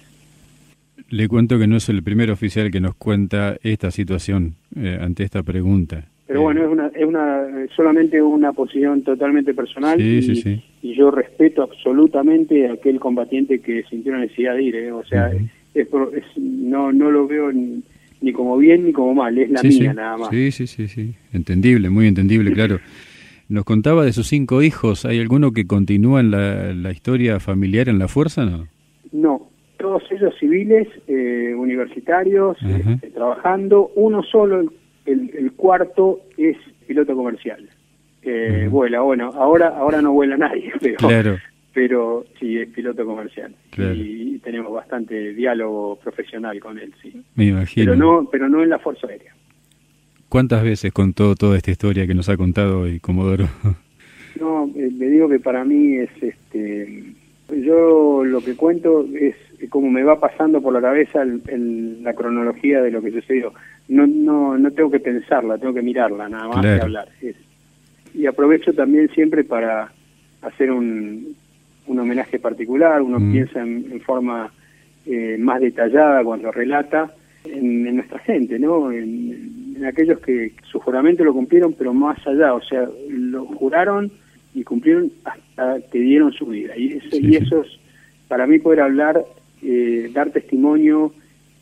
Le 1.11 1.29
cuento 1.29 1.59
que 1.59 1.67
no 1.67 1.77
es 1.77 1.89
el 1.89 2.03
primer 2.03 2.31
oficial 2.31 2.71
que 2.71 2.81
nos 2.81 2.95
cuenta 2.95 3.57
esta 3.63 3.91
situación 3.91 4.55
eh, 4.77 4.99
ante 5.01 5.25
esta 5.25 5.43
pregunta. 5.43 6.05
Pero 6.27 6.43
bueno, 6.43 6.63
es 6.63 6.71
una, 6.71 6.87
es 6.89 7.07
una 7.07 7.67
solamente 7.75 8.21
una 8.21 8.53
posición 8.53 9.03
totalmente 9.03 9.55
personal 9.55 9.99
y, 9.99 10.63
y, 10.83 10.95
yo 10.95 11.11
respeto 11.11 11.63
absolutamente 11.63 12.69
a 12.69 12.75
aquel 12.75 13.01
combatiente 13.01 13.61
que 13.61 13.83
sintió 13.85 14.13
la 14.13 14.19
necesidad 14.19 14.55
de 14.55 14.63
ir. 14.63 14.77
¿eh? 14.77 14.93
O 14.93 15.03
sea, 15.05 15.31
es, 15.75 15.89
no, 16.37 16.93
no 16.93 17.11
lo 17.11 17.27
veo 17.27 17.51
ni 18.21 18.33
como 18.33 18.57
bien 18.57 18.85
ni 18.85 18.93
como 18.93 19.15
mal, 19.15 19.39
es 19.39 19.51
la 19.51 19.63
mía 19.63 19.95
nada 19.95 20.17
más. 20.17 20.31
Sí, 20.31 20.51
sí, 20.51 20.67
sí, 20.67 20.89
sí, 20.89 21.15
entendible, 21.33 21.91
muy 21.91 22.07
entendible, 22.07 22.53
claro. 22.53 22.81
Nos 23.49 23.65
contaba 23.65 24.05
de 24.05 24.13
sus 24.13 24.27
cinco 24.27 24.63
hijos, 24.63 25.07
¿hay 25.07 25.21
alguno 25.21 25.53
que 25.53 25.67
continúa 25.67 26.21
en 26.21 26.31
la, 26.31 26.93
historia 26.93 27.41
familiar 27.41 27.89
en 27.89 27.99
la 27.99 28.09
fuerza, 28.09 28.45
no? 28.45 28.67
No, 29.13 29.48
todos 29.79 30.03
ellos 30.11 30.35
civiles, 30.39 30.89
eh, 31.07 31.55
universitarios, 31.57 32.59
este, 32.63 33.11
trabajando, 33.11 33.93
uno 33.95 34.23
solo, 34.23 34.61
el, 35.07 35.31
el, 35.35 35.53
cuarto 35.53 36.21
es 36.37 36.57
piloto 36.87 37.15
comercial. 37.15 37.69
Eh, 38.23 38.69
Vuela, 38.71 39.01
bueno, 39.01 39.31
ahora 39.35 39.69
ahora 39.69 40.03
no 40.03 40.13
vuela 40.13 40.37
nadie, 40.37 40.73
pero, 40.81 40.97
claro 40.97 41.39
pero 41.79 42.25
sí 42.41 42.59
es 42.59 42.69
piloto 42.71 43.07
comercial 43.07 43.55
y 43.77 44.39
tenemos 44.41 44.73
bastante 44.73 45.33
diálogo 45.33 45.97
profesional 46.03 46.59
con 46.59 46.77
él, 46.77 46.93
sí. 47.01 47.23
Me 47.37 47.47
imagino. 47.47 47.93
Pero 47.93 47.97
no, 47.97 48.29
pero 48.33 48.49
no 48.49 48.65
en 48.65 48.71
la 48.71 48.81
Fuerza 48.81 49.07
Aérea. 49.07 49.33
¿Cuántas 50.29 50.65
veces 50.65 50.93
contó 50.93 51.37
toda 51.37 51.57
esta 51.57 51.71
historia 51.71 52.05
que 52.09 52.15
nos 52.15 52.29
ha 52.29 52.37
contado 52.37 52.81
hoy 52.81 52.99
Comodoro? 52.99 53.49
No, 54.41 54.71
eh, 54.77 54.91
le 54.97 55.09
digo 55.09 55.29
que 55.29 55.39
para 55.39 55.65
mí 55.65 55.97
es 55.97 56.11
este 56.21 57.15
yo 57.65 58.25
lo 58.25 58.41
que 58.41 58.55
cuento 58.57 59.07
es 59.15 59.35
como 59.69 59.91
me 59.91 60.03
va 60.03 60.21
pasando 60.21 60.61
por 60.61 60.73
la 60.73 60.81
cabeza 60.81 61.23
el, 61.23 62.03
la 62.03 62.15
cronología 62.15 62.81
de 62.81 62.91
lo 62.91 63.03
que 63.03 63.11
sucedió. 63.11 63.53
No, 63.89 64.07
no, 64.07 64.57
no 64.57 64.71
tengo 64.71 64.91
que 64.91 65.01
pensarla, 65.01 65.59
tengo 65.59 65.75
que 65.75 65.83
mirarla, 65.83 66.29
nada 66.29 66.49
más 66.49 66.61
que 66.61 66.83
hablar. 66.83 67.09
y 68.15 68.27
aprovecho 68.27 68.73
también 68.73 69.09
siempre 69.11 69.45
para 69.45 69.91
hacer 70.43 70.71
un, 70.71 71.35
un 71.89 71.99
homenaje 71.99 72.39
particular, 72.39 73.03
uno 73.03 73.19
mm. 73.19 73.33
piensa 73.33 73.61
en, 73.61 74.01
forma 74.01 74.53
eh, 75.07 75.37
más 75.39 75.61
detallada 75.61 76.23
cuando 76.23 76.53
relata 76.53 77.13
en, 77.45 77.97
nuestra 77.97 78.19
gente, 78.21 78.59
¿no? 78.59 78.93
En, 78.93 79.57
aquellos 79.87 80.19
que 80.19 80.53
su 80.71 80.81
juramento 80.81 81.23
lo 81.23 81.33
cumplieron, 81.33 81.73
pero 81.73 81.95
más 81.95 82.19
allá, 82.27 82.53
o 82.53 82.61
sea, 82.61 82.89
lo 83.09 83.47
juraron 83.47 84.11
y 84.53 84.65
cumplieron 84.65 85.13
hasta 85.25 85.81
que 85.93 86.01
dieron 86.01 86.33
su 86.33 86.47
vida. 86.47 86.77
Y 86.77 86.95
eso, 86.95 87.17
y 87.17 87.37
eso 87.37 87.61
es, 87.63 87.79
para 88.27 88.49
mí 88.49 88.59
poder 88.59 88.81
hablar 88.81 89.25
eh, 89.63 90.11
dar 90.13 90.31
testimonio 90.31 91.13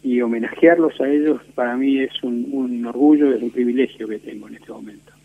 y 0.03 0.21
homenajearlos 0.21 1.01
a 1.01 1.09
ellos 1.09 1.41
para 1.55 1.77
mí 1.77 2.01
es 2.01 2.23
un, 2.23 2.49
un 2.53 2.87
orgullo, 2.87 3.35
es 3.35 3.43
un 3.43 3.51
privilegio 3.51 4.07
que 4.07 4.19
tengo 4.19 4.49
en 4.49 4.55
este 4.55 4.73
momento. 4.73 5.16